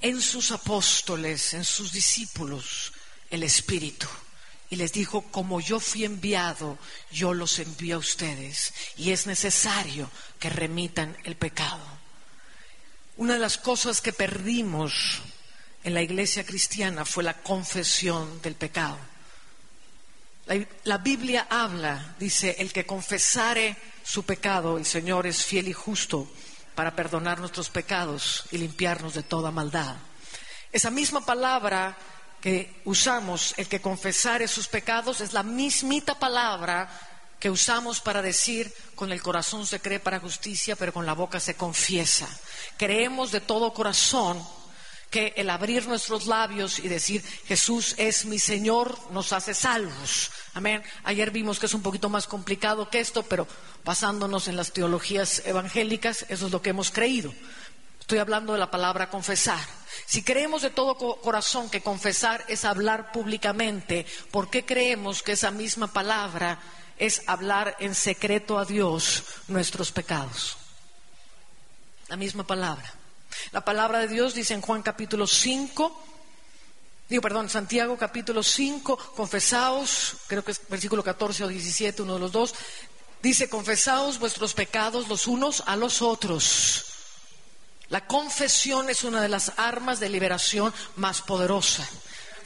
en 0.03 0.21
sus 0.21 0.51
apóstoles, 0.51 1.55
en 1.55 1.65
sus 1.65 1.91
discípulos, 1.91 2.93
el 3.31 3.45
Espíritu. 3.45 4.07
Y 4.69 4.77
les 4.77 4.93
dijo, 4.93 5.23
como 5.31 5.63
yo 5.63 5.81
fui 5.81 6.05
enviado, 6.05 6.77
yo 7.11 7.33
los 7.33 7.59
envío 7.61 7.97
a 7.97 8.01
ustedes. 8.01 8.75
Y 8.99 9.13
es 9.13 9.27
necesario 9.27 10.11
que 10.39 10.51
remitan 10.51 11.17
el 11.25 11.37
pecado. 11.37 11.83
Una 13.17 13.33
de 13.33 13.41
las 13.41 13.57
cosas 13.57 14.03
que 14.03 14.13
perdimos 14.13 15.23
en 15.83 15.95
la 15.95 16.03
iglesia 16.03 16.45
cristiana 16.45 17.07
fue 17.07 17.25
la 17.25 17.41
confesión 17.41 18.43
del 18.43 18.55
pecado. 18.55 18.99
La, 20.83 20.99
Biblia 20.99 21.47
habla, 21.49 22.17
dice, 22.19 22.57
el 22.59 22.73
que 22.73 22.85
confesare 22.85 23.77
su 24.03 24.25
pecado, 24.25 24.79
el 24.79 24.85
Señor 24.85 25.29
es 25.29 25.45
fiel 25.45 25.69
y 25.69 25.73
justo 25.73 26.27
para 26.75 26.97
perdonar 26.97 27.39
nuestros 27.39 27.71
pecados 27.71 28.45
y 28.51 28.59
limpiarnos 28.59 29.15
de 29.15 29.23
toda 29.23 29.53
maldad. 29.53 29.95
Esa 30.73 30.91
misma 30.91 31.25
palabra 31.25 31.97
que 32.41 32.83
usamos, 32.85 33.55
el 33.59 33.69
que 33.69 33.81
confesare 33.81 34.49
sus 34.49 34.67
pecados, 34.67 35.21
es 35.21 35.33
la 35.33 35.45
mismita 35.45 36.19
palabra 36.19 36.91
que 37.39 37.49
usamos 37.49 38.01
para 38.01 38.21
decir 38.21 38.75
con 38.97 39.13
el 39.13 39.23
corazón 39.23 39.69
se 39.69 39.81
cree 39.81 40.01
para 40.01 40.19
justicia, 40.19 40.75
pero 40.75 40.93
con 40.93 41.07
la 41.07 41.13
boca 41.13 41.39
se 41.39 41.55
confiesa. 41.55 42.29
Creemos 42.77 43.31
de 43.31 43.41
todo 43.41 43.73
corazón 43.73 44.45
que 45.11 45.35
el 45.37 45.51
abrir 45.51 45.87
nuestros 45.89 46.27
labios 46.27 46.79
y 46.79 46.89
decir 46.89 47.23
Jesús 47.47 47.95
es 47.99 48.25
mi 48.25 48.39
Señor 48.39 48.97
nos 49.11 49.33
hace 49.33 49.55
salvos. 49.55 50.31
Amén. 50.55 50.83
Ayer 51.03 51.33
vimos 51.33 51.59
que 51.59 51.67
es 51.67 51.75
un 51.75 51.83
poquito 51.83 52.09
más 52.09 52.27
complicado 52.29 52.89
que 52.89 53.01
esto, 53.01 53.25
pero 53.25 53.47
basándonos 53.85 54.47
en 54.47 54.57
las 54.57 54.73
teologías 54.73 55.43
evangélicas, 55.45 56.25
eso 56.29 56.47
es 56.47 56.53
lo 56.53 56.63
que 56.63 56.71
hemos 56.71 56.93
creído. 56.93 57.35
Estoy 57.99 58.19
hablando 58.19 58.53
de 58.53 58.61
la 58.61 58.71
palabra 58.71 59.11
confesar. 59.11 59.61
Si 60.07 60.23
creemos 60.23 60.63
de 60.63 60.71
todo 60.71 60.97
corazón 60.97 61.71
que 61.71 61.81
confesar 61.81 62.45
es 62.49 62.65
hablar 62.65 63.13
públicamente, 63.13 64.07
¿por 64.31 64.49
qué 64.49 64.65
creemos 64.65 65.23
que 65.23 65.33
esa 65.33 65.51
misma 65.51 65.93
palabra 65.93 66.59
es 66.99 67.23
hablar 67.27 67.77
en 67.81 67.95
secreto 67.95 68.59
a 68.59 68.65
Dios 68.65 69.25
nuestros 69.49 69.91
pecados? 69.91 70.57
La 72.09 72.17
misma 72.17 72.45
palabra. 72.45 73.00
La 73.53 73.65
palabra 73.65 74.01
de 74.01 74.09
Dios 74.09 74.35
dice 74.35 74.55
en 74.55 74.61
Juan 74.61 74.83
capítulo 74.83 75.27
5, 75.27 76.03
digo, 77.09 77.23
perdón, 77.23 77.49
Santiago 77.49 77.97
capítulo 77.97 78.43
5, 78.43 78.97
confesaos, 79.17 80.17
creo 80.27 80.45
que 80.45 80.53
es 80.53 80.61
versículo 80.69 81.03
14 81.03 81.45
o 81.45 81.49
17, 81.49 82.03
uno 82.03 82.15
de 82.15 82.21
los 82.21 82.33
dos, 82.33 82.55
dice, 83.23 83.49
confesaos 83.49 84.19
vuestros 84.19 84.55
pecados 84.55 85.09
los 85.09 85.27
unos 85.27 85.63
a 85.67 85.77
los 85.77 86.03
otros. 86.03 86.87
La 87.89 88.07
confesión 88.07 88.89
es 88.89 89.03
una 89.03 89.21
de 89.21 89.29
las 89.29 89.53
armas 89.57 89.99
de 89.99 90.09
liberación 90.09 90.73
más 90.97 91.23
poderosa. 91.23 91.89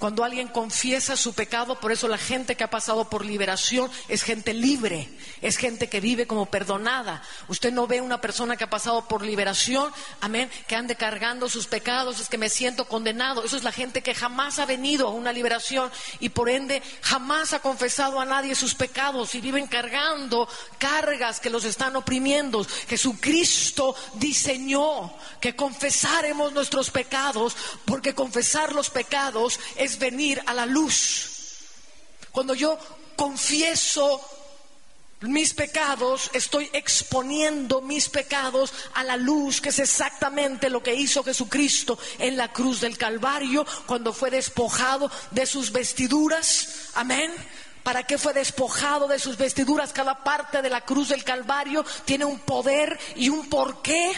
Cuando 0.05 0.23
alguien 0.23 0.49
confiesa 0.49 1.17
su 1.17 1.33
pecado, 1.33 1.81
por 1.81 1.91
eso 1.91 2.09
la 2.09 2.19
gente 2.19 2.57
que 2.57 2.65
ha 2.65 2.69
pasado 2.69 3.09
por 3.09 3.25
liberación 3.25 3.91
es 4.09 4.23
gente 4.23 4.53
libre, 4.53 5.09
es 5.41 5.57
gente 5.57 5.89
que 5.89 6.01
vive 6.01 6.27
como 6.27 6.45
perdonada. 6.45 7.23
Usted 7.49 7.73
no 7.73 7.87
ve 7.87 8.03
una 8.03 8.21
persona 8.21 8.59
que 8.59 8.65
ha 8.65 8.69
pasado 8.69 9.09
por 9.09 9.23
liberación, 9.23 9.91
amén, 10.21 10.51
que 10.69 10.77
ande 10.77 10.95
cargando 10.95 11.49
sus 11.49 11.69
pecados, 11.69 12.21
es 12.21 12.29
que 12.29 12.37
me 12.37 12.51
siento 12.51 12.87
condenado. 12.87 13.45
Eso 13.45 13.57
es 13.57 13.63
la 13.63 13.73
gente 13.73 14.03
que 14.03 14.15
jamás 14.15 14.59
ha 14.59 14.67
venido 14.67 15.09
a 15.09 15.13
una 15.13 15.33
liberación 15.33 15.91
y 16.21 16.29
por 16.29 16.51
ende 16.51 16.83
jamás 17.01 17.55
ha 17.55 17.61
confesado 17.61 18.21
a 18.21 18.27
nadie 18.27 18.55
sus 18.55 18.75
pecados 18.75 19.35
y 19.35 19.41
viven 19.41 19.67
cargando 19.67 20.47
cargas 20.77 21.41
que 21.41 21.49
los 21.49 21.65
están 21.65 21.97
oprimiendo. 21.97 22.63
Jesucristo 22.89 23.97
diseñó 24.17 25.15
que 25.41 25.57
confesáramos 25.57 26.53
nuestros 26.53 26.91
pecados 26.91 27.57
porque 27.87 28.15
confesar 28.15 28.75
los 28.75 28.91
pecados 28.91 29.59
es 29.77 29.94
venir 29.99 30.43
a 30.47 30.55
la 30.55 30.67
luz. 30.67 31.31
Cuando 32.33 32.55
yo 32.55 32.79
confieso 33.17 34.21
mis 35.23 35.55
pecados, 35.55 36.31
estoy 36.35 36.69
exponiendo 36.73 37.81
mis 37.81 38.09
pecados 38.09 38.73
a 38.95 39.05
la 39.05 39.17
luz, 39.17 39.61
que 39.61 39.71
es 39.71 39.79
exactamente 39.79 40.69
lo 40.69 40.83
que 40.83 40.95
hizo 40.95 41.25
Jesucristo 41.25 41.99
en 42.19 42.37
la 42.37 42.53
cruz 42.53 42.81
del 42.81 42.99
Calvario, 42.99 43.67
cuando 43.87 44.13
fue 44.13 44.31
despojado 44.31 45.11
de 45.31 45.47
sus 45.47 45.73
vestiduras. 45.73 46.91
Amén. 46.95 47.33
¿Para 47.83 48.03
qué 48.03 48.17
fue 48.17 48.33
despojado 48.33 49.07
de 49.07 49.19
sus 49.19 49.37
vestiduras? 49.37 49.93
Cada 49.93 50.25
parte 50.25 50.63
de 50.63 50.71
la 50.71 50.81
cruz 50.81 51.11
del 51.11 51.23
Calvario 51.23 51.85
tiene 52.05 52.25
un 52.25 52.41
poder 52.41 52.99
y 53.17 53.29
un 53.29 53.49
porqué. 53.49 54.13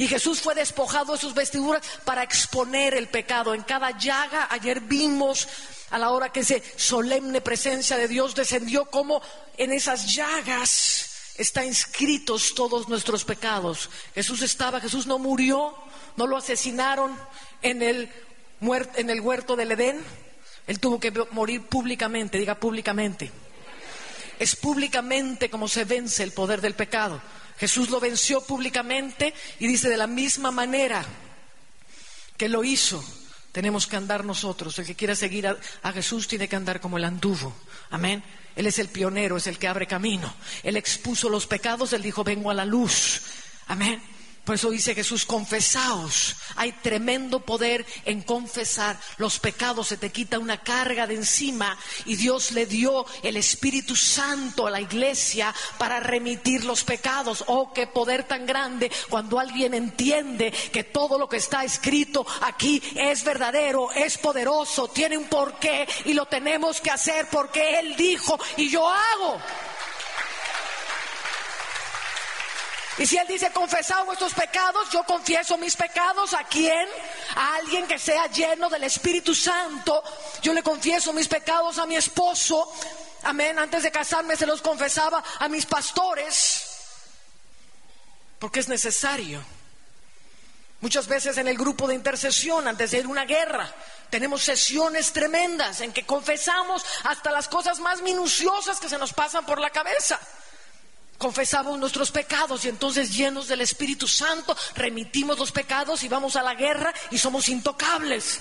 Y 0.00 0.08
Jesús 0.08 0.40
fue 0.40 0.54
despojado 0.54 1.12
de 1.12 1.18
sus 1.18 1.34
vestiduras 1.34 1.82
para 2.06 2.22
exponer 2.22 2.94
el 2.94 3.08
pecado. 3.08 3.52
En 3.52 3.60
cada 3.64 3.90
llaga, 3.98 4.48
ayer 4.50 4.80
vimos 4.80 5.46
a 5.90 5.98
la 5.98 6.08
hora 6.08 6.32
que 6.32 6.40
esa 6.40 6.54
solemne 6.76 7.42
presencia 7.42 7.98
de 7.98 8.08
Dios 8.08 8.34
descendió, 8.34 8.86
como 8.86 9.20
en 9.58 9.72
esas 9.72 10.14
llagas 10.14 11.34
están 11.36 11.66
inscritos 11.66 12.54
todos 12.54 12.88
nuestros 12.88 13.26
pecados. 13.26 13.90
Jesús 14.14 14.40
estaba, 14.40 14.80
Jesús 14.80 15.06
no 15.06 15.18
murió, 15.18 15.74
no 16.16 16.26
lo 16.26 16.38
asesinaron 16.38 17.14
en 17.60 17.82
el, 17.82 18.10
en 18.96 19.10
el 19.10 19.20
huerto 19.20 19.54
del 19.54 19.72
Edén. 19.72 20.02
Él 20.66 20.80
tuvo 20.80 20.98
que 20.98 21.12
morir 21.32 21.66
públicamente, 21.66 22.38
diga 22.38 22.54
públicamente. 22.54 23.30
Es 24.38 24.56
públicamente 24.56 25.50
como 25.50 25.68
se 25.68 25.84
vence 25.84 26.22
el 26.22 26.32
poder 26.32 26.62
del 26.62 26.72
pecado. 26.72 27.20
Jesús 27.60 27.90
lo 27.90 28.00
venció 28.00 28.40
públicamente 28.40 29.34
y 29.58 29.66
dice 29.66 29.90
de 29.90 29.98
la 29.98 30.06
misma 30.06 30.50
manera 30.50 31.04
que 32.38 32.48
lo 32.48 32.64
hizo, 32.64 33.04
tenemos 33.52 33.86
que 33.86 33.96
andar 33.96 34.24
nosotros. 34.24 34.78
El 34.78 34.86
que 34.86 34.94
quiera 34.94 35.14
seguir 35.14 35.46
a, 35.46 35.92
Jesús 35.92 36.26
tiene 36.26 36.48
que 36.48 36.56
andar 36.56 36.80
como 36.80 36.96
el 36.96 37.04
anduvo. 37.04 37.54
Amén. 37.90 38.24
Él 38.56 38.66
es 38.66 38.78
el 38.78 38.88
pionero, 38.88 39.36
es 39.36 39.46
el 39.46 39.58
que 39.58 39.68
abre 39.68 39.86
camino. 39.86 40.34
Él 40.62 40.78
expuso 40.78 41.28
los 41.28 41.46
pecados, 41.46 41.92
él 41.92 42.00
dijo, 42.00 42.24
vengo 42.24 42.50
a 42.50 42.54
la 42.54 42.64
luz. 42.64 43.20
Amén. 43.66 44.02
Por 44.50 44.56
eso 44.56 44.70
dice 44.70 44.96
Jesús, 44.96 45.26
confesaos. 45.26 46.34
Hay 46.56 46.72
tremendo 46.72 47.38
poder 47.38 47.86
en 48.04 48.20
confesar 48.20 48.98
los 49.16 49.38
pecados. 49.38 49.86
Se 49.86 49.96
te 49.96 50.10
quita 50.10 50.40
una 50.40 50.60
carga 50.60 51.06
de 51.06 51.14
encima 51.14 51.78
y 52.04 52.16
Dios 52.16 52.50
le 52.50 52.66
dio 52.66 53.06
el 53.22 53.36
Espíritu 53.36 53.94
Santo 53.94 54.66
a 54.66 54.72
la 54.72 54.80
iglesia 54.80 55.54
para 55.78 56.00
remitir 56.00 56.64
los 56.64 56.82
pecados. 56.82 57.44
Oh, 57.46 57.72
qué 57.72 57.86
poder 57.86 58.24
tan 58.24 58.44
grande 58.44 58.90
cuando 59.08 59.38
alguien 59.38 59.72
entiende 59.72 60.50
que 60.72 60.82
todo 60.82 61.16
lo 61.16 61.28
que 61.28 61.36
está 61.36 61.62
escrito 61.62 62.26
aquí 62.40 62.82
es 62.96 63.22
verdadero, 63.22 63.92
es 63.92 64.18
poderoso, 64.18 64.88
tiene 64.88 65.16
un 65.16 65.26
porqué 65.26 65.86
y 66.06 66.12
lo 66.12 66.26
tenemos 66.26 66.80
que 66.80 66.90
hacer 66.90 67.28
porque 67.30 67.78
Él 67.78 67.94
dijo 67.94 68.36
y 68.56 68.68
yo 68.68 68.88
hago. 68.88 69.40
Y 73.00 73.06
si 73.06 73.16
Él 73.16 73.26
dice, 73.26 73.50
confesad 73.50 74.04
vuestros 74.04 74.34
pecados, 74.34 74.90
yo 74.90 75.02
confieso 75.04 75.56
mis 75.56 75.74
pecados. 75.74 76.34
¿A 76.34 76.44
quién? 76.44 76.86
A 77.34 77.54
alguien 77.54 77.86
que 77.86 77.98
sea 77.98 78.26
lleno 78.26 78.68
del 78.68 78.84
Espíritu 78.84 79.34
Santo. 79.34 80.04
Yo 80.42 80.52
le 80.52 80.62
confieso 80.62 81.10
mis 81.14 81.26
pecados 81.26 81.78
a 81.78 81.86
mi 81.86 81.96
esposo. 81.96 82.70
Amén. 83.22 83.58
Antes 83.58 83.84
de 83.84 83.90
casarme 83.90 84.36
se 84.36 84.44
los 84.44 84.60
confesaba 84.60 85.24
a 85.38 85.48
mis 85.48 85.64
pastores. 85.64 86.66
Porque 88.38 88.60
es 88.60 88.68
necesario. 88.68 89.42
Muchas 90.82 91.08
veces 91.08 91.38
en 91.38 91.48
el 91.48 91.56
grupo 91.56 91.88
de 91.88 91.94
intercesión, 91.94 92.68
antes 92.68 92.90
de 92.90 92.98
ir 92.98 93.06
a 93.06 93.08
una 93.08 93.24
guerra, 93.24 93.74
tenemos 94.10 94.42
sesiones 94.42 95.10
tremendas 95.14 95.80
en 95.80 95.94
que 95.94 96.04
confesamos 96.04 96.84
hasta 97.04 97.30
las 97.30 97.48
cosas 97.48 97.80
más 97.80 98.02
minuciosas 98.02 98.78
que 98.78 98.90
se 98.90 98.98
nos 98.98 99.14
pasan 99.14 99.46
por 99.46 99.58
la 99.58 99.70
cabeza 99.70 100.20
confesamos 101.20 101.78
nuestros 101.78 102.10
pecados 102.10 102.64
y 102.64 102.70
entonces 102.70 103.14
llenos 103.14 103.46
del 103.46 103.60
Espíritu 103.60 104.08
Santo 104.08 104.56
remitimos 104.74 105.38
los 105.38 105.52
pecados 105.52 106.02
y 106.02 106.08
vamos 106.08 106.34
a 106.34 106.42
la 106.42 106.54
guerra 106.54 106.94
y 107.10 107.18
somos 107.18 107.50
intocables. 107.50 108.40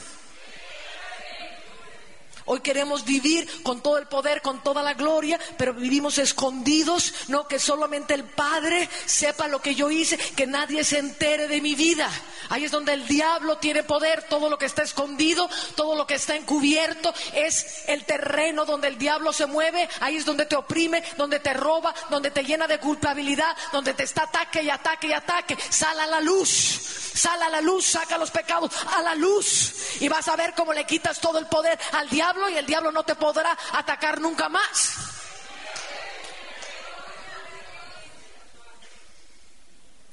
Hoy 2.51 2.61
queremos 2.61 3.05
vivir 3.05 3.47
con 3.61 3.79
todo 3.81 3.99
el 3.99 4.07
poder, 4.07 4.41
con 4.41 4.63
toda 4.63 4.81
la 4.81 4.95
gloria, 4.95 5.39
pero 5.55 5.71
vivimos 5.71 6.17
escondidos, 6.17 7.13
no 7.27 7.47
que 7.47 7.59
solamente 7.59 8.15
el 8.15 8.23
Padre 8.23 8.89
sepa 9.05 9.47
lo 9.47 9.61
que 9.61 9.75
yo 9.75 9.91
hice, 9.91 10.17
que 10.17 10.47
nadie 10.47 10.83
se 10.83 10.97
entere 10.97 11.47
de 11.47 11.61
mi 11.61 11.75
vida. 11.75 12.09
Ahí 12.49 12.63
es 12.63 12.71
donde 12.71 12.93
el 12.93 13.07
diablo 13.07 13.59
tiene 13.59 13.83
poder, 13.83 14.23
todo 14.23 14.49
lo 14.49 14.57
que 14.57 14.65
está 14.65 14.81
escondido, 14.81 15.47
todo 15.75 15.95
lo 15.95 16.07
que 16.07 16.15
está 16.15 16.35
encubierto, 16.35 17.13
es 17.35 17.83
el 17.85 18.03
terreno 18.05 18.65
donde 18.65 18.87
el 18.87 18.97
diablo 18.97 19.31
se 19.31 19.45
mueve, 19.45 19.87
ahí 19.99 20.17
es 20.17 20.25
donde 20.25 20.47
te 20.47 20.55
oprime, 20.55 21.03
donde 21.17 21.39
te 21.39 21.53
roba, 21.53 21.93
donde 22.09 22.31
te 22.31 22.43
llena 22.43 22.65
de 22.65 22.79
culpabilidad, 22.79 23.55
donde 23.71 23.93
te 23.93 24.01
está 24.01 24.23
ataque 24.23 24.63
y 24.63 24.71
ataque 24.71 25.05
y 25.05 25.13
ataque. 25.13 25.55
Sal 25.69 25.99
a 25.99 26.07
la 26.07 26.19
luz, 26.19 26.49
sal 26.49 27.43
a 27.43 27.49
la 27.49 27.61
luz, 27.61 27.85
saca 27.85 28.17
los 28.17 28.31
pecados 28.31 28.71
a 28.95 29.03
la 29.03 29.13
luz 29.13 29.99
y 29.99 30.07
vas 30.07 30.27
a 30.27 30.35
ver 30.35 30.55
cómo 30.55 30.73
le 30.73 30.85
quitas 30.85 31.19
todo 31.19 31.37
el 31.37 31.45
poder 31.45 31.77
al 31.91 32.09
diablo 32.09 32.38
y 32.47 32.55
el 32.55 32.65
diablo 32.65 32.91
no 32.91 33.03
te 33.03 33.15
podrá 33.15 33.57
atacar 33.73 34.21
nunca 34.21 34.47
más. 34.47 35.19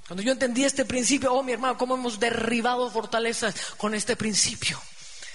Cuando 0.07 0.23
yo 0.23 0.33
entendí 0.33 0.65
este 0.65 0.85
principio, 0.85 1.33
oh 1.33 1.43
mi 1.43 1.53
hermano, 1.53 1.77
cómo 1.77 1.97
hemos 1.97 2.21
derribado 2.21 2.91
fortalezas 2.91 3.55
con 3.77 3.93
este 3.93 4.15
principio. 4.15 4.81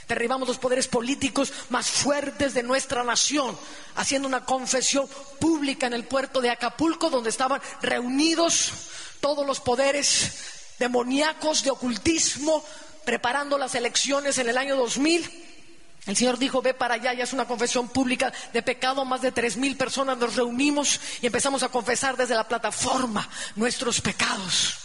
Derribamos 0.07 0.47
los 0.47 0.57
poderes 0.57 0.87
políticos 0.87 1.53
más 1.69 1.89
fuertes 1.89 2.53
de 2.53 2.63
nuestra 2.63 3.03
nación, 3.03 3.57
haciendo 3.95 4.27
una 4.27 4.45
confesión 4.45 5.09
pública 5.39 5.87
en 5.87 5.93
el 5.93 6.05
puerto 6.05 6.41
de 6.41 6.49
Acapulco, 6.49 7.09
donde 7.09 7.29
estaban 7.29 7.61
reunidos 7.81 8.71
todos 9.19 9.45
los 9.45 9.59
poderes 9.59 10.75
demoníacos 10.79 11.63
de 11.63 11.71
ocultismo, 11.71 12.63
preparando 13.05 13.57
las 13.57 13.75
elecciones 13.75 14.37
en 14.37 14.49
el 14.49 14.57
año 14.57 14.75
2000. 14.77 15.50
El 16.07 16.17
Señor 16.17 16.39
dijo, 16.39 16.61
ve 16.61 16.73
para 16.73 16.95
allá, 16.95 17.13
ya 17.13 17.23
es 17.23 17.33
una 17.33 17.45
confesión 17.45 17.89
pública 17.89 18.33
de 18.53 18.63
pecado, 18.63 19.05
más 19.05 19.21
de 19.21 19.31
tres 19.31 19.55
mil 19.57 19.77
personas 19.77 20.17
nos 20.17 20.35
reunimos 20.35 20.99
y 21.21 21.27
empezamos 21.27 21.61
a 21.61 21.69
confesar 21.69 22.17
desde 22.17 22.35
la 22.35 22.47
plataforma 22.47 23.29
nuestros 23.55 24.01
pecados. 24.01 24.77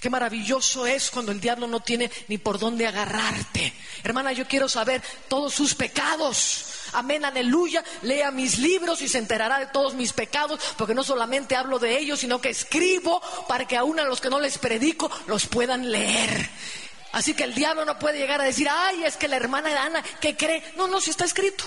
Qué 0.00 0.10
maravilloso 0.10 0.86
es 0.86 1.10
cuando 1.10 1.32
el 1.32 1.40
diablo 1.40 1.66
no 1.66 1.80
tiene 1.80 2.10
ni 2.28 2.38
por 2.38 2.58
dónde 2.58 2.86
agarrarte. 2.86 3.72
Hermana, 4.04 4.32
yo 4.32 4.46
quiero 4.46 4.68
saber 4.68 5.02
todos 5.28 5.54
sus 5.54 5.74
pecados. 5.74 6.66
Amén, 6.92 7.24
aleluya. 7.24 7.82
Lea 8.02 8.30
mis 8.30 8.58
libros 8.58 9.00
y 9.00 9.08
se 9.08 9.18
enterará 9.18 9.58
de 9.58 9.66
todos 9.66 9.94
mis 9.94 10.12
pecados, 10.12 10.60
porque 10.76 10.94
no 10.94 11.02
solamente 11.02 11.56
hablo 11.56 11.78
de 11.78 11.98
ellos, 11.98 12.20
sino 12.20 12.40
que 12.40 12.50
escribo 12.50 13.22
para 13.48 13.66
que 13.66 13.76
aún 13.76 13.98
a 13.98 14.04
los 14.04 14.20
que 14.20 14.28
no 14.28 14.38
les 14.38 14.58
predico 14.58 15.10
los 15.26 15.46
puedan 15.46 15.90
leer. 15.90 16.50
Así 17.16 17.32
que 17.32 17.44
el 17.44 17.54
diablo 17.54 17.86
no 17.86 17.98
puede 17.98 18.18
llegar 18.18 18.42
a 18.42 18.44
decir, 18.44 18.68
ay, 18.70 19.04
es 19.04 19.16
que 19.16 19.26
la 19.26 19.36
hermana 19.36 19.70
de 19.70 19.78
Ana, 19.78 20.02
que 20.20 20.36
cree? 20.36 20.62
No, 20.76 20.86
no, 20.86 21.00
si 21.00 21.08
está 21.08 21.24
escrito. 21.24 21.64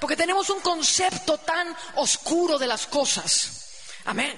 Porque 0.00 0.16
tenemos 0.16 0.50
un 0.50 0.58
concepto 0.58 1.38
tan 1.38 1.72
oscuro 1.94 2.58
de 2.58 2.66
las 2.66 2.88
cosas. 2.88 3.84
Amén. 4.06 4.36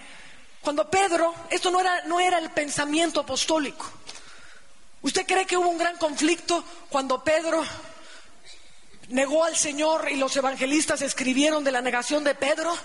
Cuando 0.60 0.90
Pedro, 0.90 1.34
esto 1.48 1.70
no 1.70 1.80
era, 1.80 2.02
no 2.02 2.20
era 2.20 2.36
el 2.36 2.50
pensamiento 2.50 3.20
apostólico. 3.20 3.90
¿Usted 5.00 5.24
cree 5.26 5.46
que 5.46 5.56
hubo 5.56 5.70
un 5.70 5.78
gran 5.78 5.96
conflicto 5.96 6.62
cuando 6.90 7.24
Pedro 7.24 7.64
negó 9.08 9.44
al 9.44 9.56
Señor 9.56 10.10
y 10.10 10.16
los 10.16 10.36
evangelistas 10.36 11.00
escribieron 11.00 11.64
de 11.64 11.72
la 11.72 11.80
negación 11.80 12.22
de 12.22 12.34
Pedro? 12.34 12.76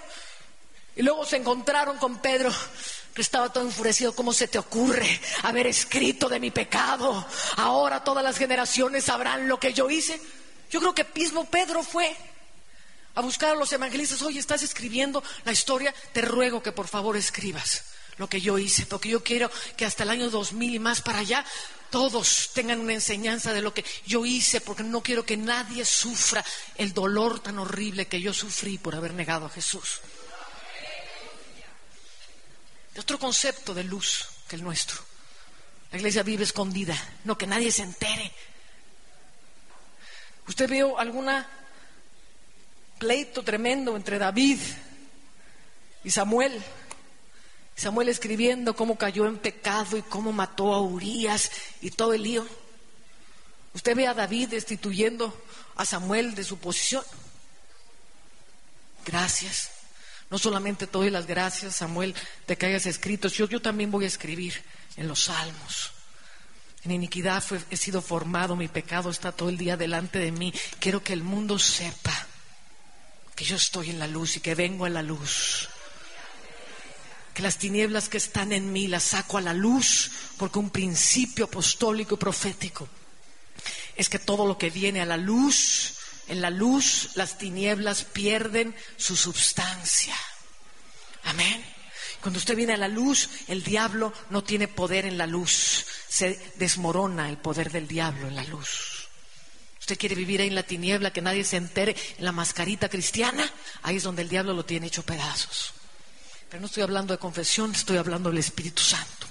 Y 0.98 1.04
luego 1.04 1.26
se 1.26 1.38
encontraron 1.38 1.98
con 1.98 2.18
Pedro 2.20 2.52
estaba 3.22 3.52
todo 3.52 3.64
enfurecido. 3.64 4.14
¿Cómo 4.14 4.34
se 4.34 4.48
te 4.48 4.60
ocurre 4.60 5.20
haber 5.44 5.68
escrito 5.68 6.30
de 6.30 6.40
mi 6.40 6.52
pecado? 6.52 7.26
Ahora 7.58 8.04
todas 8.04 8.24
las 8.24 8.38
generaciones 8.38 9.06
sabrán 9.06 9.48
lo 9.48 9.60
que 9.60 9.74
yo 9.74 9.90
hice. 9.90 10.20
Yo 10.70 10.80
creo 10.80 10.94
que 10.94 11.08
mismo 11.16 11.46
Pedro 11.46 11.84
fue 11.84 12.16
a 13.16 13.22
buscar 13.22 13.52
a 13.52 13.56
los 13.56 13.72
evangelistas. 13.72 14.22
Oye, 14.22 14.40
estás 14.40 14.64
escribiendo 14.64 15.24
la 15.46 15.52
historia. 15.52 15.94
Te 16.14 16.22
ruego 16.22 16.62
que 16.62 16.72
por 16.72 16.88
favor 16.88 17.18
escribas 17.18 17.84
lo 18.18 18.28
que 18.28 18.42
yo 18.42 18.58
hice, 18.58 18.88
porque 18.88 19.10
yo 19.10 19.24
quiero 19.24 19.52
que 19.76 19.86
hasta 19.86 20.02
el 20.02 20.10
año 20.10 20.32
2000 20.32 20.74
y 20.74 20.80
más 20.80 21.02
para 21.02 21.20
allá 21.20 21.46
todos 21.92 22.50
tengan 22.52 22.80
una 22.80 22.94
enseñanza 22.94 23.54
de 23.54 23.62
lo 23.62 23.76
que 23.76 23.86
yo 24.08 24.26
hice, 24.26 24.60
porque 24.60 24.82
no 24.82 25.04
quiero 25.04 25.24
que 25.24 25.38
nadie 25.38 25.86
sufra 25.86 26.44
el 26.76 26.94
dolor 26.94 27.40
tan 27.40 27.60
horrible 27.60 28.08
que 28.08 28.20
yo 28.20 28.34
sufrí 28.34 28.80
por 28.80 28.96
haber 28.96 29.14
negado 29.14 29.46
a 29.46 29.50
Jesús 29.50 30.02
otro 33.00 33.20
concepto 33.20 33.74
de 33.74 33.84
luz 33.84 34.28
que 34.48 34.56
el 34.56 34.64
nuestro. 34.64 35.02
La 35.92 35.98
iglesia 35.98 36.24
vive 36.24 36.44
escondida, 36.44 36.98
no 37.24 37.38
que 37.38 37.48
nadie 37.48 37.72
se 37.72 37.84
entere. 37.84 38.32
¿Usted 40.48 40.70
vio 40.70 40.98
alguna 40.98 41.48
pleito 42.98 43.44
tremendo 43.44 43.96
entre 43.96 44.18
David 44.18 44.60
y 46.04 46.12
Samuel? 46.12 46.64
Samuel 47.76 48.10
escribiendo 48.10 48.76
cómo 48.76 48.98
cayó 48.98 49.28
en 49.28 49.38
pecado 49.38 49.98
y 49.98 50.02
cómo 50.02 50.32
mató 50.32 50.74
a 50.74 50.82
Urias 50.82 51.52
y 51.82 51.92
todo 51.92 52.14
el 52.14 52.24
lío. 52.24 52.48
Usted 53.74 53.96
ve 53.96 54.08
a 54.08 54.16
David 54.16 54.50
destituyendo 54.50 55.32
a 55.76 55.86
Samuel 55.86 56.34
de 56.34 56.44
su 56.44 56.58
posición. 56.58 57.04
Gracias. 59.06 59.77
No 60.30 60.38
solamente 60.38 60.88
te 60.88 60.98
doy 60.98 61.10
las 61.10 61.26
gracias, 61.26 61.78
Samuel, 61.78 62.14
de 62.48 62.58
que 62.58 62.66
hayas 62.66 62.86
escrito, 62.86 63.30
yo, 63.30 63.48
yo 63.48 63.62
también 63.62 63.92
voy 63.92 64.04
a 64.04 64.08
escribir 64.08 64.62
en 64.98 65.08
los 65.08 65.24
salmos. 65.26 65.92
En 66.84 66.92
iniquidad 66.92 67.44
he 67.70 67.78
sido 67.78 68.02
formado, 68.02 68.56
mi 68.56 68.68
pecado 68.68 69.10
está 69.10 69.32
todo 69.32 69.50
el 69.50 69.58
día 69.58 69.78
delante 69.78 70.20
de 70.20 70.32
mí. 70.32 70.54
Quiero 70.80 71.04
que 71.04 71.14
el 71.14 71.24
mundo 71.24 71.60
sepa 71.60 72.28
que 73.36 73.46
yo 73.46 73.56
estoy 73.56 73.90
en 73.90 74.00
la 74.00 74.08
luz 74.08 74.38
y 74.38 74.40
que 74.40 74.56
vengo 74.56 74.86
a 74.86 74.90
la 74.90 75.02
luz. 75.02 75.70
Que 77.34 77.42
las 77.42 77.58
tinieblas 77.58 78.10
que 78.10 78.18
están 78.18 78.52
en 78.52 78.72
mí 78.74 78.88
las 78.88 79.04
saco 79.04 79.38
a 79.38 79.42
la 79.42 79.54
luz 79.54 80.12
porque 80.38 80.60
un 80.60 80.70
principio 80.70 81.46
apostólico 81.46 82.16
y 82.16 82.18
profético 82.18 82.88
es 83.96 84.10
que 84.10 84.20
todo 84.20 84.46
lo 84.46 84.58
que 84.58 84.70
viene 84.70 85.02
a 85.02 85.06
la 85.06 85.18
luz 85.18 85.97
en 86.28 86.42
la 86.42 86.50
luz 86.50 87.12
las 87.16 87.38
tinieblas 87.38 88.04
pierden 88.04 88.76
su 88.98 89.16
substancia. 89.16 90.16
Amén. 91.24 91.64
Cuando 92.22 92.40
usted 92.40 92.56
viene 92.56 92.74
a 92.74 92.78
la 92.78 92.88
luz, 92.88 93.30
el 93.48 93.64
diablo 93.64 94.14
no 94.30 94.44
tiene 94.44 94.68
poder 94.68 95.06
en 95.06 95.18
la 95.18 95.28
luz. 95.28 95.86
Se 96.08 96.40
desmorona 96.56 97.30
el 97.30 97.38
poder 97.38 97.72
del 97.72 97.88
diablo 97.88 98.28
en 98.28 98.36
la 98.36 98.44
luz. 98.44 99.08
Usted 99.80 99.98
quiere 99.98 100.16
vivir 100.16 100.42
ahí 100.42 100.48
en 100.48 100.56
la 100.56 100.64
tiniebla, 100.64 101.14
que 101.14 101.22
nadie 101.22 101.44
se 101.44 101.58
entere 101.58 101.96
en 102.18 102.26
la 102.26 102.32
mascarita 102.32 102.90
cristiana. 102.90 103.50
Ahí 103.84 103.98
es 103.98 104.04
donde 104.04 104.24
el 104.24 104.30
diablo 104.30 104.54
lo 104.54 104.66
tiene 104.66 104.88
hecho 104.88 105.04
pedazos. 105.04 105.74
Pero 106.50 106.62
no 106.62 106.68
estoy 106.68 106.84
hablando 106.84 107.14
de 107.14 107.20
confesión, 107.20 107.72
estoy 107.72 107.98
hablando 107.98 108.30
del 108.30 108.40
Espíritu 108.40 108.82
Santo. 108.82 109.28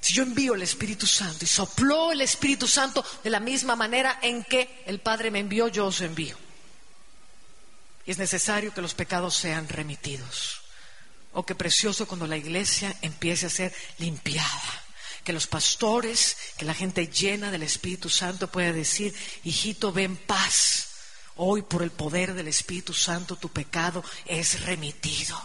Si 0.00 0.14
yo 0.14 0.22
envío 0.22 0.54
el 0.54 0.62
Espíritu 0.62 1.06
Santo 1.06 1.44
y 1.44 1.48
sopló 1.48 2.12
el 2.12 2.20
Espíritu 2.20 2.68
Santo 2.68 3.04
de 3.22 3.30
la 3.30 3.40
misma 3.40 3.74
manera 3.76 4.18
en 4.22 4.44
que 4.44 4.82
el 4.86 5.00
Padre 5.00 5.30
me 5.30 5.40
envió, 5.40 5.68
yo 5.68 5.86
os 5.86 6.00
envío. 6.00 6.36
Y 8.06 8.12
es 8.12 8.18
necesario 8.18 8.72
que 8.72 8.80
los 8.80 8.94
pecados 8.94 9.36
sean 9.36 9.68
remitidos. 9.68 10.62
Oh, 11.32 11.44
qué 11.44 11.54
precioso 11.54 12.06
cuando 12.06 12.26
la 12.26 12.36
iglesia 12.36 12.96
empiece 13.02 13.46
a 13.46 13.50
ser 13.50 13.74
limpiada. 13.98 14.82
Que 15.24 15.32
los 15.32 15.46
pastores, 15.46 16.36
que 16.56 16.64
la 16.64 16.74
gente 16.74 17.08
llena 17.08 17.50
del 17.50 17.64
Espíritu 17.64 18.08
Santo 18.08 18.50
pueda 18.50 18.72
decir, 18.72 19.14
hijito, 19.44 19.92
ven 19.92 20.16
paz. 20.16 20.88
Hoy 21.36 21.62
por 21.62 21.82
el 21.82 21.90
poder 21.90 22.34
del 22.34 22.48
Espíritu 22.48 22.94
Santo 22.94 23.36
tu 23.36 23.50
pecado 23.50 24.02
es 24.24 24.62
remitido. 24.62 25.38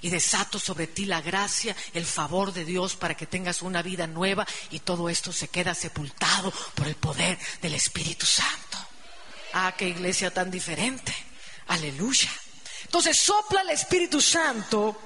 Y 0.00 0.10
desato 0.10 0.58
sobre 0.58 0.86
ti 0.86 1.04
la 1.04 1.20
gracia, 1.20 1.74
el 1.94 2.06
favor 2.06 2.52
de 2.52 2.64
Dios 2.64 2.96
para 2.96 3.16
que 3.16 3.26
tengas 3.26 3.62
una 3.62 3.82
vida 3.82 4.06
nueva 4.06 4.46
y 4.70 4.80
todo 4.80 5.08
esto 5.08 5.32
se 5.32 5.48
queda 5.48 5.74
sepultado 5.74 6.52
por 6.74 6.86
el 6.86 6.94
poder 6.94 7.38
del 7.60 7.74
Espíritu 7.74 8.26
Santo. 8.26 8.78
Ah, 9.52 9.74
qué 9.76 9.88
iglesia 9.88 10.32
tan 10.32 10.50
diferente. 10.50 11.14
Aleluya. 11.68 12.30
Entonces 12.84 13.18
sopla 13.18 13.62
el 13.62 13.70
Espíritu 13.70 14.20
Santo 14.20 14.96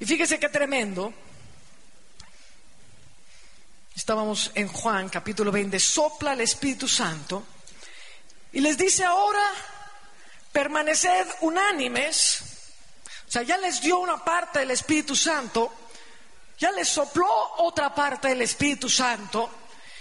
y 0.00 0.04
fíjese 0.04 0.40
qué 0.40 0.48
tremendo. 0.48 1.12
Estábamos 3.94 4.50
en 4.54 4.68
Juan 4.68 5.08
capítulo 5.08 5.52
20, 5.52 5.78
sopla 5.78 6.32
el 6.32 6.40
Espíritu 6.40 6.88
Santo 6.88 7.44
y 8.52 8.60
les 8.60 8.76
dice 8.76 9.04
ahora, 9.04 9.42
permaneced 10.52 11.26
unánimes, 11.40 12.51
sea, 13.32 13.42
ya 13.42 13.56
les 13.56 13.80
dio 13.80 13.98
una 13.98 14.22
parte 14.22 14.58
del 14.58 14.72
Espíritu 14.72 15.16
Santo, 15.16 15.72
ya 16.58 16.70
les 16.70 16.86
sopló 16.86 17.26
otra 17.58 17.94
parte 17.94 18.28
del 18.28 18.42
Espíritu 18.42 18.90
Santo 18.90 19.50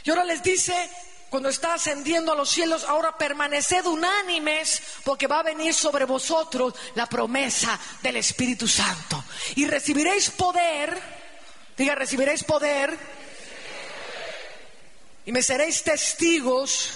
y 0.03 0.09
ahora 0.09 0.25
les 0.25 0.43
dice, 0.43 0.89
cuando 1.29 1.47
está 1.47 1.75
ascendiendo 1.75 2.33
a 2.33 2.35
los 2.35 2.49
cielos, 2.49 2.83
ahora 2.83 3.17
permaneced 3.17 3.85
unánimes 3.85 4.81
porque 5.05 5.27
va 5.27 5.39
a 5.39 5.43
venir 5.43 5.73
sobre 5.73 6.03
vosotros 6.03 6.73
la 6.95 7.05
promesa 7.05 7.79
del 8.01 8.17
Espíritu 8.17 8.67
Santo. 8.67 9.23
Y 9.55 9.65
recibiréis 9.65 10.29
poder, 10.31 11.01
diga, 11.77 11.95
recibiréis 11.95 12.43
poder 12.43 12.97
y 15.25 15.31
me 15.31 15.41
seréis 15.41 15.83
testigos 15.83 16.89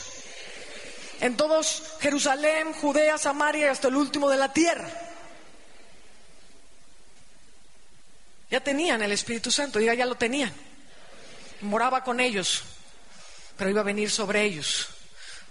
en 1.21 1.37
todos 1.37 1.93
Jerusalén, 2.01 2.73
Judea, 2.73 3.17
Samaria 3.17 3.67
y 3.67 3.69
hasta 3.69 3.87
el 3.87 3.95
último 3.95 4.29
de 4.29 4.37
la 4.37 4.51
tierra. 4.51 5.04
Ya 8.49 8.59
tenían 8.59 9.01
el 9.01 9.11
Espíritu 9.11 9.51
Santo, 9.51 9.79
diga, 9.79 9.93
ya 9.93 10.05
lo 10.05 10.15
tenían. 10.15 10.53
Moraba 11.61 12.03
con 12.03 12.19
ellos 12.19 12.63
pero 13.57 13.69
iba 13.69 13.81
a 13.81 13.85
venir 13.85 14.11
sobre 14.11 14.43
ellos. 14.43 14.87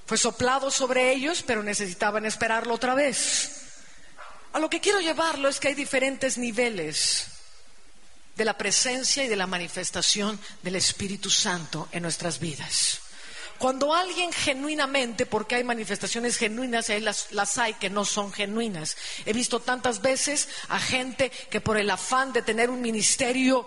Fue 0.06 0.18
soplado 0.18 0.70
sobre 0.70 1.12
ellos, 1.12 1.42
pero 1.46 1.62
necesitaban 1.62 2.26
esperarlo 2.26 2.74
otra 2.74 2.94
vez. 2.94 3.62
A 4.52 4.58
lo 4.58 4.68
que 4.68 4.80
quiero 4.80 5.00
llevarlo 5.00 5.48
es 5.48 5.58
que 5.58 5.68
hay 5.68 5.74
diferentes 5.74 6.36
niveles 6.38 7.26
de 8.36 8.44
la 8.44 8.58
presencia 8.58 9.24
y 9.24 9.28
de 9.28 9.36
la 9.36 9.46
manifestación 9.46 10.38
del 10.62 10.76
Espíritu 10.76 11.30
Santo 11.30 11.88
en 11.92 12.02
nuestras 12.02 12.38
vidas. 12.38 13.00
Cuando 13.58 13.94
alguien 13.94 14.32
genuinamente, 14.32 15.26
porque 15.26 15.54
hay 15.54 15.64
manifestaciones 15.64 16.36
genuinas 16.36 16.88
y 16.90 17.00
las, 17.00 17.32
las, 17.32 17.56
hay 17.58 17.74
que 17.74 17.90
no 17.90 18.04
son 18.04 18.32
genuinas, 18.32 18.96
he 19.24 19.32
visto 19.32 19.60
tantas 19.60 20.02
veces 20.02 20.48
a 20.68 20.78
gente 20.78 21.30
que 21.30 21.60
por 21.60 21.76
el 21.76 21.90
afán 21.90 22.32
de 22.32 22.42
tener 22.42 22.70
un 22.70 22.80
ministerio 22.80 23.66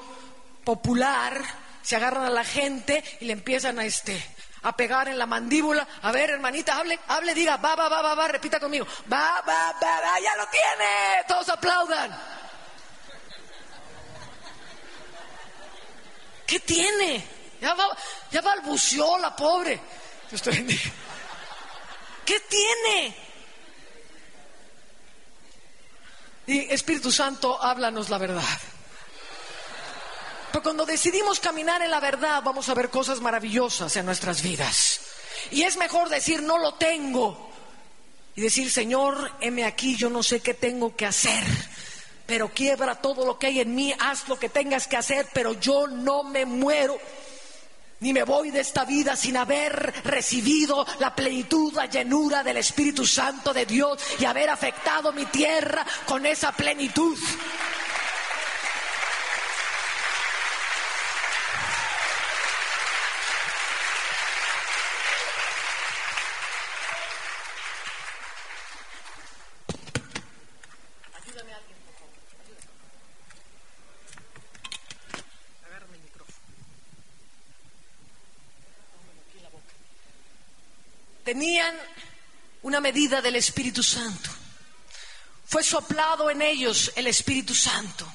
popular, 0.64 1.42
se 1.82 1.96
agarran 1.96 2.26
a 2.26 2.30
la 2.30 2.44
gente 2.44 3.04
y 3.22 3.26
le 3.26 3.34
empiezan 3.34 3.80
a 3.80 3.86
este 3.86 4.22
a 4.64 4.76
pegar 4.76 5.08
en 5.08 5.18
la 5.18 5.26
mandíbula. 5.26 5.88
A 6.02 6.12
ver, 6.12 6.30
hermanita, 6.32 6.78
hable, 6.78 7.00
hable, 7.08 7.34
diga, 7.34 7.56
va, 7.58 7.76
va, 7.76 7.88
va, 7.88 8.02
va, 8.02 8.16
va, 8.16 8.28
repita 8.28 8.60
conmigo. 8.60 8.86
Va, 9.12 9.42
va, 9.48 9.74
va, 9.82 10.02
va, 10.02 10.20
ya 10.20 10.36
lo 10.36 10.46
tiene. 10.48 11.24
Todos 11.28 11.48
aplaudan. 11.50 12.20
¿Qué 16.46 16.60
tiene? 16.60 17.37
Ya, 17.62 17.74
va, 17.74 17.86
ya 18.32 18.42
balbuceó 18.42 19.18
la 19.18 19.36
pobre. 19.36 19.80
¿Qué 22.26 22.40
tiene? 22.42 23.16
Y 26.48 26.74
Espíritu 26.74 27.12
Santo, 27.12 27.62
háblanos 27.62 28.10
la 28.10 28.18
verdad. 28.18 28.44
Pero 30.52 30.64
cuando 30.64 30.86
decidimos 30.86 31.40
caminar 31.40 31.82
en 31.82 31.92
la 31.92 32.00
verdad, 32.00 32.42
vamos 32.44 32.70
a 32.70 32.74
ver 32.74 32.90
cosas 32.90 33.20
maravillosas 33.22 33.96
en 33.96 34.06
nuestras 34.06 34.42
vidas. 34.42 35.02
Y 35.52 35.64
es 35.64 35.78
mejor 35.78 36.10
decir, 36.10 36.42
no 36.42 36.58
lo 36.58 36.76
tengo. 36.76 37.52
Y 38.36 38.42
decir, 38.42 38.72
Señor, 38.72 39.34
heme 39.42 39.66
aquí, 39.66 39.96
yo 39.96 40.10
no 40.10 40.24
sé 40.24 40.40
qué 40.42 40.54
tengo 40.54 40.96
que 40.96 41.06
hacer. 41.06 41.44
Pero 42.26 42.54
quiebra 42.54 42.96
todo 42.96 43.26
lo 43.26 43.40
que 43.40 43.48
hay 43.48 43.62
en 43.62 43.74
mí, 43.74 43.94
haz 44.00 44.28
lo 44.28 44.38
que 44.38 44.50
tengas 44.50 44.88
que 44.88 44.98
hacer, 44.98 45.28
pero 45.34 45.54
yo 45.54 45.88
no 45.88 46.24
me 46.24 46.46
muero 46.46 46.98
ni 48.00 48.14
me 48.14 48.24
voy 48.24 48.52
de 48.52 48.60
esta 48.60 48.86
vida 48.86 49.16
sin 49.16 49.38
haber 49.38 49.94
recibido 50.04 50.86
la 51.00 51.16
plenitud, 51.16 51.74
la 51.74 51.88
llenura 51.88 52.44
del 52.44 52.58
Espíritu 52.58 53.06
Santo 53.06 53.54
de 53.54 53.66
Dios 53.66 54.02
y 54.20 54.26
haber 54.26 54.50
afectado 54.50 55.12
mi 55.12 55.26
tierra 55.26 55.86
con 56.06 56.26
esa 56.26 56.52
plenitud. 56.52 57.18
Tenían 81.38 81.76
una 82.64 82.80
medida 82.80 83.22
del 83.22 83.36
Espíritu 83.36 83.84
Santo. 83.84 84.32
Fue 85.46 85.62
soplado 85.62 86.32
en 86.32 86.42
ellos 86.42 86.92
el 86.96 87.06
Espíritu 87.06 87.54
Santo. 87.54 88.12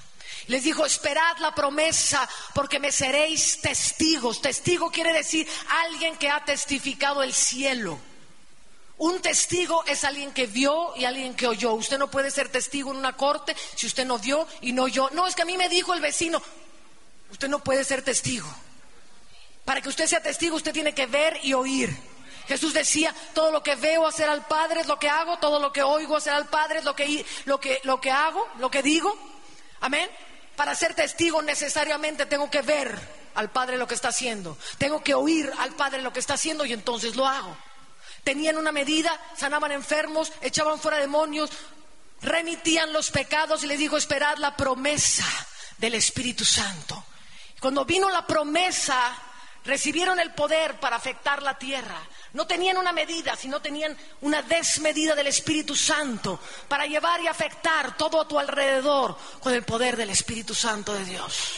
Les 0.49 0.65
dijo, 0.65 0.85
esperad 0.85 1.39
la 1.39 1.55
promesa 1.55 2.29
porque 2.53 2.81
me 2.81 2.91
seréis 2.91 3.61
testigos. 3.61 4.43
Testigo 4.43 4.91
quiere 4.91 5.13
decir 5.13 5.47
alguien 5.85 6.17
que 6.17 6.31
ha 6.31 6.45
testificado 6.45 7.23
el 7.23 7.33
cielo. 7.33 7.97
Un 8.99 9.23
testigo 9.23 9.85
es 9.87 10.03
alguien 10.03 10.33
que 10.33 10.49
vio 10.49 10.93
y 10.97 11.05
alguien 11.05 11.37
que 11.37 11.47
oyó. 11.47 11.75
Usted 11.75 11.99
no 11.99 12.11
puede 12.11 12.33
ser 12.33 12.49
testigo 12.49 12.91
en 12.91 12.97
una 12.97 13.17
corte 13.17 13.55
si 13.77 13.87
usted 13.87 14.05
no 14.05 14.19
vio 14.19 14.49
y 14.63 14.73
no 14.73 14.83
oyó. 14.83 15.11
No, 15.11 15.29
es 15.29 15.37
que 15.37 15.43
a 15.43 15.47
mí 15.47 15.57
me 15.57 15.69
dijo 15.69 15.95
el 15.95 16.01
vecino. 16.01 16.43
Usted 17.31 17.49
no 17.49 17.61
puede 17.61 17.85
ser 17.85 18.03
testigo. 18.03 18.53
Para 19.65 19.81
que 19.81 19.91
usted 19.91 20.09
sea 20.09 20.21
testigo, 20.21 20.57
usted 20.57 20.73
tiene 20.73 20.93
que 20.93 21.07
ver 21.07 21.39
y 21.45 21.53
oír. 21.53 22.12
Jesús 22.47 22.75
decía, 22.75 23.15
todo 23.35 23.51
lo 23.51 23.63
que 23.63 23.77
veo 23.77 24.07
hacer 24.07 24.29
al 24.29 24.47
Padre 24.47 24.81
es 24.81 24.87
lo 24.87 24.99
que 24.99 25.09
hago, 25.09 25.39
todo 25.39 25.61
lo 25.61 25.73
que 25.73 25.83
oigo 25.83 26.17
hacer 26.17 26.33
al 26.33 26.47
Padre 26.47 26.79
es 26.81 26.85
lo 26.85 26.95
que, 26.95 27.25
lo 27.45 27.61
que, 27.61 27.81
lo 27.85 28.01
que 28.01 28.11
hago, 28.11 28.47
lo 28.59 28.71
que 28.71 28.83
digo. 28.83 29.17
Amén. 29.81 30.11
Para 30.57 30.75
ser 30.75 30.95
testigo 30.95 31.43
necesariamente 31.43 32.27
tengo 32.27 32.51
que 32.51 32.63
ver 32.63 32.99
al 33.35 33.51
Padre 33.51 33.79
lo 33.79 33.87
que 33.87 33.95
está 33.95 34.09
haciendo. 34.09 34.57
Tengo 34.79 35.03
que 35.03 35.15
oír 35.15 35.53
al 35.59 35.75
Padre 35.75 36.03
lo 36.03 36.13
que 36.13 36.21
está 36.21 36.35
haciendo 36.35 36.65
y 36.65 36.73
entonces 36.73 37.17
lo 37.17 37.27
hago. 37.27 37.57
Tenían 38.25 38.57
una 38.57 38.73
medida, 38.73 39.19
sanaban 39.37 39.73
enfermos, 39.73 40.33
echaban 40.43 40.79
fuera 40.79 40.99
demonios, 40.99 41.51
remitían 42.21 42.93
los 42.93 43.11
pecados 43.11 43.65
y 43.65 43.67
les 43.67 43.79
dijo, 43.79 43.97
esperad 43.97 44.37
la 44.39 44.57
promesa 44.57 45.27
del 45.79 45.95
Espíritu 45.95 46.45
Santo. 46.45 47.05
Cuando 47.61 47.85
vino 47.85 48.11
la 48.11 48.27
promesa, 48.27 49.17
recibieron 49.65 50.19
el 50.19 50.33
poder 50.33 50.79
para 50.81 50.97
afectar 50.97 51.43
la 51.43 51.59
tierra. 51.59 52.01
No 52.33 52.47
tenían 52.47 52.77
una 52.77 52.93
medida, 52.93 53.37
sino 53.37 53.61
tenían 53.61 53.97
una 54.23 54.43
desmedida 54.43 55.15
del 55.15 55.29
Espíritu 55.29 55.77
Santo 55.77 56.41
para 56.69 56.87
llevar 56.87 57.21
y 57.21 57.29
afectar 57.29 57.97
todo 57.97 58.21
a 58.21 58.29
tu 58.29 58.39
alrededor 58.39 59.17
con 59.41 59.55
el 59.55 59.63
poder 59.65 59.97
del 59.97 60.11
Espíritu 60.11 60.55
Santo 60.55 60.95
de 60.95 61.05
Dios. 61.05 61.55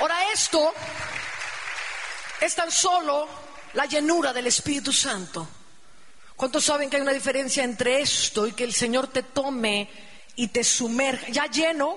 Ahora 0.00 0.32
esto 0.32 0.74
es 2.40 2.54
tan 2.56 2.72
solo 2.72 3.28
la 3.74 3.86
llenura 3.86 4.32
del 4.32 4.48
Espíritu 4.48 4.92
Santo. 4.92 5.46
¿Cuántos 6.42 6.64
saben 6.64 6.90
que 6.90 6.96
hay 6.96 7.02
una 7.02 7.12
diferencia 7.12 7.62
entre 7.62 8.00
esto 8.00 8.48
y 8.48 8.52
que 8.52 8.64
el 8.64 8.74
Señor 8.74 9.06
te 9.06 9.22
tome 9.22 9.88
y 10.34 10.48
te 10.48 10.64
sumerja, 10.64 11.28
ya 11.28 11.46
lleno, 11.46 11.96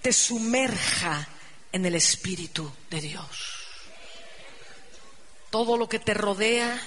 te 0.00 0.12
sumerja 0.12 1.26
en 1.72 1.84
el 1.84 1.96
Espíritu 1.96 2.72
de 2.88 3.00
Dios? 3.00 3.26
Todo 5.50 5.76
lo 5.76 5.88
que 5.88 5.98
te 5.98 6.14
rodea, 6.14 6.80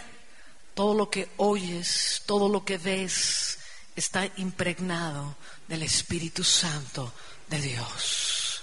todo 0.74 0.94
lo 0.94 1.10
que 1.10 1.28
oyes, 1.36 2.24
todo 2.26 2.48
lo 2.48 2.64
que 2.64 2.78
ves, 2.78 3.60
está 3.98 4.30
impregnado 4.38 5.36
del 5.68 5.84
Espíritu 5.84 6.46
Santo 6.46 7.12
de 7.50 7.60
Dios. 7.60 8.62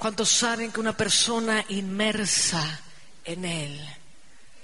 ¿Cuántos 0.00 0.30
saben 0.30 0.72
que 0.72 0.80
una 0.80 0.96
persona 0.96 1.64
inmersa 1.68 2.80
en 3.24 3.44
Él 3.44 3.96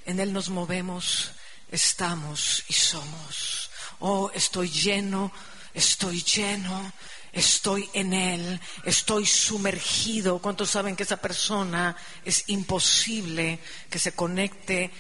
En 0.05 0.19
Él 0.19 0.33
nos 0.33 0.49
movemos, 0.49 1.31
estamos 1.71 2.65
y 2.69 2.73
somos. 2.73 3.71
Oh, 4.01 4.31
estoy 4.35 4.69
lleno, 4.69 5.33
estoy 5.75 6.23
lleno, 6.23 6.93
estoy 7.33 7.89
en 7.93 8.13
Él, 8.13 8.61
estoy 8.85 9.27
sumergido. 9.27 10.39
¿Cuántos 10.39 10.71
saben 10.71 10.97
que 10.97 11.03
esa 11.03 11.17
persona 11.17 11.97
es 12.25 12.45
imposible 12.49 13.59
que 13.91 13.99
se 13.99 14.13
conecte 14.13 14.91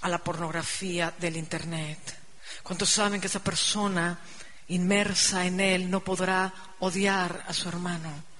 a 0.00 0.08
la 0.08 0.18
pornografía 0.18 1.12
del 1.18 1.36
Internet? 1.36 2.18
¿Cuántos 2.62 2.90
saben 2.90 3.20
que 3.20 3.26
esa 3.26 3.42
persona 3.42 4.18
inmersa 4.68 5.46
en 5.46 5.60
Él 5.60 5.90
no 5.90 6.00
podrá 6.00 6.52
odiar 6.80 7.44
a 7.46 7.52
su 7.52 7.68
hermano? 7.68 8.31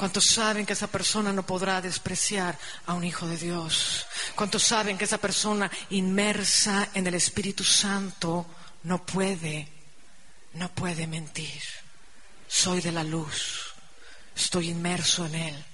¿Cuántos 0.00 0.24
saben 0.28 0.64
que 0.64 0.72
esa 0.72 0.86
persona 0.86 1.30
no 1.30 1.44
podrá 1.44 1.82
despreciar 1.82 2.58
a 2.86 2.94
un 2.94 3.04
hijo 3.04 3.26
de 3.26 3.36
Dios? 3.36 4.06
¿Cuántos 4.34 4.62
saben 4.62 4.96
que 4.96 5.04
esa 5.04 5.18
persona 5.18 5.70
inmersa 5.90 6.88
en 6.94 7.06
el 7.06 7.14
Espíritu 7.16 7.62
Santo 7.64 8.46
no 8.84 9.04
puede 9.04 9.68
no 10.54 10.68
puede 10.70 11.06
mentir. 11.06 11.62
Soy 12.48 12.80
de 12.80 12.92
la 12.92 13.04
luz, 13.04 13.74
estoy 14.34 14.70
inmerso 14.70 15.26
en 15.26 15.34
Él, 15.34 15.64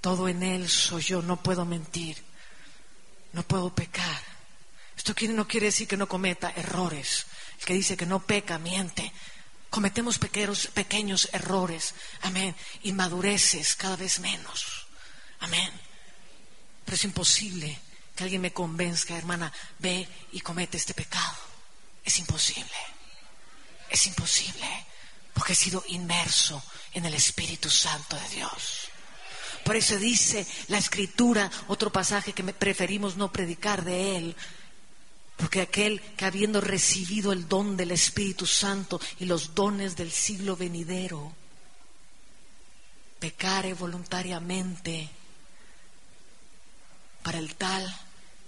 todo 0.00 0.26
en 0.28 0.42
Él 0.42 0.68
soy 0.68 1.02
yo, 1.02 1.22
no 1.22 1.42
puedo 1.42 1.64
mentir, 1.64 2.16
no 3.32 3.42
puedo 3.42 3.74
pecar. 3.74 4.22
Esto 4.96 5.14
no 5.28 5.46
quiere 5.46 5.66
decir 5.66 5.86
que 5.86 5.98
no 5.98 6.08
cometa 6.08 6.52
errores. 6.56 7.26
El 7.60 7.66
que 7.66 7.74
dice 7.74 7.96
que 7.96 8.06
no 8.06 8.24
peca, 8.24 8.58
miente. 8.58 9.12
Cometemos 9.70 10.18
pequeños, 10.18 10.68
pequeños 10.68 11.28
errores, 11.32 11.94
amén, 12.22 12.54
inmadureces 12.82 13.74
cada 13.76 13.96
vez 13.96 14.20
menos, 14.20 14.86
amén. 15.40 15.70
Pero 16.84 16.94
es 16.94 17.04
imposible 17.04 17.78
que 18.14 18.24
alguien 18.24 18.40
me 18.40 18.52
convenzca, 18.52 19.16
hermana, 19.16 19.52
ve 19.78 20.08
y 20.32 20.40
comete 20.40 20.78
este 20.78 20.94
pecado. 20.94 21.36
Es 22.04 22.18
imposible. 22.18 22.76
Es 23.90 24.06
imposible, 24.06 24.86
porque 25.34 25.52
he 25.52 25.56
sido 25.56 25.84
inmerso 25.88 26.62
en 26.92 27.04
el 27.04 27.14
Espíritu 27.14 27.68
Santo 27.68 28.16
de 28.16 28.28
Dios. 28.30 28.88
Por 29.64 29.76
eso 29.76 29.98
dice 29.98 30.46
la 30.68 30.78
Escritura, 30.78 31.50
otro 31.68 31.90
pasaje 31.90 32.32
que 32.32 32.44
preferimos 32.44 33.16
no 33.16 33.32
predicar 33.32 33.84
de 33.84 34.16
él, 34.16 34.36
porque 35.36 35.60
aquel 35.60 36.00
que 36.16 36.24
habiendo 36.24 36.60
recibido 36.60 37.32
el 37.32 37.48
don 37.48 37.76
del 37.76 37.90
Espíritu 37.90 38.46
Santo 38.46 39.00
y 39.18 39.26
los 39.26 39.54
dones 39.54 39.96
del 39.96 40.10
siglo 40.10 40.56
venidero, 40.56 41.32
pecare 43.18 43.74
voluntariamente, 43.74 45.10
para 47.22 47.38
el 47.38 47.54
tal 47.56 47.84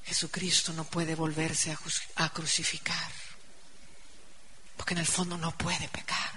Jesucristo 0.05 0.73
no 0.73 0.85
puede 0.85 1.15
volverse 1.15 1.77
a 2.17 2.29
crucificar 2.31 3.13
porque 4.79 4.95
en 4.95 5.01
el 5.01 5.07
fondo 5.07 5.37
no 5.37 5.51
puede 5.59 5.89
pecar. 5.89 6.31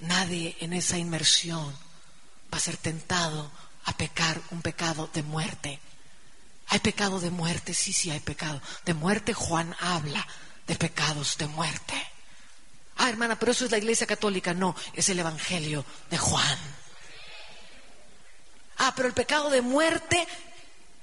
Nadie 0.00 0.54
en 0.60 0.74
esa 0.74 0.98
inmersión 0.98 1.74
va 2.52 2.58
a 2.58 2.60
ser 2.60 2.76
tentado 2.76 3.50
a 3.86 3.96
pecar 3.96 4.40
un 4.50 4.60
pecado 4.60 5.10
de 5.12 5.22
muerte. 5.22 5.80
¿Hay 6.68 6.80
pecado 6.80 7.20
de 7.20 7.30
muerte? 7.30 7.74
Sí, 7.74 7.92
sí, 7.92 8.10
hay 8.10 8.20
pecado. 8.20 8.60
De 8.84 8.94
muerte 8.94 9.34
Juan 9.34 9.74
habla 9.80 10.26
de 10.66 10.74
pecados 10.74 11.38
de 11.38 11.46
muerte. 11.46 11.94
Ah, 12.98 13.08
hermana, 13.08 13.38
pero 13.38 13.52
eso 13.52 13.64
es 13.64 13.70
la 13.70 13.78
Iglesia 13.78 14.06
Católica. 14.06 14.54
No, 14.54 14.74
es 14.94 15.08
el 15.08 15.18
Evangelio 15.18 15.84
de 16.10 16.18
Juan. 16.18 16.58
Ah, 18.78 18.92
pero 18.96 19.08
el 19.08 19.14
pecado 19.14 19.48
de 19.50 19.62
muerte, 19.62 20.26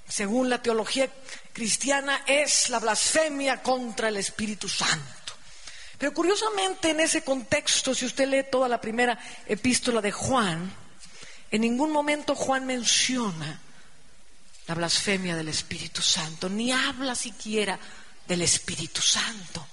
según 0.07 0.49
la 0.49 0.61
teología 0.61 1.09
cristiana, 1.53 2.23
es 2.25 2.69
la 2.69 2.79
blasfemia 2.79 3.61
contra 3.61 4.09
el 4.09 4.17
Espíritu 4.17 4.67
Santo. 4.67 5.33
Pero 5.97 6.13
curiosamente 6.13 6.89
en 6.89 6.99
ese 6.99 7.23
contexto, 7.23 7.95
si 7.95 8.05
usted 8.05 8.27
lee 8.27 8.45
toda 8.51 8.67
la 8.67 8.81
primera 8.81 9.17
epístola 9.45 10.01
de 10.01 10.11
Juan, 10.11 10.73
en 11.49 11.61
ningún 11.61 11.91
momento 11.91 12.35
Juan 12.35 12.65
menciona 12.65 13.61
la 14.67 14.75
blasfemia 14.75 15.35
del 15.35 15.49
Espíritu 15.49 16.01
Santo, 16.01 16.49
ni 16.49 16.71
habla 16.71 17.15
siquiera 17.15 17.79
del 18.27 18.41
Espíritu 18.41 19.01
Santo. 19.01 19.65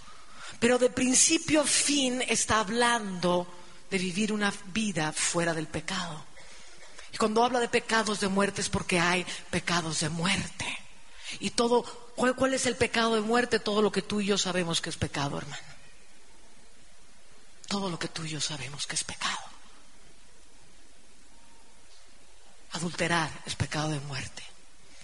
Pero 0.59 0.79
de 0.79 0.91
principio 0.91 1.63
a 1.63 1.65
fin 1.65 2.23
está 2.27 2.61
hablando 2.61 3.47
de 3.91 3.99
vivir 3.99 4.33
una 4.33 4.53
vida 4.67 5.13
fuera 5.13 5.55
del 5.55 5.67
pecado. 5.67 6.25
Y 7.13 7.17
cuando 7.17 7.45
habla 7.45 7.61
de 7.61 7.69
pecados 7.69 8.21
de 8.21 8.29
muerte 8.29 8.61
es 8.61 8.69
porque 8.69 9.01
hay 9.01 9.25
pecados 9.51 10.01
de 10.01 10.09
muerte. 10.09 10.67
Y 11.39 11.51
todo, 11.51 11.83
¿cuál, 12.17 12.35
¿cuál, 12.35 12.55
es 12.55 12.67
el 12.67 12.77
pecado 12.77 13.15
de 13.15 13.21
muerte? 13.21 13.59
Todo 13.59 13.83
lo 13.83 13.91
que 13.91 14.03
tú 14.03 14.21
y 14.21 14.27
yo 14.27 14.39
sabemos 14.39 14.81
que 14.81 14.91
es 14.91 14.97
pecado, 14.97 15.39
hermano 15.39 15.71
todo 17.71 17.89
lo 17.89 18.01
que 18.01 18.09
tú 18.09 18.25
y 18.25 18.31
yo 18.31 18.41
sabemos 18.41 18.85
que 18.85 18.97
es 18.97 19.05
pecado. 19.05 19.39
Adulterar 22.73 23.31
es 23.47 23.55
pecado 23.55 23.91
de 23.91 24.01
muerte. 24.01 24.43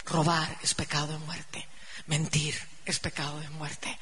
Robar 0.06 0.58
es 0.62 0.74
pecado 0.74 1.08
de 1.08 1.18
muerte. 1.18 1.68
Mentir 2.06 2.56
es 2.84 2.98
pecado 3.00 3.40
de 3.40 3.48
muerte. 3.50 3.98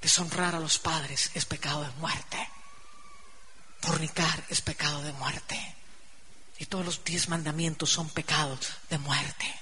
Deshonrar 0.00 0.54
a 0.54 0.60
los 0.60 0.78
padres 0.78 1.30
es 1.34 1.44
pecado 1.44 1.82
de 1.82 1.90
muerte. 1.92 2.48
Fornicar 3.80 4.44
es 4.48 4.60
pecado 4.60 5.02
de 5.02 5.12
muerte. 5.12 5.74
Y 6.58 6.66
todos 6.66 6.86
los 6.86 7.04
diez 7.04 7.28
mandamientos 7.28 7.90
son 7.90 8.08
pecados 8.10 8.68
de 8.88 8.98
muerte. 8.98 9.60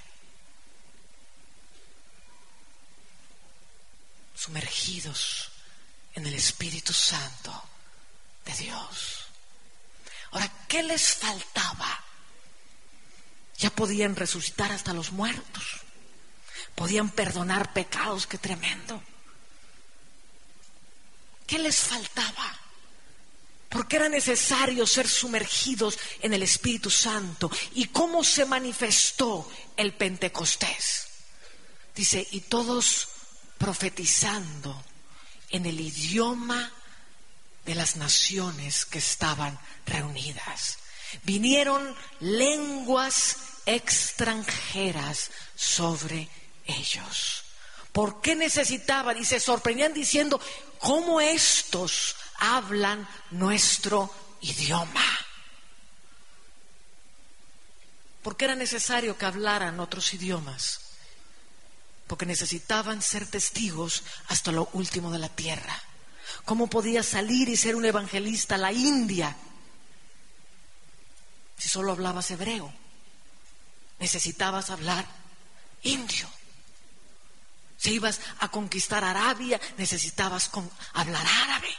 Sumergidos 4.35 5.51
en 6.13 6.27
el 6.27 6.35
Espíritu 6.35 6.93
Santo 6.93 7.63
de 8.45 8.53
Dios. 8.53 9.25
Ahora, 10.31 10.51
¿qué 10.67 10.83
les 10.83 11.15
faltaba? 11.15 12.04
Ya 13.57 13.69
podían 13.69 14.15
resucitar 14.15 14.71
hasta 14.71 14.93
los 14.93 15.11
muertos. 15.11 15.63
Podían 16.75 17.09
perdonar 17.09 17.73
pecados, 17.73 18.27
qué 18.27 18.37
tremendo. 18.37 19.01
¿Qué 21.47 21.59
les 21.59 21.79
faltaba? 21.79 22.59
Porque 23.69 23.97
era 23.97 24.09
necesario 24.09 24.85
ser 24.87 25.07
sumergidos 25.07 25.97
en 26.21 26.33
el 26.33 26.43
Espíritu 26.43 26.89
Santo. 26.89 27.51
¿Y 27.73 27.87
cómo 27.87 28.23
se 28.23 28.45
manifestó 28.45 29.49
el 29.77 29.93
Pentecostés? 29.93 31.07
Dice, 31.95 32.27
y 32.31 32.41
todos 32.41 33.07
profetizando 33.57 34.83
en 35.49 35.65
el 35.65 35.79
idioma 35.79 36.71
de 37.65 37.75
las 37.75 37.95
naciones 37.95 38.85
que 38.85 38.99
estaban 38.99 39.57
reunidas. 39.85 40.77
Vinieron 41.23 41.95
lenguas 42.19 43.37
extranjeras 43.65 45.31
sobre 45.55 46.29
ellos. 46.65 47.43
¿Por 47.91 48.21
qué 48.21 48.35
necesitaban? 48.35 49.17
Y 49.17 49.25
se 49.25 49.39
sorprendían 49.39 49.93
diciendo, 49.93 50.39
¿cómo 50.79 51.21
estos 51.21 52.15
hablan 52.37 53.07
nuestro 53.31 54.13
idioma? 54.41 55.05
¿Por 58.21 58.35
qué 58.35 58.45
era 58.45 58.55
necesario 58.55 59.17
que 59.17 59.25
hablaran 59.25 59.79
otros 59.79 60.13
idiomas? 60.13 60.85
porque 62.07 62.25
necesitaban 62.25 63.01
ser 63.01 63.25
testigos 63.25 64.03
hasta 64.27 64.51
lo 64.51 64.69
último 64.73 65.11
de 65.11 65.19
la 65.19 65.29
tierra. 65.29 65.81
¿Cómo 66.43 66.67
podía 66.67 67.03
salir 67.03 67.49
y 67.49 67.57
ser 67.57 67.75
un 67.75 67.85
evangelista 67.85 68.55
a 68.55 68.59
la 68.59 68.71
India 68.71 69.35
si 71.57 71.69
solo 71.69 71.91
hablabas 71.91 72.31
hebreo? 72.31 72.73
Necesitabas 73.99 74.69
hablar 74.69 75.05
indio. 75.83 76.29
Si 77.77 77.93
ibas 77.93 78.19
a 78.39 78.49
conquistar 78.49 79.03
Arabia, 79.03 79.59
necesitabas 79.77 80.49
hablar 80.93 81.25
árabe. 81.43 81.69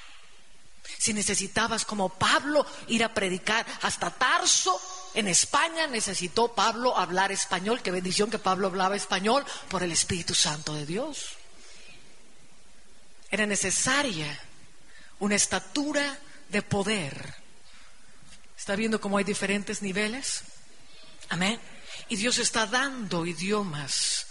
Si 0.98 1.12
necesitabas 1.12 1.84
como 1.84 2.08
Pablo 2.08 2.66
ir 2.88 3.04
a 3.04 3.12
predicar 3.12 3.66
hasta 3.82 4.10
Tarso, 4.10 4.80
en 5.14 5.28
España 5.28 5.86
necesitó 5.86 6.54
Pablo 6.54 6.96
hablar 6.96 7.32
español. 7.32 7.82
Qué 7.82 7.90
bendición 7.90 8.30
que 8.30 8.38
Pablo 8.38 8.68
hablaba 8.68 8.96
español 8.96 9.44
por 9.68 9.82
el 9.82 9.92
Espíritu 9.92 10.34
Santo 10.34 10.74
de 10.74 10.86
Dios. 10.86 11.36
Era 13.30 13.46
necesaria 13.46 14.38
una 15.18 15.34
estatura 15.34 16.18
de 16.48 16.62
poder. 16.62 17.45
¿Está 18.66 18.74
viendo 18.74 19.00
cómo 19.00 19.16
hay 19.16 19.22
diferentes 19.22 19.80
niveles? 19.80 20.42
Amén. 21.28 21.60
Y 22.08 22.16
Dios 22.16 22.38
está 22.38 22.66
dando 22.66 23.24
idiomas 23.24 24.26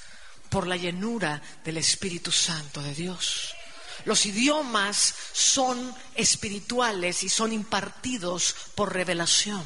por 0.49 0.67
la 0.67 0.75
llenura 0.75 1.41
del 1.63 1.77
Espíritu 1.77 2.33
Santo 2.33 2.81
de 2.81 2.93
Dios. 2.93 3.55
Los 4.03 4.25
idiomas 4.25 5.15
son 5.31 5.95
espirituales 6.15 7.23
y 7.23 7.29
son 7.29 7.53
impartidos 7.53 8.53
por 8.75 8.93
revelación. 8.93 9.65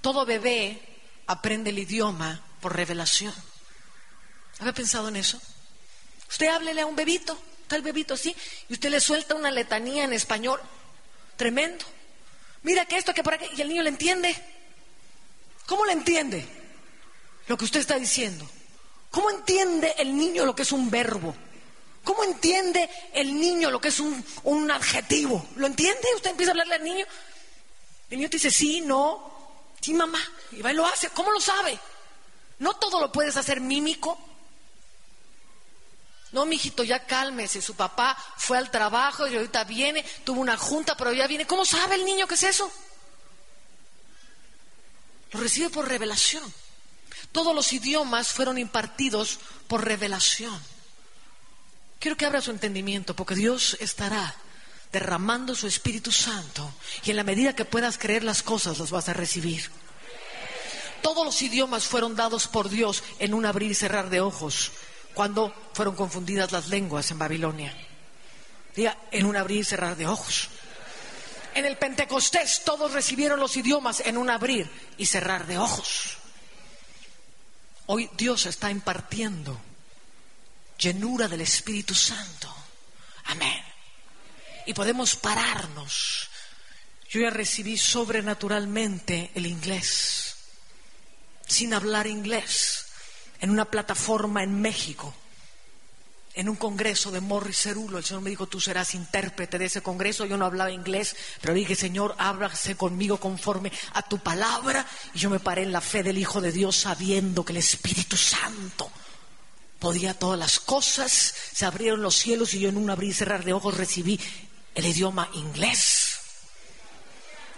Todo 0.00 0.24
bebé 0.24 0.80
aprende 1.26 1.70
el 1.70 1.80
idioma 1.80 2.40
por 2.60 2.76
revelación. 2.76 3.34
¿Había 4.60 4.72
pensado 4.72 5.08
en 5.08 5.16
eso? 5.16 5.42
Usted 6.28 6.46
háblele 6.46 6.82
a 6.82 6.86
un 6.86 6.94
bebito, 6.94 7.36
el 7.70 7.82
bebito 7.82 8.14
así, 8.14 8.36
y 8.68 8.74
usted 8.74 8.90
le 8.90 9.00
suelta 9.00 9.34
una 9.34 9.50
letanía 9.50 10.04
en 10.04 10.12
español. 10.12 10.60
Tremendo. 11.36 11.84
Mira 12.62 12.84
que 12.86 12.96
esto, 12.96 13.14
que 13.14 13.22
por 13.22 13.34
aquí, 13.34 13.46
y 13.56 13.60
el 13.60 13.68
niño 13.68 13.82
le 13.82 13.88
entiende. 13.88 14.36
¿Cómo 15.66 15.86
le 15.86 15.92
entiende 15.92 16.46
lo 17.46 17.56
que 17.56 17.64
usted 17.64 17.80
está 17.80 17.98
diciendo? 17.98 18.48
¿Cómo 19.10 19.30
entiende 19.30 19.94
el 19.98 20.16
niño 20.16 20.44
lo 20.44 20.54
que 20.54 20.62
es 20.62 20.72
un 20.72 20.90
verbo? 20.90 21.34
¿Cómo 22.04 22.24
entiende 22.24 22.88
el 23.12 23.38
niño 23.38 23.70
lo 23.70 23.80
que 23.80 23.88
es 23.88 24.00
un, 24.00 24.24
un 24.44 24.70
adjetivo? 24.70 25.46
¿Lo 25.56 25.66
entiende? 25.66 26.00
Usted 26.16 26.30
empieza 26.30 26.50
a 26.50 26.52
hablarle 26.52 26.74
al 26.74 26.84
niño. 26.84 27.06
El 28.08 28.18
niño 28.18 28.30
te 28.30 28.36
dice, 28.36 28.50
sí, 28.50 28.80
no, 28.80 29.62
sí, 29.80 29.94
mamá. 29.94 30.20
Y 30.52 30.62
va 30.62 30.72
y 30.72 30.74
lo 30.74 30.86
hace. 30.86 31.10
¿Cómo 31.10 31.30
lo 31.30 31.40
sabe? 31.40 31.78
No 32.58 32.74
todo 32.76 33.00
lo 33.00 33.12
puedes 33.12 33.36
hacer 33.36 33.60
mímico. 33.60 34.18
No, 36.32 36.46
mijito, 36.46 36.84
ya 36.84 37.04
cálmese. 37.06 37.60
Su 37.60 37.74
papá 37.74 38.16
fue 38.36 38.56
al 38.56 38.70
trabajo 38.70 39.26
y 39.26 39.36
ahorita 39.36 39.64
viene, 39.64 40.04
tuvo 40.24 40.40
una 40.40 40.56
junta, 40.56 40.96
pero 40.96 41.12
ya 41.12 41.26
viene. 41.26 41.46
¿Cómo 41.46 41.64
sabe 41.64 41.96
el 41.96 42.04
niño 42.04 42.26
qué 42.26 42.34
es 42.34 42.42
eso? 42.44 42.70
Lo 45.32 45.40
recibe 45.40 45.70
por 45.70 45.88
revelación. 45.88 46.42
Todos 47.32 47.54
los 47.54 47.72
idiomas 47.72 48.28
fueron 48.28 48.58
impartidos 48.58 49.38
por 49.68 49.84
revelación. 49.84 50.60
Quiero 51.98 52.16
que 52.16 52.26
abra 52.26 52.40
su 52.40 52.50
entendimiento 52.50 53.14
porque 53.14 53.34
Dios 53.34 53.76
estará 53.80 54.34
derramando 54.92 55.54
su 55.54 55.66
Espíritu 55.66 56.10
Santo 56.10 56.72
y 57.04 57.10
en 57.10 57.16
la 57.16 57.24
medida 57.24 57.54
que 57.54 57.64
puedas 57.64 57.98
creer 57.98 58.24
las 58.24 58.42
cosas 58.42 58.78
las 58.78 58.90
vas 58.90 59.08
a 59.08 59.12
recibir. 59.12 59.70
Todos 61.02 61.24
los 61.24 61.40
idiomas 61.42 61.84
fueron 61.84 62.16
dados 62.16 62.48
por 62.48 62.68
Dios 62.68 63.02
en 63.18 63.34
un 63.34 63.46
abrir 63.46 63.70
y 63.70 63.74
cerrar 63.74 64.10
de 64.10 64.20
ojos 64.20 64.72
cuando 65.14 65.54
fueron 65.72 65.94
confundidas 65.94 66.52
las 66.52 66.68
lenguas 66.68 67.10
en 67.10 67.18
Babilonia. 67.18 67.76
En 69.10 69.26
un 69.26 69.36
abrir 69.36 69.60
y 69.60 69.64
cerrar 69.64 69.96
de 69.96 70.06
ojos. 70.06 70.48
En 71.54 71.64
el 71.64 71.76
Pentecostés 71.76 72.62
todos 72.64 72.92
recibieron 72.92 73.40
los 73.40 73.56
idiomas 73.56 74.00
en 74.00 74.16
un 74.16 74.30
abrir 74.30 74.70
y 74.96 75.06
cerrar 75.06 75.46
de 75.46 75.58
ojos. 75.58 76.16
Hoy 77.86 78.08
Dios 78.16 78.46
está 78.46 78.70
impartiendo 78.70 79.60
llenura 80.78 81.28
del 81.28 81.40
Espíritu 81.40 81.94
Santo. 81.94 82.54
Amén. 83.24 83.62
Y 84.66 84.74
podemos 84.74 85.16
pararnos. 85.16 86.28
Yo 87.10 87.20
ya 87.20 87.30
recibí 87.30 87.76
sobrenaturalmente 87.76 89.32
el 89.34 89.46
inglés, 89.46 90.36
sin 91.46 91.74
hablar 91.74 92.06
inglés, 92.06 92.86
en 93.40 93.50
una 93.50 93.64
plataforma 93.64 94.42
en 94.42 94.60
México 94.60 95.14
en 96.34 96.48
un 96.48 96.56
congreso 96.56 97.10
de 97.10 97.20
Morris 97.20 97.62
Cerulo, 97.62 97.98
el 97.98 98.04
Señor 98.04 98.22
me 98.22 98.30
dijo, 98.30 98.46
tú 98.46 98.60
serás 98.60 98.94
intérprete 98.94 99.58
de 99.58 99.64
ese 99.66 99.82
congreso. 99.82 100.24
Yo 100.24 100.36
no 100.36 100.46
hablaba 100.46 100.70
inglés, 100.70 101.16
pero 101.40 101.54
dije, 101.54 101.74
Señor, 101.74 102.14
háblase 102.18 102.76
conmigo 102.76 103.18
conforme 103.18 103.72
a 103.94 104.02
tu 104.02 104.18
palabra. 104.18 104.86
Y 105.12 105.18
yo 105.18 105.28
me 105.28 105.40
paré 105.40 105.62
en 105.62 105.72
la 105.72 105.80
fe 105.80 106.02
del 106.02 106.18
Hijo 106.18 106.40
de 106.40 106.52
Dios 106.52 106.76
sabiendo 106.76 107.44
que 107.44 107.52
el 107.52 107.58
Espíritu 107.58 108.16
Santo 108.16 108.90
podía 109.80 110.14
todas 110.14 110.38
las 110.38 110.60
cosas. 110.60 111.34
Se 111.52 111.66
abrieron 111.66 112.00
los 112.00 112.14
cielos 112.14 112.54
y 112.54 112.60
yo 112.60 112.68
en 112.68 112.76
un 112.76 112.90
abrir 112.90 113.10
y 113.10 113.14
cerrar 113.14 113.44
de 113.44 113.52
ojos 113.52 113.76
recibí 113.76 114.20
el 114.76 114.86
idioma 114.86 115.28
inglés. 115.34 116.18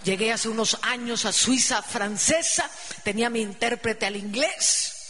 Llegué 0.02 0.32
hace 0.32 0.48
unos 0.48 0.78
años 0.82 1.26
a 1.26 1.32
Suiza 1.32 1.82
francesa, 1.82 2.68
tenía 3.04 3.30
mi 3.30 3.42
intérprete 3.42 4.06
al 4.06 4.16
inglés. 4.16 5.01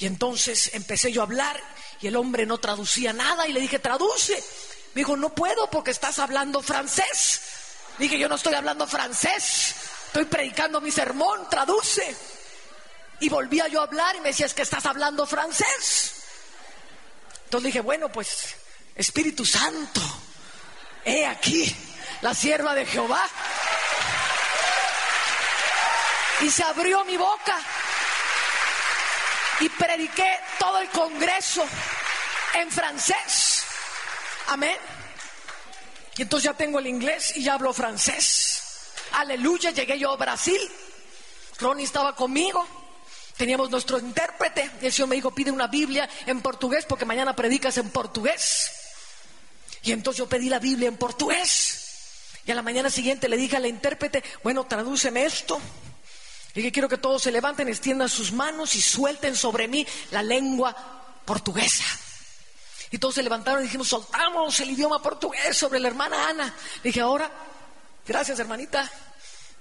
Y 0.00 0.06
entonces 0.06 0.70
empecé 0.72 1.12
yo 1.12 1.20
a 1.20 1.24
hablar 1.24 1.60
y 2.00 2.06
el 2.06 2.16
hombre 2.16 2.46
no 2.46 2.56
traducía 2.58 3.12
nada 3.12 3.46
y 3.46 3.52
le 3.52 3.60
dije, 3.60 3.78
traduce. 3.78 4.32
Me 4.94 5.02
dijo, 5.02 5.14
no 5.14 5.34
puedo 5.34 5.68
porque 5.68 5.90
estás 5.90 6.18
hablando 6.18 6.62
francés. 6.62 7.42
Dije, 7.98 8.18
yo 8.18 8.26
no 8.26 8.36
estoy 8.36 8.54
hablando 8.54 8.86
francés, 8.86 9.74
estoy 10.06 10.24
predicando 10.24 10.80
mi 10.80 10.90
sermón, 10.90 11.46
traduce. 11.50 12.16
Y 13.20 13.28
volvía 13.28 13.68
yo 13.68 13.82
a 13.82 13.84
hablar 13.84 14.16
y 14.16 14.20
me 14.20 14.30
decía, 14.30 14.46
es 14.46 14.54
que 14.54 14.62
estás 14.62 14.86
hablando 14.86 15.26
francés. 15.26 16.12
Entonces 17.44 17.66
dije, 17.66 17.80
bueno, 17.80 18.10
pues 18.10 18.56
Espíritu 18.94 19.44
Santo, 19.44 20.00
he 21.04 21.26
aquí 21.26 21.76
la 22.22 22.32
sierva 22.32 22.74
de 22.74 22.86
Jehová. 22.86 23.28
Y 26.40 26.50
se 26.50 26.62
abrió 26.62 27.04
mi 27.04 27.18
boca 27.18 27.58
y 29.60 29.68
prediqué 29.68 30.38
todo 30.58 30.78
el 30.78 30.88
congreso 30.88 31.64
en 32.54 32.70
francés. 32.70 33.64
Amén. 34.48 34.76
Y 36.16 36.22
entonces 36.22 36.50
ya 36.50 36.56
tengo 36.56 36.78
el 36.78 36.86
inglés 36.86 37.36
y 37.36 37.44
ya 37.44 37.54
hablo 37.54 37.72
francés. 37.72 38.62
Aleluya, 39.12 39.70
llegué 39.70 39.98
yo 39.98 40.12
a 40.12 40.16
Brasil. 40.16 40.60
Ronnie 41.58 41.84
estaba 41.84 42.14
conmigo. 42.14 42.66
Teníamos 43.36 43.70
nuestro 43.70 43.98
intérprete. 43.98 44.70
Y 44.82 44.86
el 44.86 44.92
Señor 44.92 45.08
me 45.08 45.16
dijo, 45.16 45.30
pide 45.30 45.50
una 45.50 45.66
Biblia 45.66 46.08
en 46.26 46.40
portugués 46.40 46.84
porque 46.86 47.04
mañana 47.04 47.34
predicas 47.34 47.76
en 47.78 47.90
portugués. 47.90 48.70
Y 49.82 49.92
entonces 49.92 50.18
yo 50.18 50.28
pedí 50.28 50.48
la 50.48 50.58
Biblia 50.58 50.88
en 50.88 50.96
portugués. 50.96 51.86
Y 52.44 52.50
a 52.50 52.54
la 52.54 52.62
mañana 52.62 52.90
siguiente 52.90 53.28
le 53.28 53.36
dije 53.36 53.56
al 53.56 53.66
intérprete, 53.66 54.22
bueno, 54.42 54.64
tradúceme 54.64 55.24
esto. 55.24 55.60
Que 56.54 56.72
quiero 56.72 56.88
que 56.88 56.98
todos 56.98 57.22
se 57.22 57.30
levanten, 57.30 57.68
extiendan 57.68 58.08
sus 58.08 58.32
manos 58.32 58.74
y 58.74 58.80
suelten 58.80 59.36
sobre 59.36 59.68
mí 59.68 59.86
la 60.10 60.22
lengua 60.22 60.74
portuguesa. 61.24 61.84
Y 62.90 62.98
todos 62.98 63.14
se 63.14 63.22
levantaron 63.22 63.60
y 63.60 63.64
dijimos, 63.64 63.88
soltamos 63.88 64.58
el 64.60 64.70
idioma 64.70 65.00
portugués 65.00 65.56
sobre 65.56 65.78
la 65.78 65.88
hermana 65.88 66.28
Ana. 66.28 66.54
dije, 66.82 67.00
ahora, 67.00 67.30
gracias 68.06 68.40
hermanita, 68.40 68.90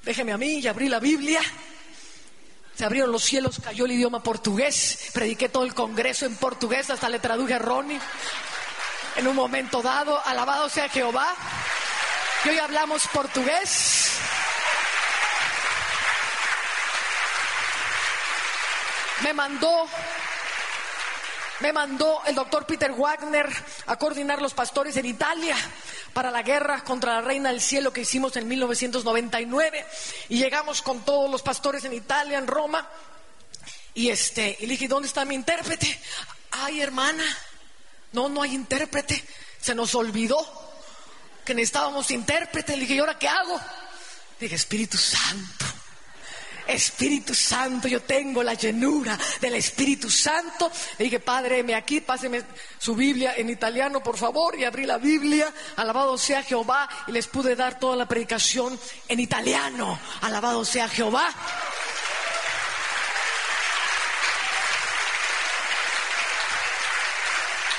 déjeme 0.04 0.32
a 0.32 0.38
mí 0.38 0.60
y 0.60 0.68
abrí 0.68 0.90
la 0.90 1.00
Biblia. 1.00 1.42
Se 2.76 2.86
abrieron 2.86 3.12
los 3.12 3.24
cielos, 3.24 3.60
cayó 3.62 3.86
el 3.86 3.92
idioma 3.92 4.24
portugués. 4.24 5.10
Prediqué 5.14 5.50
todo 5.50 5.66
el 5.66 5.74
congreso 5.74 6.26
en 6.26 6.38
portugués, 6.38 6.90
hasta 6.90 7.10
le 7.10 7.20
traduje 7.20 7.54
a 7.54 7.60
Ronnie. 7.60 8.00
En 9.18 9.28
un 9.28 9.36
momento 9.36 9.82
dado, 9.82 10.26
alabado 10.26 10.70
sea 10.70 10.88
Jehová. 10.88 11.36
Y 12.46 12.50
hoy 12.50 12.58
hablamos 12.58 13.06
portugués. 13.10 14.12
Me 19.24 19.34
mandó 19.34 19.88
me 21.60 21.74
mandó 21.74 22.22
el 22.26 22.36
doctor 22.36 22.66
Peter 22.66 22.92
Wagner 22.94 23.50
a 23.88 23.98
coordinar 23.98 24.42
los 24.42 24.54
pastores 24.54 24.96
en 24.96 25.06
Italia 25.06 25.58
para 26.14 26.32
la 26.32 26.42
guerra 26.42 26.84
contra 26.86 27.16
la 27.16 27.22
Reina 27.22 27.50
del 27.50 27.60
Cielo 27.60 27.92
que 27.92 28.02
hicimos 28.02 28.36
en 28.38 28.48
1999 28.48 29.86
y 30.30 30.38
llegamos 30.38 30.82
con 30.82 31.04
todos 31.04 31.30
los 31.30 31.42
pastores 31.42 31.84
en 31.84 31.94
Italia, 31.94 32.38
en 32.38 32.48
Roma 32.48 32.88
y 33.94 34.10
este 34.10 34.56
y 34.60 34.68
le 34.68 34.74
dije 34.74 34.88
¿dónde 34.88 35.10
está 35.10 35.26
mi 35.26 35.36
intérprete? 35.36 36.00
Ay 36.52 36.82
hermana, 36.82 37.26
no 38.14 38.30
no 38.30 38.42
hay 38.42 38.56
intérprete, 38.56 39.22
se 39.60 39.76
nos 39.76 39.96
olvidó 39.96 40.38
que 41.44 41.54
necesitábamos 41.54 42.10
intérprete. 42.12 42.74
Le 42.74 42.82
dije 42.84 42.96
¿y 42.96 43.00
ahora 43.00 43.20
qué 43.20 43.28
hago? 43.28 43.58
Le 43.58 44.46
dije 44.46 44.56
Espíritu 44.56 44.98
Santo 44.98 45.66
Espíritu 46.70 47.34
Santo, 47.34 47.88
yo 47.88 48.02
tengo 48.02 48.44
la 48.44 48.54
llenura 48.54 49.18
del 49.42 49.56
Espíritu 49.56 50.10
Santo. 50.10 50.72
Le 50.98 51.06
dije, 51.06 51.20
Padre, 51.20 51.64
me 51.64 51.76
aquí, 51.76 52.02
páseme 52.02 52.44
su 52.78 52.96
Biblia 52.96 53.34
en 53.36 53.50
italiano, 53.50 54.02
por 54.02 54.18
favor, 54.18 54.58
y 54.58 54.64
abrí 54.64 54.86
la 54.86 54.98
Biblia, 54.98 55.52
alabado 55.76 56.18
sea 56.18 56.44
Jehová, 56.44 56.88
y 57.08 57.12
les 57.12 57.28
pude 57.28 57.56
dar 57.56 57.80
toda 57.80 57.96
la 57.96 58.08
predicación 58.08 58.80
en 59.08 59.20
italiano, 59.20 60.00
alabado 60.22 60.64
sea 60.64 60.88
Jehová. 60.88 61.28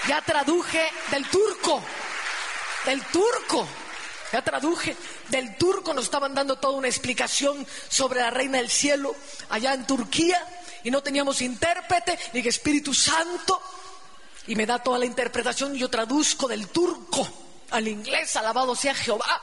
Ya 0.08 0.20
traduje 0.22 0.88
del 1.10 1.24
turco, 1.28 1.82
del 2.84 3.00
turco. 3.06 3.68
Ya 4.32 4.42
traduje 4.42 4.96
del 5.28 5.56
turco, 5.56 5.92
nos 5.92 6.04
estaban 6.04 6.34
dando 6.34 6.56
toda 6.56 6.74
una 6.74 6.88
explicación 6.88 7.66
sobre 7.88 8.20
la 8.20 8.30
reina 8.30 8.58
del 8.58 8.70
cielo 8.70 9.14
allá 9.48 9.74
en 9.74 9.86
Turquía 9.86 10.40
y 10.84 10.90
no 10.90 11.02
teníamos 11.02 11.42
intérprete, 11.42 12.18
ni 12.32 12.40
Espíritu 12.40 12.94
Santo, 12.94 13.60
y 14.46 14.54
me 14.54 14.66
da 14.66 14.82
toda 14.82 14.98
la 14.98 15.04
interpretación 15.04 15.74
y 15.74 15.80
yo 15.80 15.90
traduzco 15.90 16.48
del 16.48 16.68
turco 16.68 17.28
al 17.70 17.88
inglés, 17.88 18.36
alabado 18.36 18.74
sea 18.74 18.94
Jehová. 18.94 19.42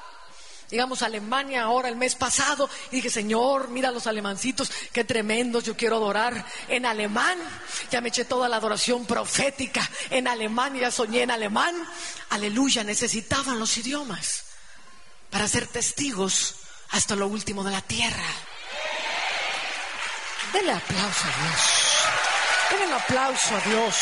Llegamos 0.70 1.02
Alemania 1.02 1.64
ahora 1.64 1.88
el 1.88 1.96
mes 1.96 2.16
pasado 2.16 2.70
y 2.92 2.98
dije, 2.98 3.10
Señor, 3.10 3.70
mira 3.70 3.90
los 3.92 4.06
alemancitos, 4.06 4.70
qué 4.92 5.06
tremendos, 5.06 5.64
yo 5.64 5.78
quiero 5.78 5.96
adorar 5.96 6.46
en 6.68 6.86
alemán. 6.86 7.38
Ya 7.90 8.02
me 8.02 8.10
eché 8.10 8.26
toda 8.26 8.50
la 8.50 8.58
adoración 8.58 9.06
profética 9.06 9.90
en 10.10 10.28
alemán, 10.28 10.76
ya 10.76 10.92
soñé 10.92 11.22
en 11.22 11.32
alemán. 11.32 11.74
Aleluya, 12.32 12.84
necesitaban 12.84 13.60
los 13.60 13.78
idiomas 13.78 14.47
para 15.30 15.48
ser 15.48 15.68
testigos 15.68 16.56
hasta 16.90 17.16
lo 17.16 17.28
último 17.28 17.64
de 17.64 17.72
la 17.72 17.82
tierra. 17.82 18.28
Denle 20.54 20.72
aplauso 20.72 21.24
a 21.24 21.44
Dios. 21.44 22.80
Denle 22.80 22.96
aplauso 22.96 23.56
a 23.56 23.60
Dios. 23.62 23.96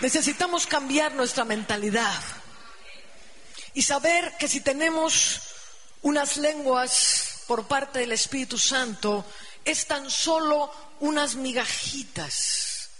Necesitamos 0.00 0.66
cambiar 0.66 1.12
nuestra 1.14 1.44
mentalidad 1.44 2.22
y 3.74 3.82
saber 3.82 4.36
que 4.38 4.46
si 4.46 4.60
tenemos 4.60 5.40
unas 6.02 6.36
lenguas 6.36 7.27
por 7.48 7.66
parte 7.66 8.00
del 8.00 8.12
Espíritu 8.12 8.58
Santo, 8.58 9.24
es 9.64 9.86
tan 9.86 10.10
solo 10.10 10.70
unas 11.00 11.34
migajitas 11.34 12.90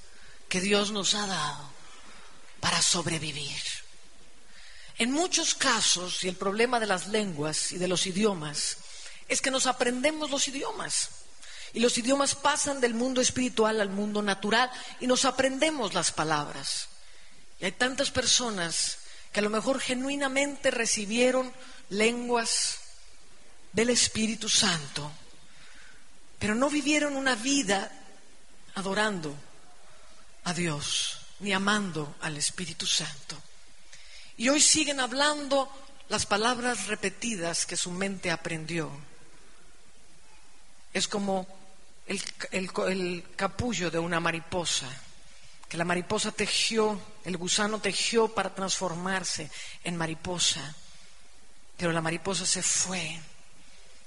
que 0.49 0.62
Dios 0.62 0.90
nos 0.90 1.14
ha 1.14 1.26
dado 1.26 1.70
para 2.59 2.80
sobrevivir. 2.80 3.61
En 4.96 5.12
muchos 5.12 5.55
casos, 5.55 6.24
y 6.24 6.28
el 6.28 6.36
problema 6.36 6.80
de 6.80 6.86
las 6.86 7.09
lenguas 7.09 7.72
y 7.72 7.78
de 7.78 7.88
los 7.88 8.07
idiomas, 8.07 8.78
es 9.28 9.42
que 9.42 9.51
nos 9.51 9.66
aprendemos 9.66 10.30
los 10.30 10.49
idiomas. 10.49 11.11
Y 11.74 11.80
los 11.80 11.99
idiomas 11.99 12.34
pasan 12.34 12.80
del 12.80 12.94
mundo 12.94 13.20
espiritual 13.20 13.82
al 13.82 13.90
mundo 13.90 14.22
natural 14.22 14.70
y 14.99 15.07
nos 15.07 15.26
aprendemos 15.26 15.92
las 15.92 16.11
palabras. 16.11 16.88
Y 17.61 17.66
hay 17.66 17.72
tantas 17.72 18.11
personas 18.11 18.96
que 19.30 19.40
a 19.40 19.42
lo 19.42 19.51
mejor 19.51 19.78
genuinamente 19.78 20.70
recibieron 20.70 21.53
lenguas 21.90 22.88
del 23.72 23.90
Espíritu 23.90 24.48
Santo, 24.48 25.10
pero 26.38 26.54
no 26.54 26.70
vivieron 26.70 27.16
una 27.16 27.34
vida 27.34 27.90
adorando 28.74 29.34
a 30.44 30.54
Dios 30.54 31.20
ni 31.40 31.52
amando 31.52 32.16
al 32.20 32.36
Espíritu 32.36 32.86
Santo. 32.86 33.36
Y 34.36 34.48
hoy 34.48 34.60
siguen 34.60 35.00
hablando 35.00 35.70
las 36.08 36.26
palabras 36.26 36.86
repetidas 36.86 37.66
que 37.66 37.76
su 37.76 37.90
mente 37.90 38.30
aprendió. 38.30 38.90
Es 40.92 41.06
como 41.06 41.46
el, 42.06 43.24
capullo 43.36 43.90
de 43.90 43.98
una 43.98 44.20
mariposa, 44.20 44.88
que 45.68 45.76
la 45.76 45.84
mariposa 45.84 46.32
tejió, 46.32 47.00
el 47.24 47.36
gusano 47.36 47.80
tejió 47.80 48.28
para 48.28 48.54
transformarse 48.54 49.50
en 49.84 49.96
mariposa, 49.96 50.74
pero 51.76 51.92
la 51.92 52.00
mariposa 52.00 52.46
se 52.46 52.62
fue 52.62 53.20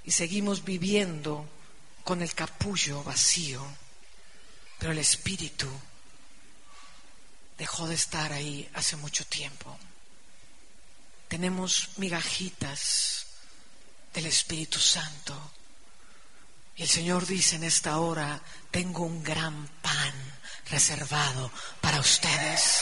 y 0.04 0.12
seguimos 0.12 0.64
viviendo 0.64 1.47
con 2.04 2.22
el 2.22 2.34
capullo 2.34 3.04
vacío, 3.04 3.66
pero 4.80 4.91
el 4.91 4.97
espíritu 4.97 5.70
dejó 7.58 7.88
de 7.88 7.95
estar 7.95 8.34
ahí 8.34 8.68
hace 8.74 8.95
mucho 8.95 9.26
tiempo. 9.26 9.78
Tenemos 11.28 11.89
migajitas 11.97 13.28
del 14.14 14.26
Espíritu 14.26 14.80
Santo. 14.80 15.52
Y 16.76 16.84
el 16.84 16.89
Señor 16.89 17.26
dice 17.26 17.56
en 17.56 17.64
esta 17.64 17.99
hora, 17.99 18.41
tengo 18.72 19.04
un 19.04 19.24
gran 19.24 19.68
pan 19.82 20.14
reservado 20.70 21.52
para 21.80 21.99
ustedes. 21.99 22.82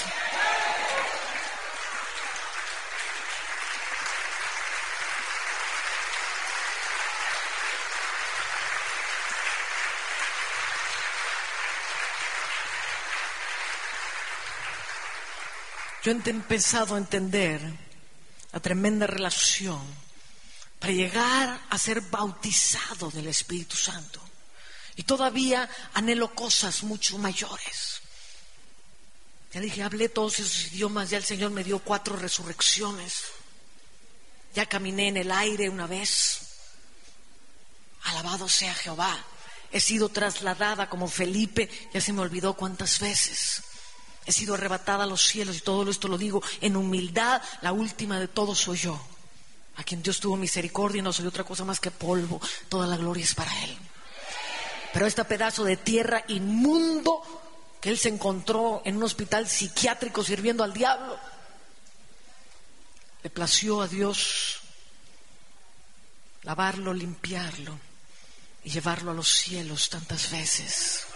Yo 16.03 16.11
he 16.11 16.29
empezado 16.29 16.95
a 16.95 16.97
entender 16.97 17.61
la 18.51 18.59
tremenda 18.59 19.05
relación 19.05 19.81
para 20.79 20.93
llegar 20.93 21.61
a 21.69 21.77
ser 21.77 22.01
bautizado 22.01 23.11
del 23.11 23.27
Espíritu 23.27 23.75
Santo. 23.75 24.21
Y 24.95 25.03
todavía 25.03 25.69
anhelo 25.93 26.33
cosas 26.33 26.83
mucho 26.83 27.17
mayores. 27.17 28.01
Ya 29.51 29.59
dije, 29.59 29.83
hablé 29.83 30.09
todos 30.09 30.39
esos 30.39 30.71
idiomas, 30.73 31.09
ya 31.09 31.17
el 31.17 31.23
Señor 31.23 31.51
me 31.51 31.63
dio 31.63 31.79
cuatro 31.79 32.15
resurrecciones. 32.15 33.23
Ya 34.53 34.65
caminé 34.67 35.09
en 35.09 35.17
el 35.17 35.31
aire 35.31 35.69
una 35.69 35.87
vez. 35.87 36.39
Alabado 38.03 38.47
sea 38.47 38.73
Jehová. 38.73 39.25
He 39.71 39.81
sido 39.81 40.09
trasladada 40.09 40.89
como 40.89 41.07
Felipe, 41.07 41.69
ya 41.93 41.99
se 41.99 42.13
me 42.13 42.21
olvidó 42.21 42.53
cuántas 42.53 42.99
veces 42.99 43.63
he 44.29 44.31
sido 44.31 44.53
arrebatada 44.53 45.05
a 45.05 45.07
los 45.07 45.23
cielos 45.23 45.57
y 45.57 45.61
todo 45.61 45.89
esto 45.89 46.07
lo 46.07 46.15
digo 46.15 46.43
en 46.61 46.75
humildad, 46.75 47.41
la 47.61 47.73
última 47.73 48.19
de 48.19 48.27
todos 48.27 48.59
soy 48.59 48.77
yo, 48.77 49.01
a 49.75 49.83
quien 49.83 50.03
Dios 50.03 50.19
tuvo 50.19 50.37
misericordia 50.37 50.99
y 50.99 51.01
no 51.01 51.11
soy 51.11 51.25
otra 51.25 51.43
cosa 51.43 51.65
más 51.65 51.79
que 51.79 51.89
polvo, 51.89 52.39
toda 52.69 52.85
la 52.85 52.95
gloria 52.95 53.23
es 53.23 53.33
para 53.33 53.51
Él. 53.63 53.75
Pero 54.93 55.07
este 55.07 55.25
pedazo 55.25 55.63
de 55.63 55.77
tierra 55.77 56.23
inmundo 56.27 57.23
que 57.81 57.89
Él 57.89 57.97
se 57.97 58.09
encontró 58.09 58.83
en 58.85 58.97
un 58.97 59.03
hospital 59.03 59.49
psiquiátrico 59.49 60.23
sirviendo 60.23 60.63
al 60.63 60.73
diablo, 60.73 61.17
le 63.23 63.31
plació 63.31 63.81
a 63.81 63.87
Dios 63.87 64.59
lavarlo, 66.43 66.93
limpiarlo 66.93 67.79
y 68.63 68.69
llevarlo 68.69 69.09
a 69.09 69.15
los 69.15 69.27
cielos 69.27 69.89
tantas 69.89 70.29
veces. 70.29 71.08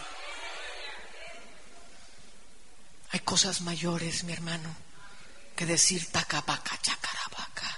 Hay 3.14 3.20
cosas 3.20 3.62
mayores, 3.62 4.24
mi 4.24 4.34
hermano, 4.34 4.76
que 5.56 5.68
decir 5.68 6.12
tacabaca, 6.12 6.82
chacarabaca. 6.82 7.78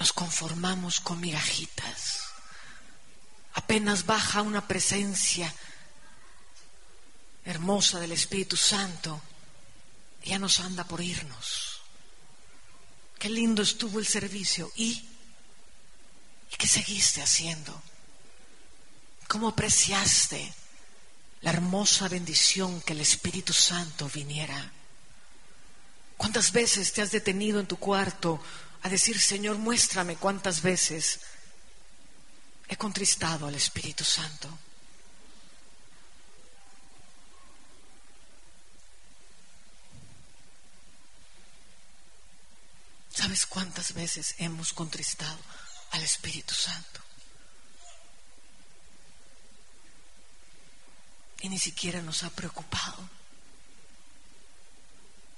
Nos 0.00 0.12
conformamos 0.12 1.00
con 1.00 1.20
migajitas. 1.20 2.24
Apenas 3.54 4.04
baja 4.04 4.42
una 4.42 4.66
presencia 4.66 5.54
hermosa 7.44 8.00
del 8.00 8.10
Espíritu 8.10 8.56
Santo, 8.56 9.22
ya 10.24 10.40
nos 10.40 10.58
anda 10.58 10.82
por 10.82 11.00
irnos. 11.00 11.82
Qué 13.16 13.30
lindo 13.30 13.62
estuvo 13.62 14.00
el 14.00 14.08
servicio. 14.08 14.72
¿Y? 14.74 15.08
¿Y 16.50 16.56
qué 16.58 16.66
seguiste 16.66 17.22
haciendo? 17.22 17.80
¿Cómo 19.28 19.46
apreciaste? 19.46 20.52
La 21.46 21.52
hermosa 21.52 22.08
bendición 22.08 22.80
que 22.80 22.92
el 22.92 23.00
Espíritu 23.00 23.52
Santo 23.52 24.10
viniera. 24.12 24.72
¿Cuántas 26.16 26.50
veces 26.50 26.92
te 26.92 27.02
has 27.02 27.12
detenido 27.12 27.60
en 27.60 27.68
tu 27.68 27.76
cuarto 27.76 28.42
a 28.82 28.88
decir, 28.88 29.20
Señor, 29.20 29.56
muéstrame 29.56 30.16
cuántas 30.16 30.60
veces 30.60 31.20
he 32.66 32.76
contristado 32.76 33.46
al 33.46 33.54
Espíritu 33.54 34.02
Santo? 34.02 34.58
¿Sabes 43.14 43.46
cuántas 43.46 43.94
veces 43.94 44.34
hemos 44.38 44.72
contristado 44.72 45.38
al 45.92 46.02
Espíritu 46.02 46.54
Santo? 46.54 47.05
Y 51.40 51.48
ni 51.48 51.58
siquiera 51.58 52.02
nos 52.02 52.22
ha 52.22 52.30
preocupado. 52.30 53.08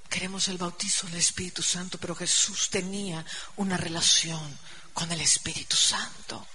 Queremos 0.08 0.48
el 0.48 0.58
bautizo 0.58 1.06
del 1.06 1.16
Espíritu 1.16 1.62
Santo, 1.62 1.98
pero 1.98 2.14
Jesús 2.14 2.70
tenía 2.70 3.24
una 3.56 3.76
relación 3.76 4.58
con 4.94 5.12
el 5.12 5.20
Espíritu 5.20 5.76
Santo. 5.76 6.46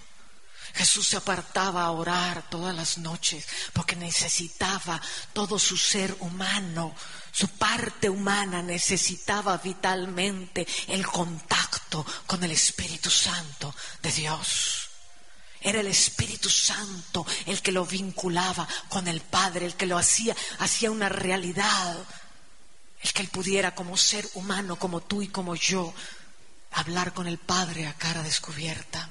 Jesús 0.74 1.06
se 1.06 1.16
apartaba 1.16 1.84
a 1.84 1.92
orar 1.92 2.50
todas 2.50 2.74
las 2.74 2.98
noches 2.98 3.46
porque 3.72 3.94
necesitaba 3.94 5.00
todo 5.32 5.56
su 5.58 5.76
ser 5.76 6.16
humano, 6.18 6.94
su 7.32 7.48
parte 7.48 8.10
humana 8.10 8.60
necesitaba 8.60 9.56
vitalmente 9.58 10.66
el 10.88 11.06
contacto 11.06 12.04
con 12.26 12.42
el 12.42 12.50
Espíritu 12.50 13.08
Santo 13.08 13.74
de 14.02 14.10
Dios. 14.10 14.83
Era 15.64 15.80
el 15.80 15.86
Espíritu 15.86 16.50
Santo 16.50 17.26
el 17.46 17.62
que 17.62 17.72
lo 17.72 17.86
vinculaba 17.86 18.68
con 18.90 19.08
el 19.08 19.22
Padre, 19.22 19.64
el 19.64 19.74
que 19.74 19.86
lo 19.86 19.96
hacía, 19.96 20.36
hacía 20.58 20.90
una 20.90 21.08
realidad, 21.08 21.96
el 23.00 23.12
que 23.14 23.22
él 23.22 23.28
pudiera 23.28 23.74
como 23.74 23.96
ser 23.96 24.28
humano, 24.34 24.78
como 24.78 25.00
tú 25.00 25.22
y 25.22 25.28
como 25.28 25.56
yo, 25.56 25.94
hablar 26.72 27.14
con 27.14 27.26
el 27.26 27.38
Padre 27.38 27.86
a 27.86 27.94
cara 27.94 28.22
descubierta. 28.22 29.08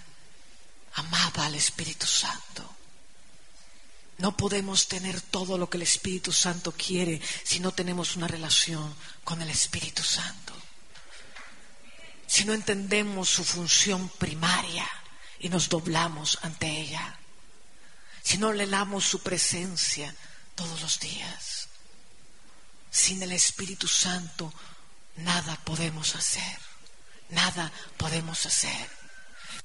Amaba 0.93 1.47
al 1.47 1.55
Espíritu 1.55 2.05
Santo. 2.05 2.69
No 4.19 4.37
podemos 4.37 4.87
tener 4.87 5.21
todo 5.21 5.57
lo 5.57 5.71
que 5.71 5.77
el 5.77 5.83
Espíritu 5.83 6.31
Santo 6.31 6.71
quiere 6.71 7.19
si 7.43 7.59
no 7.61 7.71
tenemos 7.71 8.15
una 8.15 8.27
relación 8.27 8.95
con 9.23 9.41
el 9.41 9.49
Espíritu 9.49 10.03
Santo. 10.03 10.53
Si 12.27 12.45
no 12.45 12.53
entendemos 12.53 13.27
su 13.27 13.43
función 13.43 14.07
primaria 14.19 14.87
y 15.43 15.49
nos 15.49 15.67
doblamos 15.67 16.39
ante 16.41 16.67
ella, 16.67 17.19
si 18.23 18.37
no 18.37 18.53
le 18.53 18.65
damos 18.65 19.03
su 19.03 19.19
presencia 19.21 20.15
todos 20.55 20.81
los 20.81 20.99
días. 21.01 21.67
Sin 22.89 23.21
el 23.21 23.33
Espíritu 23.33 23.87
Santo 23.87 24.53
nada 25.17 25.59
podemos 25.65 26.15
hacer, 26.15 26.57
nada 27.29 27.71
podemos 27.97 28.45
hacer. 28.45 28.89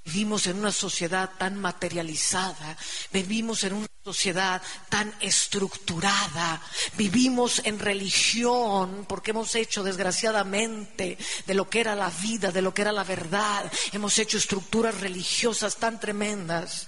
Vivimos 0.04 0.48
en 0.48 0.58
una 0.58 0.72
sociedad 0.72 1.30
tan 1.38 1.56
materializada, 1.56 2.76
vivimos 3.12 3.62
en 3.62 3.74
una 3.74 3.87
sociedad 4.04 4.62
tan 4.88 5.14
estructurada. 5.20 6.62
Vivimos 6.96 7.60
en 7.64 7.78
religión 7.78 9.04
porque 9.08 9.32
hemos 9.32 9.54
hecho 9.54 9.82
desgraciadamente 9.82 11.18
de 11.46 11.54
lo 11.54 11.68
que 11.68 11.80
era 11.80 11.94
la 11.94 12.10
vida, 12.10 12.50
de 12.50 12.62
lo 12.62 12.72
que 12.72 12.82
era 12.82 12.92
la 12.92 13.04
verdad, 13.04 13.70
hemos 13.92 14.18
hecho 14.18 14.38
estructuras 14.38 15.00
religiosas 15.00 15.76
tan 15.76 16.00
tremendas 16.00 16.86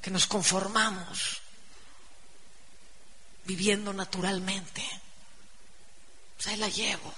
que 0.00 0.10
nos 0.10 0.26
conformamos 0.26 1.42
viviendo 3.44 3.92
naturalmente. 3.92 4.82
Pues 6.36 6.48
ahí 6.48 6.56
la 6.56 6.68
llevo. 6.68 7.12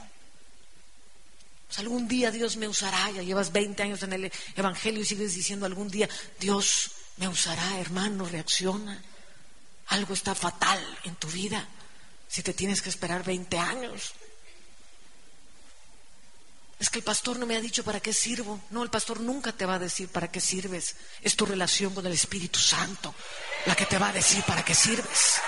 Pues 1.67 1.79
algún 1.81 2.09
día 2.09 2.31
Dios 2.31 2.57
me 2.57 2.69
usará, 2.69 3.11
ya 3.11 3.23
llevas 3.23 3.53
20 3.53 3.83
años 3.83 4.03
en 4.03 4.15
el 4.15 4.33
Evangelio 4.57 5.03
y 5.03 5.05
sigues 5.05 5.35
diciendo 5.35 5.67
algún 5.67 5.91
día 5.91 6.09
Dios 6.41 6.93
me 7.19 7.29
usará, 7.29 7.79
hermano, 7.79 8.25
reacciona. 8.25 9.03
Algo 9.89 10.15
está 10.15 10.35
fatal 10.35 10.81
en 11.05 11.17
tu 11.17 11.29
vida 11.29 11.67
si 12.29 12.43
te 12.43 12.53
tienes 12.53 12.83
que 12.83 12.91
esperar 12.91 13.25
20 13.25 13.59
años. 13.59 14.13
Es 16.79 16.91
que 16.91 16.99
el 16.99 17.05
pastor 17.05 17.39
no 17.39 17.47
me 17.47 17.57
ha 17.57 17.61
dicho 17.61 17.83
para 17.83 18.01
qué 18.01 18.13
sirvo. 18.13 18.61
No, 18.71 18.85
el 18.85 18.91
pastor 18.91 19.21
nunca 19.21 19.53
te 19.53 19.67
va 19.67 19.75
a 19.75 19.79
decir 19.79 20.09
para 20.09 20.31
qué 20.31 20.41
sirves. 20.41 20.95
Es 21.23 21.35
tu 21.35 21.45
relación 21.45 21.93
con 21.93 22.07
el 22.07 22.13
Espíritu 22.13 22.61
Santo 22.61 23.15
la 23.67 23.75
que 23.75 23.87
te 23.87 23.99
va 23.99 24.11
a 24.11 24.13
decir 24.13 24.43
para 24.45 24.65
qué 24.65 24.75
sirves. 24.75 25.41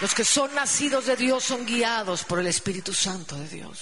Los 0.00 0.14
que 0.14 0.24
son 0.24 0.54
nacidos 0.54 1.06
de 1.06 1.16
Dios 1.16 1.44
son 1.44 1.66
guiados 1.66 2.24
por 2.24 2.38
el 2.38 2.46
Espíritu 2.46 2.94
Santo 2.94 3.36
de 3.36 3.48
Dios. 3.48 3.78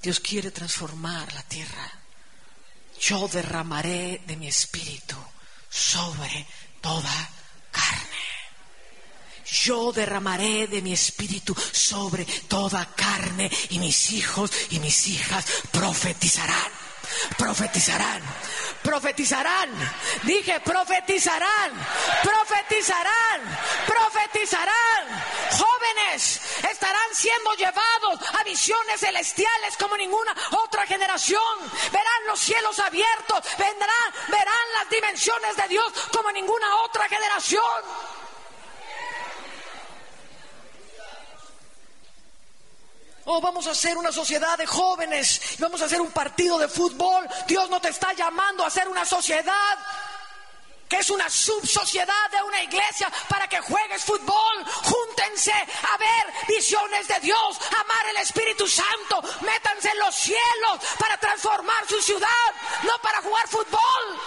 Dios 0.00 0.20
quiere 0.20 0.50
transformar 0.50 1.32
la 1.32 1.42
tierra. 1.42 1.90
Yo 3.00 3.26
derramaré 3.28 4.22
de 4.26 4.36
mi 4.36 4.46
espíritu 4.46 5.16
sobre 5.68 6.46
toda 6.80 7.30
carne. 7.72 8.08
Yo 9.44 9.92
derramaré 9.92 10.66
de 10.68 10.80
mi 10.80 10.92
espíritu 10.92 11.54
sobre 11.72 12.24
toda 12.24 12.86
carne 12.94 13.50
y 13.70 13.78
mis 13.78 14.12
hijos 14.12 14.50
y 14.70 14.78
mis 14.78 15.08
hijas 15.08 15.44
profetizarán. 15.70 16.81
Profetizarán 17.36 18.22
profetizarán. 18.82 19.70
Dije, 20.24 20.60
profetizarán, 20.60 21.72
profetizarán, 22.22 23.40
profetizarán. 23.86 25.22
Jóvenes 25.52 26.40
estarán 26.70 27.14
siendo 27.14 27.54
llevados 27.54 28.20
a 28.38 28.44
visiones 28.44 29.00
celestiales 29.00 29.76
como 29.78 29.96
ninguna 29.96 30.34
otra 30.64 30.86
generación. 30.86 31.58
Verán 31.92 32.26
los 32.26 32.40
cielos 32.40 32.78
abiertos, 32.80 33.40
vendrán, 33.58 34.12
verán 34.28 34.72
las 34.78 34.90
dimensiones 34.90 35.56
de 35.56 35.68
Dios 35.68 35.92
como 36.12 36.30
ninguna 36.32 36.76
otra 36.82 37.08
generación. 37.08 38.21
Oh, 43.24 43.40
vamos 43.40 43.66
a 43.68 43.70
hacer 43.70 43.96
una 43.96 44.10
sociedad 44.10 44.58
de 44.58 44.66
jóvenes, 44.66 45.40
vamos 45.58 45.80
a 45.80 45.84
hacer 45.84 46.00
un 46.00 46.10
partido 46.10 46.58
de 46.58 46.68
fútbol. 46.68 47.28
Dios 47.46 47.70
no 47.70 47.80
te 47.80 47.88
está 47.88 48.12
llamando 48.14 48.64
a 48.64 48.66
hacer 48.66 48.88
una 48.88 49.04
sociedad 49.04 49.78
que 50.88 50.98
es 50.98 51.08
una 51.08 51.30
subsociedad 51.30 52.30
de 52.30 52.42
una 52.42 52.62
iglesia 52.64 53.10
para 53.28 53.48
que 53.48 53.60
juegues 53.60 54.04
fútbol. 54.04 54.66
Júntense 54.82 55.52
a 55.52 55.96
ver 55.96 56.34
visiones 56.48 57.08
de 57.08 57.18
Dios, 57.20 57.58
amar 57.80 58.06
el 58.10 58.16
Espíritu 58.18 58.68
Santo, 58.68 59.22
métanse 59.40 59.88
en 59.88 59.98
los 60.00 60.14
cielos 60.14 60.80
para 60.98 61.16
transformar 61.16 61.88
su 61.88 62.02
ciudad, 62.02 62.28
no 62.82 62.98
para 63.00 63.22
jugar 63.22 63.48
fútbol. 63.48 64.20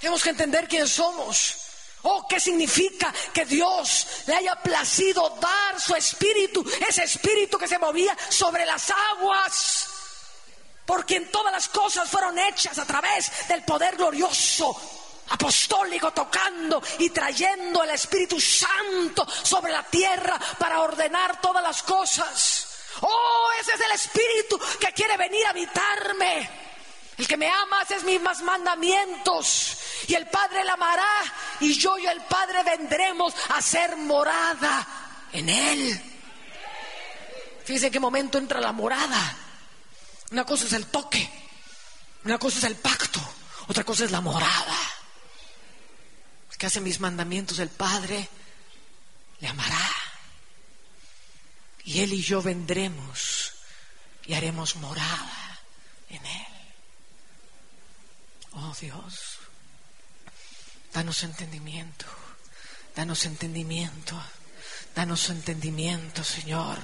Tenemos 0.00 0.22
que 0.22 0.30
entender 0.30 0.68
quién 0.68 0.86
somos. 0.86 1.67
Oh, 2.10 2.26
¿qué 2.26 2.40
significa 2.40 3.12
que 3.34 3.44
Dios 3.44 4.06
le 4.26 4.34
haya 4.34 4.54
placido 4.56 5.28
dar 5.38 5.78
su 5.78 5.94
espíritu, 5.94 6.64
ese 6.88 7.04
espíritu 7.04 7.58
que 7.58 7.68
se 7.68 7.78
movía 7.78 8.16
sobre 8.30 8.64
las 8.64 8.90
aguas? 9.12 9.88
Porque 10.86 11.16
en 11.16 11.30
todas 11.30 11.52
las 11.52 11.68
cosas 11.68 12.08
fueron 12.08 12.38
hechas 12.38 12.78
a 12.78 12.86
través 12.86 13.46
del 13.48 13.62
poder 13.62 13.96
glorioso 13.96 14.74
apostólico 15.28 16.10
tocando 16.12 16.82
y 16.98 17.10
trayendo 17.10 17.82
el 17.82 17.90
Espíritu 17.90 18.40
Santo 18.40 19.26
sobre 19.42 19.70
la 19.70 19.82
tierra 19.82 20.40
para 20.58 20.80
ordenar 20.80 21.42
todas 21.42 21.62
las 21.62 21.82
cosas. 21.82 22.68
Oh, 23.02 23.50
ese 23.60 23.74
es 23.74 23.80
el 23.82 23.92
Espíritu 23.92 24.58
que 24.80 24.94
quiere 24.94 25.18
venir 25.18 25.44
a 25.44 25.50
habitarme. 25.50 26.67
El 27.18 27.26
que 27.26 27.36
me 27.36 27.50
ama 27.50 27.80
hace 27.80 27.98
mis 28.04 28.20
más 28.20 28.40
mandamientos 28.42 29.76
y 30.06 30.14
el 30.14 30.28
Padre 30.28 30.64
la 30.64 30.74
amará 30.74 31.10
y 31.58 31.74
yo 31.76 31.98
y 31.98 32.06
el 32.06 32.20
Padre 32.22 32.62
vendremos 32.62 33.34
a 33.48 33.60
ser 33.60 33.96
morada 33.96 34.86
en 35.32 35.48
él. 35.48 36.02
Fíjense 37.64 37.86
en 37.86 37.92
qué 37.92 37.98
momento 37.98 38.38
entra 38.38 38.60
la 38.60 38.70
morada. 38.70 39.36
Una 40.30 40.44
cosa 40.44 40.66
es 40.66 40.72
el 40.74 40.86
toque, 40.86 41.28
una 42.24 42.38
cosa 42.38 42.58
es 42.58 42.64
el 42.64 42.76
pacto, 42.76 43.20
otra 43.66 43.82
cosa 43.82 44.04
es 44.04 44.12
la 44.12 44.20
morada. 44.20 44.78
que 46.56 46.66
hace 46.66 46.80
mis 46.80 46.98
mandamientos 46.98 47.58
el 47.58 47.68
Padre 47.68 48.28
le 49.40 49.48
amará. 49.48 49.90
Y 51.84 52.00
él 52.00 52.12
y 52.12 52.22
yo 52.22 52.42
vendremos 52.42 53.54
y 54.26 54.34
haremos 54.34 54.76
morada 54.76 55.60
en 56.10 56.24
él. 56.24 56.57
Oh 58.52 58.74
Dios. 58.80 59.38
Danos 60.92 61.22
entendimiento, 61.22 62.06
danos 62.96 63.24
entendimiento, 63.26 64.20
danos 64.94 65.28
entendimiento, 65.28 66.24
Señor. 66.24 66.78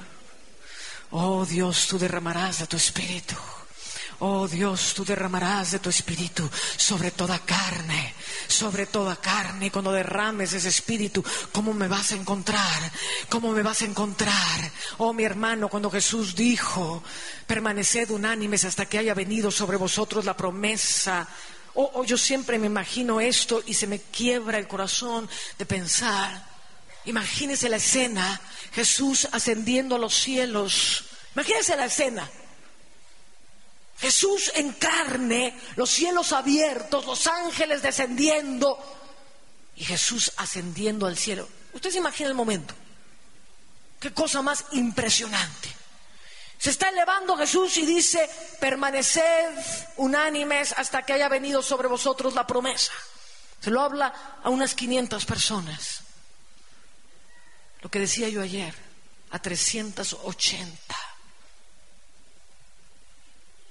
Oh 1.11 1.45
Dios, 1.47 1.87
tú 1.89 1.99
derramarás 1.99 2.59
de 2.59 2.67
tu 2.67 2.77
espíritu. 2.77 3.35
Oh 4.21 4.47
Dios, 4.47 4.95
tú 4.95 5.05
derramarás 5.05 5.73
de 5.73 5.79
tu 5.81 5.91
espíritu 5.91 6.49
sobre 6.77 7.11
toda 7.11 7.41
carne, 7.41 8.15
sobre 8.47 8.87
toda 8.87 9.17
carne. 9.17 9.67
Y 9.67 9.71
cuando 9.71 9.91
derrames 9.91 10.53
ese 10.53 10.69
espíritu, 10.69 11.25
¿cómo 11.51 11.73
me 11.75 11.89
vas 11.89 12.13
a 12.13 12.17
encontrar? 12.17 12.93
¿Cómo 13.29 13.51
me 13.53 13.63
vas 13.63 13.83
a 13.83 13.87
encontrar? 13.87 14.71
Oh 14.99 15.13
mi 15.13 15.25
hermano, 15.25 15.69
cuando 15.69 15.91
Jesús 15.91 16.35
dijo, 16.37 17.03
permaneced 17.47 18.11
unánimes 18.11 18.65
hasta 18.65 18.87
que 18.87 18.99
haya 18.99 19.15
venido 19.15 19.51
sobre 19.51 19.77
vosotros 19.77 20.25
la 20.25 20.37
promesa 20.37 21.27
o, 21.75 22.05
yo 22.05 22.17
siempre 22.17 22.59
me 22.59 22.67
imagino 22.67 23.21
esto 23.21 23.63
y 23.67 23.75
se 23.75 23.87
me 23.87 24.01
quiebra 24.01 24.59
el 24.59 24.69
corazón 24.69 25.29
de 25.59 25.67
pensar. 25.67 26.45
Imagínese 27.07 27.69
la 27.69 27.77
escena, 27.77 28.41
Jesús 28.73 29.29
ascendiendo 29.33 29.97
a 29.97 29.99
los 29.99 30.15
cielos. 30.15 31.05
Imagínese 31.35 31.77
la 31.77 31.87
escena. 31.87 32.31
Jesús 33.99 34.53
en 34.55 34.73
carne, 34.73 35.59
los 35.77 35.91
cielos 35.91 36.33
abiertos, 36.33 37.07
los 37.07 37.27
ángeles 37.27 37.83
descendiendo 37.83 38.79
y 39.77 39.85
Jesús 39.85 40.33
ascendiendo 40.37 41.07
al 41.07 41.17
cielo. 41.17 41.49
Usted 41.73 41.91
se 41.91 41.99
imagina 41.99 42.29
el 42.29 42.35
momento. 42.35 42.75
Qué 44.01 44.13
cosa 44.13 44.43
más 44.43 44.67
impresionante. 44.73 45.74
Se 46.59 46.71
está 46.71 46.89
elevando 46.89 47.37
Jesús 47.37 47.77
y 47.77 47.85
dice, 47.85 48.29
permaneced 48.61 49.53
unánimes 49.97 50.73
hasta 50.77 51.03
que 51.03 51.13
haya 51.13 51.29
venido 51.29 51.63
sobre 51.63 51.89
vosotros 51.89 52.35
la 52.35 52.47
promesa. 52.47 52.93
Se 53.61 53.71
lo 53.71 53.81
habla 53.81 54.41
a 54.43 54.49
unas 54.51 54.75
500 54.75 55.25
personas. 55.27 56.01
Lo 57.81 57.91
que 57.91 58.01
decía 58.01 58.29
yo 58.29 58.41
ayer, 58.43 58.75
a 59.31 59.39
380. 59.39 60.97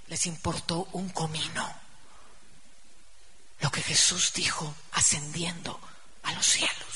Les 0.08 0.26
importó 0.28 0.88
un 0.92 1.10
comino 1.10 1.84
lo 3.64 3.72
que 3.72 3.82
Jesús 3.82 4.34
dijo 4.34 4.76
ascendiendo 4.92 5.80
a 6.24 6.34
los 6.34 6.46
cielos. 6.46 6.93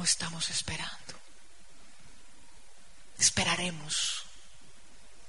¿Cómo 0.00 0.08
estamos 0.08 0.48
esperando? 0.48 1.12
Esperaremos. 3.18 4.24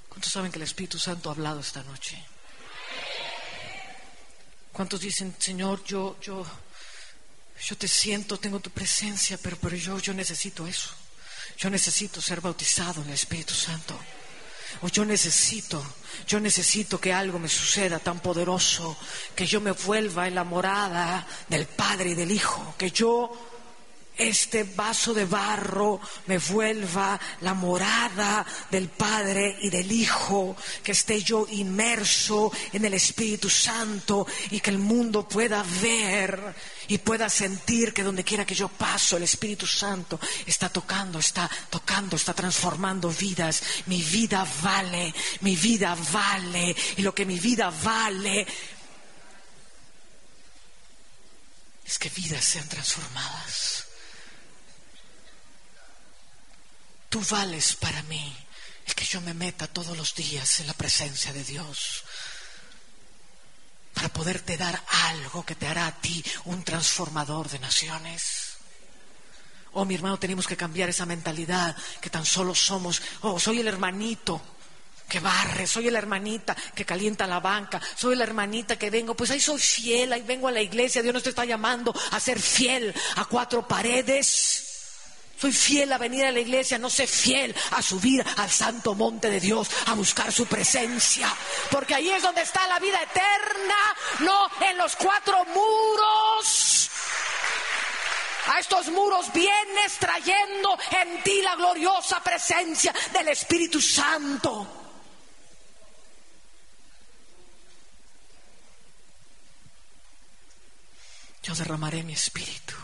¿Cuántos 0.08 0.32
saben 0.32 0.50
que 0.50 0.60
el 0.60 0.64
Espíritu 0.64 0.98
Santo 0.98 1.28
ha 1.28 1.34
hablado 1.34 1.60
esta 1.60 1.84
noche? 1.84 2.24
¿Cuántos 4.72 5.02
dicen, 5.02 5.36
Señor, 5.38 5.84
yo, 5.84 6.18
yo, 6.22 6.46
yo 7.68 7.78
te 7.78 7.90
siento, 7.90 8.40
tengo 8.40 8.62
tu 8.62 8.70
presencia, 8.70 9.38
pero, 9.44 9.58
pero 9.58 9.76
yo, 9.76 10.00
yo 10.00 10.14
necesito 10.14 10.66
eso. 10.66 10.92
Yo 11.58 11.70
necesito 11.70 12.22
ser 12.22 12.40
bautizado 12.40 13.02
en 13.02 13.10
el 13.10 13.16
Espíritu 13.16 13.54
Santo. 13.54 14.00
O 14.84 14.88
yo 14.88 15.04
necesito, 15.04 15.84
yo 16.26 16.40
necesito 16.40 16.98
que 16.98 17.12
algo 17.12 17.40
me 17.40 17.50
suceda 17.50 18.00
tan 18.00 18.22
poderoso, 18.22 18.98
que 19.36 19.46
yo 19.46 19.60
me 19.60 19.74
vuelva 19.74 20.30
en 20.30 20.36
la 20.36 20.46
morada 20.46 21.28
del 21.50 21.68
Padre 21.68 22.12
y 22.12 22.16
del 22.16 22.32
Hijo, 22.32 22.74
que 22.78 22.90
yo 22.90 23.51
este 24.22 24.64
vaso 24.64 25.14
de 25.14 25.26
barro 25.26 26.00
me 26.28 26.38
vuelva 26.38 27.20
la 27.42 27.54
morada 27.54 28.46
del 28.70 28.90
Padre 28.90 29.58
y 29.62 29.70
del 29.70 29.92
Hijo, 29.92 30.56
que 30.84 30.92
esté 30.92 31.22
yo 31.22 31.48
inmerso 31.50 32.52
en 32.72 32.86
el 32.86 32.94
Espíritu 32.94 33.50
Santo 33.50 34.26
y 34.52 34.60
que 34.60 34.70
el 34.70 34.78
mundo 34.78 35.28
pueda 35.28 35.64
ver 35.82 36.56
y 36.88 36.98
pueda 36.98 37.30
sentir 37.30 37.94
que 37.94 38.04
donde 38.04 38.24
quiera 38.24 38.46
que 38.46 38.56
yo 38.56 38.68
paso, 38.68 39.18
el 39.18 39.24
Espíritu 39.24 39.66
Santo 39.66 40.20
está 40.46 40.70
tocando, 40.70 41.20
está 41.20 41.50
tocando, 41.70 42.16
está 42.16 42.34
transformando 42.34 43.10
vidas. 43.10 43.64
Mi 43.86 44.02
vida 44.02 44.46
vale, 44.62 45.14
mi 45.42 45.56
vida 45.56 45.98
vale, 46.12 46.76
y 46.98 47.02
lo 47.02 47.16
que 47.16 47.26
mi 47.26 47.40
vida 47.40 47.72
vale 47.84 48.46
es 51.86 52.00
que 52.00 52.10
vidas 52.10 52.44
sean 52.44 52.68
transformadas. 52.70 53.91
Tú 57.12 57.22
vales 57.30 57.76
para 57.76 58.02
mí 58.04 58.34
el 58.88 58.96
que 58.96 59.04
yo 59.04 59.20
me 59.20 59.34
meta 59.34 59.68
todos 59.68 59.98
los 59.98 60.16
días 60.16 60.62
en 60.62 60.68
la 60.68 60.74
presencia 60.74 61.34
de 61.34 61.44
Dios 61.44 62.06
para 63.94 64.08
poderte 64.08 64.56
dar 64.56 64.82
algo 65.10 65.46
que 65.46 65.56
te 65.56 65.68
hará 65.68 65.88
a 65.88 66.00
ti 66.00 66.24
un 66.46 66.64
transformador 66.64 67.50
de 67.50 67.60
naciones. 67.60 68.54
Oh, 69.74 69.84
mi 69.84 69.96
hermano, 69.96 70.20
tenemos 70.20 70.48
que 70.48 70.56
cambiar 70.56 70.88
esa 70.88 71.06
mentalidad 71.06 71.76
que 72.00 72.10
tan 72.10 72.26
solo 72.26 72.56
somos, 72.56 73.02
oh, 73.24 73.38
soy 73.38 73.60
el 73.60 73.68
hermanito 73.68 74.42
que 75.10 75.20
barre, 75.20 75.68
soy 75.68 75.90
la 75.90 76.00
hermanita 76.00 76.56
que 76.74 76.86
calienta 76.86 77.28
la 77.28 77.42
banca, 77.42 77.82
soy 77.98 78.16
la 78.16 78.24
hermanita 78.24 78.80
que 78.80 78.90
vengo, 78.90 79.18
pues 79.18 79.32
ahí 79.32 79.42
soy 79.42 79.60
fiel, 79.60 80.14
ahí 80.14 80.22
vengo 80.22 80.48
a 80.48 80.52
la 80.54 80.62
iglesia, 80.62 81.02
Dios 81.02 81.14
nos 81.14 81.28
está 81.28 81.44
llamando 81.44 81.94
a 82.12 82.20
ser 82.22 82.40
fiel 82.40 82.96
a 83.18 83.26
cuatro 83.26 83.68
paredes. 83.68 84.61
Soy 85.42 85.54
fiel 85.54 85.92
a 85.92 85.98
venir 85.98 86.24
a 86.24 86.32
la 86.32 86.40
iglesia, 86.40 86.78
no 86.78 86.88
sé 86.88 87.08
fiel 87.08 87.56
a 87.72 87.82
subir 87.82 88.24
al 88.38 88.52
santo 88.52 88.94
monte 88.94 89.28
de 89.28 89.40
Dios, 89.40 89.72
a 89.88 89.96
buscar 89.96 90.32
su 90.32 90.46
presencia. 90.46 91.36
Porque 91.72 91.96
ahí 91.96 92.12
es 92.12 92.22
donde 92.22 92.44
está 92.44 92.68
la 92.68 92.78
vida 92.78 93.02
eterna, 93.02 93.76
no 94.20 94.48
en 94.70 94.78
los 94.78 94.96
cuatro 94.96 95.44
muros. 95.46 96.92
A 98.50 98.60
estos 98.60 98.90
muros 98.90 99.34
vienes 99.34 99.98
trayendo 99.98 100.78
en 101.02 101.24
ti 101.24 101.42
la 101.42 101.56
gloriosa 101.56 102.22
presencia 102.22 102.94
del 103.12 103.30
Espíritu 103.30 103.82
Santo. 103.82 104.68
Yo 111.42 111.56
derramaré 111.56 112.04
mi 112.04 112.14
espíritu 112.14 112.76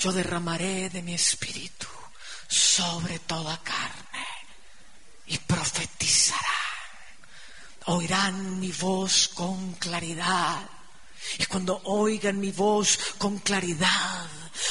yo 0.00 0.12
derramaré 0.12 0.88
de 0.88 1.02
mi 1.02 1.12
espíritu 1.12 1.86
sobre 2.48 3.18
toda 3.18 3.62
carne 3.62 4.26
y 5.26 5.36
profetizarán. 5.36 6.42
Oirán 7.86 8.58
mi 8.58 8.72
voz 8.72 9.28
con 9.28 9.74
claridad. 9.74 10.66
Y 11.38 11.44
cuando 11.44 11.82
oigan 11.84 12.40
mi 12.40 12.50
voz 12.50 12.98
con 13.18 13.38
claridad, 13.40 14.26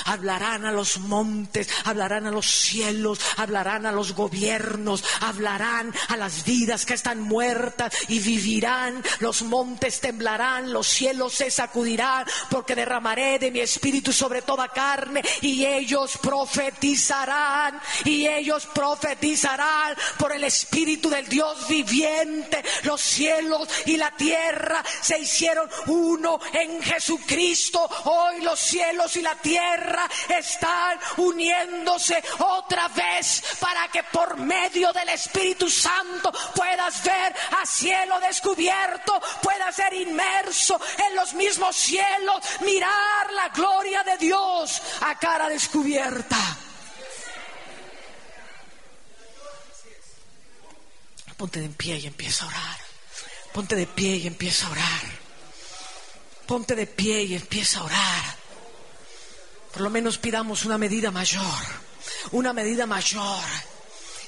hablarán 0.06 0.65
a 0.65 0.72
los 0.72 0.99
montes, 0.99 1.69
hablarán 1.85 2.27
a 2.27 2.31
los 2.31 2.49
cielos, 2.49 3.19
hablarán 3.38 3.85
a 3.85 3.91
los 3.91 4.14
gobiernos, 4.14 5.03
hablarán 5.22 5.93
a 6.07 6.18
las 6.18 6.43
vidas 6.45 6.85
que 6.85 6.93
están 6.93 7.22
muertas 7.22 7.93
y 8.07 8.19
vivirán, 8.19 9.03
los 9.19 9.43
montes 9.43 9.99
temblarán, 9.99 10.72
los 10.72 10.88
cielos 10.88 11.34
se 11.34 11.51
sacudirán, 11.51 12.26
porque 12.49 12.76
derramaré 12.76 13.39
de 13.39 13.51
mi 13.51 13.60
espíritu 13.60 14.11
sobre 14.11 14.41
toda 14.41 14.69
carne 14.69 15.23
y 15.41 15.65
ellos 15.65 16.18
profetizarán 16.22 17.80
y 18.06 18.27
ellos 18.27 18.68
profetizarán 18.73 19.95
por 20.18 20.31
el 20.34 20.43
espíritu 20.43 21.10
del 21.10 21.27
Dios 21.27 21.68
viviente. 21.68 22.64
Los 22.84 23.01
cielos 23.01 23.68
y 23.85 23.97
la 23.97 24.11
tierra 24.11 24.84
se 25.01 25.19
hicieron 25.19 25.69
uno 25.88 26.39
en 26.53 26.81
Jesucristo. 26.81 27.88
Hoy 28.06 28.41
los 28.41 28.60
cielos 28.60 29.15
y 29.15 29.22
la 29.22 29.35
tierra 29.35 29.68
están 30.29 30.99
uniéndose 31.17 32.23
otra 32.39 32.87
vez 32.89 33.43
para 33.59 33.87
que 33.89 34.03
por 34.03 34.37
medio 34.37 34.91
del 34.93 35.09
Espíritu 35.09 35.69
Santo 35.69 36.31
puedas 36.55 37.03
ver 37.03 37.35
a 37.61 37.65
cielo 37.65 38.19
descubierto, 38.19 39.21
puedas 39.41 39.75
ser 39.75 39.93
inmerso 39.93 40.79
en 41.07 41.15
los 41.15 41.33
mismos 41.33 41.75
cielos, 41.75 42.43
mirar 42.61 43.33
la 43.33 43.49
gloria 43.49 44.03
de 44.03 44.17
Dios 44.17 44.81
a 45.01 45.17
cara 45.17 45.49
descubierta. 45.49 46.37
Ponte 51.37 51.61
de 51.61 51.69
pie 51.69 51.97
y 51.97 52.07
empieza 52.07 52.43
a 52.43 52.47
orar. 52.49 52.77
Ponte 53.53 53.75
de 53.75 53.87
pie 53.87 54.17
y 54.17 54.27
empieza 54.27 54.67
a 54.67 54.71
orar. 54.71 55.19
Ponte 56.45 56.75
de 56.75 56.85
pie 56.85 57.23
y 57.23 57.35
empieza 57.35 57.79
a 57.79 57.83
orar. 57.83 58.39
Por 59.73 59.81
lo 59.81 59.89
menos 59.89 60.17
pidamos 60.17 60.65
una 60.65 60.77
medida 60.77 61.11
mayor, 61.11 61.43
una 62.31 62.53
medida 62.53 62.85
mayor. 62.85 63.43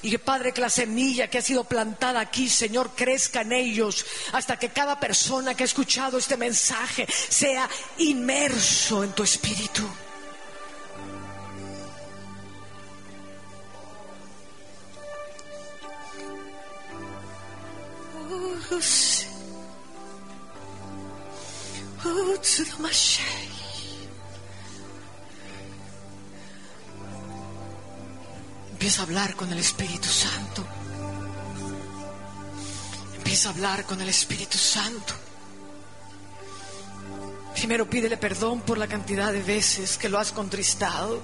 Y 0.03 0.09
que 0.09 0.19
Padre, 0.19 0.51
que 0.51 0.61
la 0.61 0.69
semilla 0.69 1.29
que 1.29 1.37
ha 1.37 1.41
sido 1.41 1.63
plantada 1.63 2.19
aquí, 2.19 2.49
Señor, 2.49 2.91
crezca 2.95 3.41
en 3.41 3.51
ellos 3.51 4.05
hasta 4.31 4.57
que 4.57 4.69
cada 4.69 4.99
persona 4.99 5.53
que 5.53 5.63
ha 5.63 5.65
escuchado 5.65 6.17
este 6.17 6.37
mensaje 6.37 7.07
sea 7.29 7.69
inmerso 7.99 9.03
en 9.03 9.13
tu 9.13 9.23
espíritu. 9.23 9.87
Oh, 22.03 22.35
Empieza 28.81 29.03
a 29.03 29.05
hablar 29.05 29.35
con 29.35 29.51
el 29.51 29.59
Espíritu 29.59 30.09
Santo. 30.09 30.65
Empieza 33.15 33.49
a 33.49 33.51
hablar 33.51 33.85
con 33.85 34.01
el 34.01 34.09
Espíritu 34.09 34.57
Santo. 34.57 35.13
Primero 37.53 37.87
pídele 37.87 38.17
perdón 38.17 38.61
por 38.61 38.79
la 38.79 38.87
cantidad 38.87 39.31
de 39.31 39.43
veces 39.43 39.99
que 39.99 40.09
lo 40.09 40.17
has 40.17 40.31
contristado. 40.31 41.21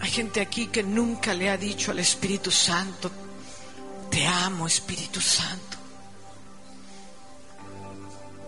Hay 0.00 0.10
gente 0.10 0.42
aquí 0.42 0.66
que 0.66 0.82
nunca 0.82 1.32
le 1.32 1.48
ha 1.48 1.56
dicho 1.56 1.92
al 1.92 2.00
Espíritu 2.00 2.50
Santo, 2.50 3.10
te 4.10 4.26
amo 4.26 4.66
Espíritu 4.66 5.22
Santo. 5.22 5.67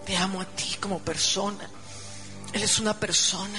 Te 0.05 0.16
amo 0.16 0.40
a 0.40 0.44
ti 0.44 0.77
como 0.81 0.98
persona. 0.98 1.68
Él 2.52 2.62
es 2.62 2.78
una 2.78 2.98
persona. 2.98 3.59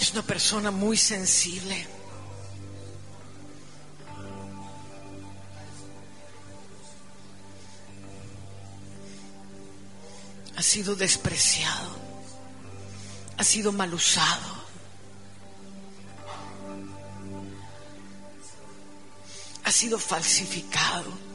Es 0.00 0.12
una 0.12 0.22
persona 0.22 0.70
muy 0.70 0.96
sensible. 0.96 1.86
Ha 10.56 10.62
sido 10.62 10.94
despreciado. 10.94 11.90
Ha 13.38 13.44
sido 13.44 13.72
mal 13.72 13.92
usado. 13.94 14.60
Ha 19.64 19.72
sido 19.72 19.98
falsificado. 19.98 21.29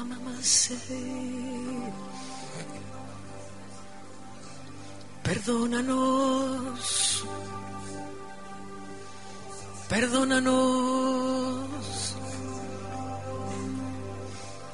amamanceré. 0.00 1.92
Perdónanos, 5.22 7.24
perdónanos, 9.88 11.68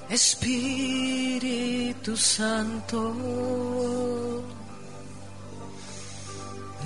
Espíritu 0.08 2.16
Santo. 2.16 3.12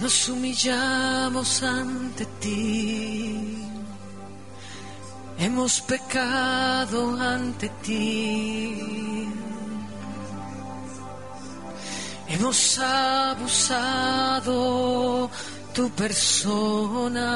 Nos 0.01 0.29
humillamos 0.31 1.62
ante 1.62 2.25
ti 2.41 3.60
Hemos 5.41 5.81
pecado 5.81 7.17
ante 7.19 7.71
ti. 7.83 9.27
Hemos 12.29 12.79
abusado 12.79 14.51
tu 15.73 15.89
persona. 15.93 17.27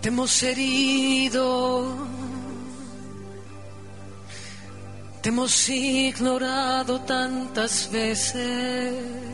Te 0.00 0.08
hemos 0.08 0.42
herido. 0.42 1.96
Te 5.22 5.28
hemos 5.28 5.68
ignorado 5.68 7.00
tantas 7.02 7.88
veces. 7.92 9.29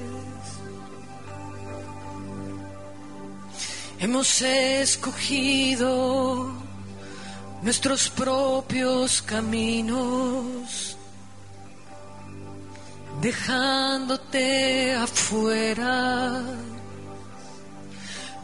Hemos 3.98 4.42
escogido 4.42 6.52
nuestros 7.62 8.10
propios 8.10 9.22
caminos, 9.22 10.98
dejándote 13.22 14.92
afuera. 14.92 16.42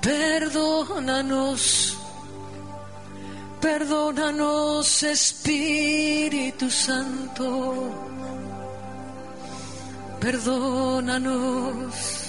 Perdónanos, 0.00 1.98
perdónanos 3.60 5.02
Espíritu 5.02 6.70
Santo, 6.70 7.92
perdónanos. 10.18 12.21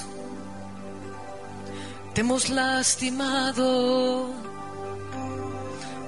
Te 2.14 2.22
hemos 2.22 2.49
lastimado 2.49 4.44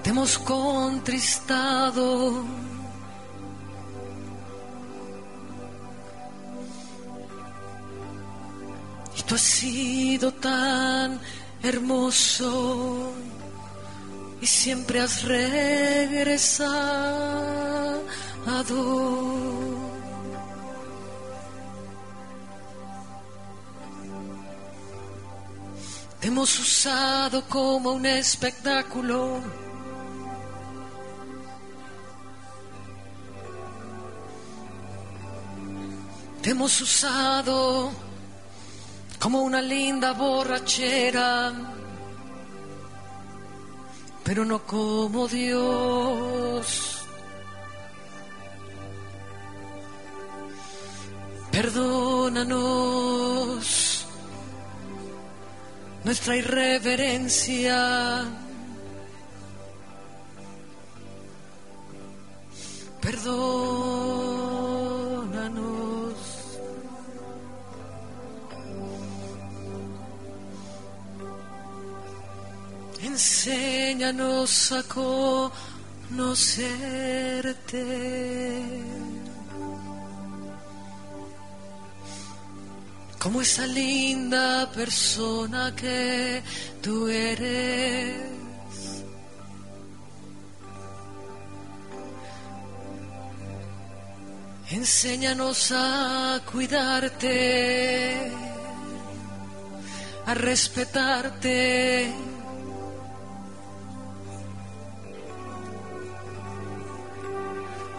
te 0.05 0.11
hemos 0.11 0.37
contristado. 0.37 2.45
Y 9.17 9.21
tú 9.23 9.33
has 9.33 9.41
sido 9.41 10.31
tan 10.31 11.19
hermoso 11.63 13.11
y 14.39 14.45
siempre 14.45 15.01
has 15.01 15.23
regresado. 15.23 16.75
Te 26.19 26.27
hemos 26.27 26.59
usado 26.59 27.43
como 27.47 27.91
un 27.91 28.05
espectáculo 28.05 29.41
Te 36.45 36.51
hemos 36.51 36.79
usado 36.79 37.91
como 39.19 39.41
una 39.41 39.61
linda 39.63 40.13
borrachera, 40.13 41.51
pero 44.23 44.45
no 44.45 44.63
como 44.63 45.27
Dios. 45.27 46.99
Perdónanos 51.51 53.84
nuestra 56.05 56.37
irreverencia. 56.37 58.23
Perdónanos. 63.01 64.45
Enséñanos 73.01 74.71
a 74.71 74.83
conocerte. 76.09 76.75
Como 83.25 83.41
esa 83.41 83.65
linda 83.65 84.69
persona 84.71 85.73
que 85.75 86.43
tú 86.79 87.07
eres. 87.07 88.21
Enséñanos 94.69 95.71
a 95.71 96.39
cuidarte, 96.51 98.31
a 100.27 100.33
respetarte. 100.35 102.13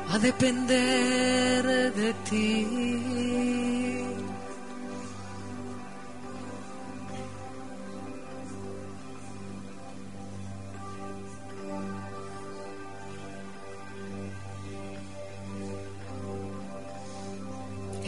a 0.08 0.18
depender 0.20 1.92
de 1.94 2.14
ti. 2.30 3.65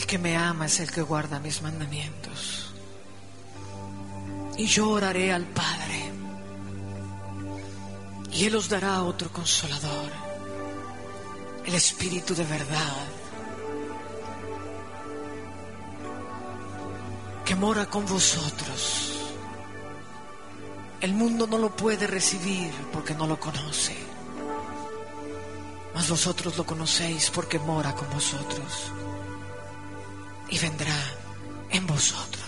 Que 0.08 0.18
me 0.18 0.38
ama 0.38 0.64
es 0.66 0.80
el 0.80 0.90
que 0.90 1.02
guarda 1.02 1.38
mis 1.38 1.60
mandamientos. 1.60 2.72
Y 4.56 4.64
yo 4.64 4.88
oraré 4.88 5.30
al 5.32 5.44
Padre. 5.44 6.10
Y 8.32 8.46
Él 8.46 8.56
os 8.56 8.70
dará 8.70 9.02
otro 9.02 9.30
consolador 9.30 10.10
el 11.66 11.74
Espíritu 11.74 12.34
de 12.34 12.44
verdad 12.44 12.96
que 17.44 17.54
mora 17.54 17.84
con 17.86 18.06
vosotros. 18.06 19.12
El 21.02 21.12
mundo 21.12 21.46
no 21.46 21.58
lo 21.58 21.76
puede 21.76 22.06
recibir 22.06 22.72
porque 22.92 23.14
no 23.14 23.26
lo 23.26 23.38
conoce, 23.38 23.96
mas 25.94 26.08
vosotros 26.08 26.56
lo 26.56 26.64
conocéis 26.64 27.30
porque 27.30 27.58
mora 27.58 27.94
con 27.94 28.08
vosotros 28.10 28.90
y 30.50 30.58
vendrá 30.58 30.96
en 31.70 31.86
vosotros. 31.86 32.47